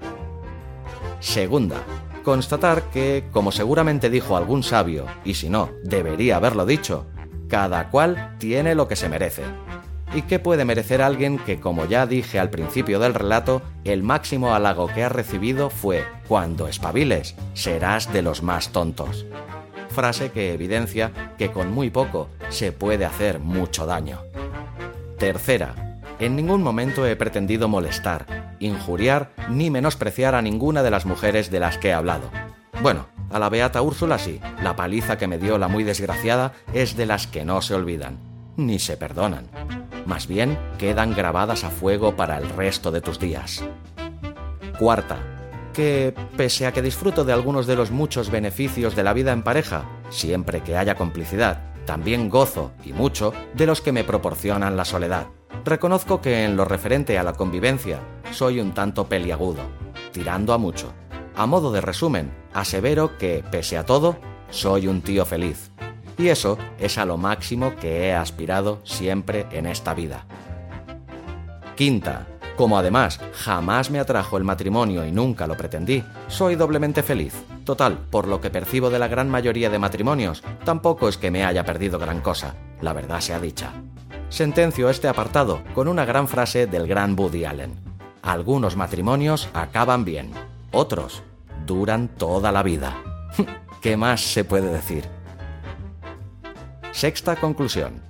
Segunda, 1.22 1.77
constatar 2.22 2.84
que, 2.90 3.23
como 3.31 3.53
seguramente 3.53 4.10
dijo 4.10 4.36
algún 4.36 4.64
sabio, 4.64 5.06
y 5.23 5.36
si 5.36 5.48
no, 5.48 5.69
debería 5.86 6.36
haberlo 6.36 6.65
dicho, 6.65 7.07
cada 7.48 7.90
cual 7.90 8.36
tiene 8.40 8.76
lo 8.76 8.90
que 8.90 8.98
se 8.98 9.07
merece. 9.07 9.44
¿Y 10.14 10.23
qué 10.23 10.40
puede 10.40 10.65
merecer 10.65 11.02
alguien 11.02 11.40
que, 11.40 11.61
como 11.61 11.86
ya 11.86 12.07
dije 12.07 12.40
al 12.40 12.49
principio 12.49 12.99
del 12.99 13.14
relato, 13.14 13.61
el 13.86 14.03
máximo 14.03 14.53
halago 14.53 14.88
que 14.88 15.06
ha 15.06 15.07
recibido 15.07 15.69
fue, 15.69 16.03
cuando 16.27 16.68
espabiles, 16.68 17.36
serás 17.53 18.11
de 18.11 18.22
los 18.22 18.44
más 18.44 18.73
tontos? 18.73 19.26
Frase 19.99 20.31
que 20.31 20.53
evidencia 20.53 21.11
que 21.38 21.51
con 21.51 21.73
muy 21.73 21.89
poco 21.89 22.30
se 22.47 22.71
puede 22.71 23.03
hacer 23.03 23.39
mucho 23.39 23.85
daño. 23.85 24.21
Tercera, 25.17 25.99
en 26.19 26.38
ningún 26.38 26.63
momento 26.63 27.05
he 27.05 27.17
pretendido 27.17 27.67
molestar, 27.67 28.55
injuriar 28.61 29.34
ni 29.49 29.69
menospreciar 29.69 30.35
a 30.35 30.41
ninguna 30.41 30.84
de 30.84 30.91
las 30.91 31.05
mujeres 31.05 31.51
de 31.51 31.59
las 31.59 31.77
que 31.77 31.89
he 31.89 31.93
hablado. 31.93 32.31
Bueno, 32.81 33.07
a 33.30 33.39
la 33.39 33.49
beata 33.49 33.81
Úrsula 33.81 34.17
sí, 34.19 34.39
la 34.63 34.77
paliza 34.77 35.17
que 35.17 35.27
me 35.27 35.38
dio 35.38 35.57
la 35.57 35.67
muy 35.67 35.84
desgraciada 35.84 36.53
es 36.73 36.95
de 36.95 37.05
las 37.05 37.27
que 37.27 37.43
no 37.43 37.61
se 37.61 37.76
olvidan, 37.76 38.19
ni 38.55 38.80
se 38.80 38.95
perdonan 38.95 39.49
más 40.05 40.27
bien 40.27 40.57
quedan 40.80 41.13
grabadas 41.13 41.63
a 41.63 41.69
fuego 41.69 42.15
para 42.15 42.38
el 42.38 42.49
resto 42.49 42.89
de 42.89 42.99
tus 42.99 43.19
días. 43.19 43.63
Cuarta, 44.80 45.17
que 45.71 46.13
pese 46.37 46.65
a 46.65 46.71
que 46.71 46.81
disfruto 46.81 47.23
de 47.23 47.33
algunos 47.33 47.67
de 47.67 47.75
los 47.75 47.91
muchos 47.91 48.29
beneficios 48.29 48.95
de 48.95 49.03
la 49.03 49.13
vida 49.13 49.31
en 49.31 49.43
pareja, 49.43 49.85
siempre 50.09 50.61
que 50.61 50.77
haya 50.77 50.95
complicidad, 50.95 51.61
también 51.85 52.29
gozo, 52.29 52.71
y 52.83 52.93
mucho, 52.93 53.33
de 53.53 53.65
los 53.65 53.81
que 53.81 53.91
me 53.91 54.03
proporcionan 54.03 54.77
la 54.77 54.85
soledad. 54.85 55.27
Reconozco 55.65 56.21
que 56.21 56.45
en 56.45 56.55
lo 56.55 56.65
referente 56.65 57.17
a 57.17 57.23
la 57.23 57.33
convivencia 57.33 57.99
soy 58.31 58.59
un 58.59 58.73
tanto 58.73 59.07
peliagudo, 59.07 59.61
tirando 60.11 60.53
a 60.53 60.57
mucho. 60.57 60.93
A 61.35 61.45
modo 61.45 61.71
de 61.71 61.81
resumen, 61.81 62.31
asevero 62.53 63.17
que, 63.17 63.43
pese 63.49 63.77
a 63.77 63.85
todo, 63.85 64.17
soy 64.49 64.87
un 64.87 65.01
tío 65.01 65.25
feliz. 65.25 65.71
Y 66.17 66.27
eso 66.27 66.57
es 66.79 66.97
a 66.97 67.05
lo 67.05 67.17
máximo 67.17 67.75
que 67.77 68.07
he 68.07 68.13
aspirado 68.13 68.81
siempre 68.83 69.47
en 69.51 69.65
esta 69.65 69.93
vida. 69.93 70.25
Quinta, 71.75 72.27
como 72.60 72.77
además 72.77 73.22
jamás 73.31 73.90
me 73.90 74.02
atrajo 74.02 74.36
el 74.36 74.44
matrimonio 74.44 75.06
y 75.06 75.14
nunca 75.14 75.48
lo 75.48 75.56
pretendí, 75.56 76.03
soy 76.27 76.56
doblemente 76.56 77.03
feliz. 77.03 77.34
Total, 77.64 77.98
por 77.98 78.27
lo 78.27 78.41
que 78.41 78.49
percibo 78.49 78.90
de 78.90 78.99
la 78.99 79.07
gran 79.07 79.30
mayoría 79.30 79.69
de 79.69 79.80
matrimonios, 79.80 80.44
tampoco 80.65 81.07
es 81.07 81.15
que 81.15 81.31
me 81.31 81.45
haya 81.45 81.64
perdido 81.64 81.98
gran 81.98 82.19
cosa, 82.19 82.56
la 82.81 82.91
verdad 82.91 83.22
sea 83.22 83.40
dicha. 83.40 83.72
Sentencio 84.27 84.90
este 84.90 85.07
apartado 85.07 85.61
con 85.73 85.88
una 85.88 86.03
gran 86.03 86.27
frase 86.27 86.68
del 86.68 86.86
gran 86.86 87.18
Woody 87.18 87.45
Allen. 87.45 87.76
Algunos 88.23 88.76
matrimonios 88.76 89.48
acaban 89.53 90.03
bien, 90.03 90.30
otros 90.72 91.23
duran 91.65 92.10
toda 92.10 92.52
la 92.52 92.61
vida. 92.61 92.98
¿Qué 93.81 93.95
más 93.95 94.19
se 94.19 94.44
puede 94.44 94.69
decir? 94.69 95.06
Sexta 96.91 97.38
conclusión. 97.38 98.09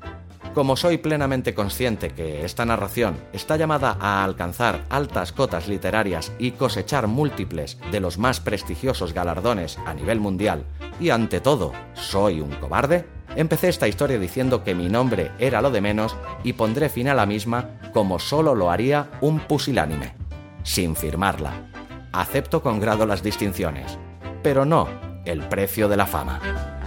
Como 0.54 0.76
soy 0.76 0.98
plenamente 0.98 1.54
consciente 1.54 2.10
que 2.10 2.44
esta 2.44 2.66
narración 2.66 3.18
está 3.34 3.56
llamada 3.56 3.98
a 4.00 4.24
alcanzar 4.24 4.84
altas 4.90 5.32
cotas 5.32 5.68
literarias 5.68 6.32
y 6.40 6.52
cosechar 6.52 7.08
múltiples 7.08 7.78
de 7.92 8.00
los 8.00 8.18
más 8.18 8.40
prestigiosos 8.40 9.14
galardones 9.14 9.78
a 9.86 9.94
nivel 9.94 10.20
mundial, 10.20 10.66
y 11.00 11.12
ante 11.12 11.40
todo, 11.40 11.72
soy 11.94 12.42
un 12.42 12.50
cobarde, 12.52 13.06
empecé 13.36 13.70
esta 13.70 13.88
historia 13.88 14.18
diciendo 14.18 14.64
que 14.64 14.74
mi 14.74 14.90
nombre 14.90 15.32
era 15.38 15.62
lo 15.62 15.70
de 15.70 15.82
menos 15.82 16.16
y 16.44 16.54
pondré 16.54 16.90
fin 16.90 17.08
a 17.10 17.14
la 17.14 17.28
misma 17.28 17.80
como 17.94 18.18
solo 18.18 18.56
lo 18.56 18.72
haría 18.72 19.12
un 19.22 19.40
pusilánime, 19.40 20.16
sin 20.64 20.96
firmarla. 20.96 21.70
Acepto 22.12 22.64
con 22.64 22.80
grado 22.80 23.06
las 23.06 23.22
distinciones, 23.22 24.00
pero 24.42 24.66
no 24.66 24.90
el 25.26 25.48
precio 25.48 25.88
de 25.88 25.98
la 25.98 26.08
fama. 26.08 26.79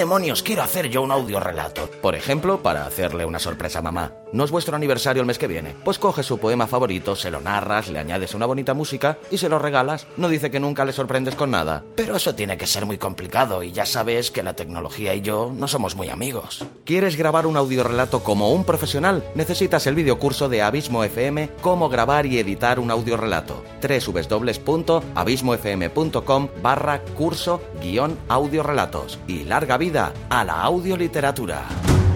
Demonios 0.00 0.42
quiero 0.42 0.62
hacer 0.62 0.88
yo 0.88 1.02
un 1.02 1.12
audio 1.12 1.40
relato? 1.40 1.90
Por 2.00 2.14
ejemplo, 2.14 2.62
para 2.62 2.86
hacerle 2.86 3.26
una 3.26 3.38
sorpresa 3.38 3.80
a 3.80 3.82
mamá. 3.82 4.14
¿No 4.32 4.44
es 4.44 4.50
vuestro 4.50 4.74
aniversario 4.74 5.20
el 5.20 5.26
mes 5.26 5.36
que 5.36 5.46
viene? 5.46 5.76
Pues 5.84 5.98
coges 5.98 6.24
su 6.24 6.38
poema 6.38 6.66
favorito, 6.66 7.14
se 7.16 7.30
lo 7.30 7.38
narras, 7.40 7.88
le 7.88 7.98
añades 7.98 8.34
una 8.34 8.46
bonita 8.46 8.72
música 8.72 9.18
y 9.30 9.36
se 9.36 9.50
lo 9.50 9.58
regalas. 9.58 10.06
No 10.16 10.30
dice 10.30 10.50
que 10.50 10.58
nunca 10.58 10.86
le 10.86 10.94
sorprendes 10.94 11.34
con 11.34 11.50
nada. 11.50 11.84
Pero 11.96 12.16
eso 12.16 12.34
tiene 12.34 12.56
que 12.56 12.66
ser 12.66 12.86
muy 12.86 12.96
complicado 12.96 13.62
y 13.62 13.72
ya 13.72 13.84
sabes 13.84 14.30
que 14.30 14.42
la 14.42 14.54
tecnología 14.54 15.14
y 15.14 15.20
yo 15.20 15.52
no 15.54 15.68
somos 15.68 15.96
muy 15.96 16.08
amigos. 16.08 16.64
¿Quieres 16.86 17.16
grabar 17.16 17.46
un 17.46 17.58
audiorelato 17.58 18.22
como 18.22 18.52
un 18.52 18.64
profesional? 18.64 19.22
Necesitas 19.34 19.86
el 19.86 19.96
videocurso 19.96 20.48
de 20.48 20.62
Abismo 20.62 21.04
FM 21.04 21.50
Cómo 21.60 21.90
grabar 21.90 22.24
y 22.24 22.38
editar 22.38 22.80
un 22.80 22.90
audiorelato. 22.90 23.62
www.abismofm.com 23.82 26.48
barra 26.62 27.02
curso 27.18 27.60
guion 27.82 28.18
audiorelatos. 28.28 29.18
Y 29.26 29.44
larga 29.44 29.76
vida 29.76 29.89
a 29.96 30.44
la 30.44 30.62
audioliteratura. 30.62 32.09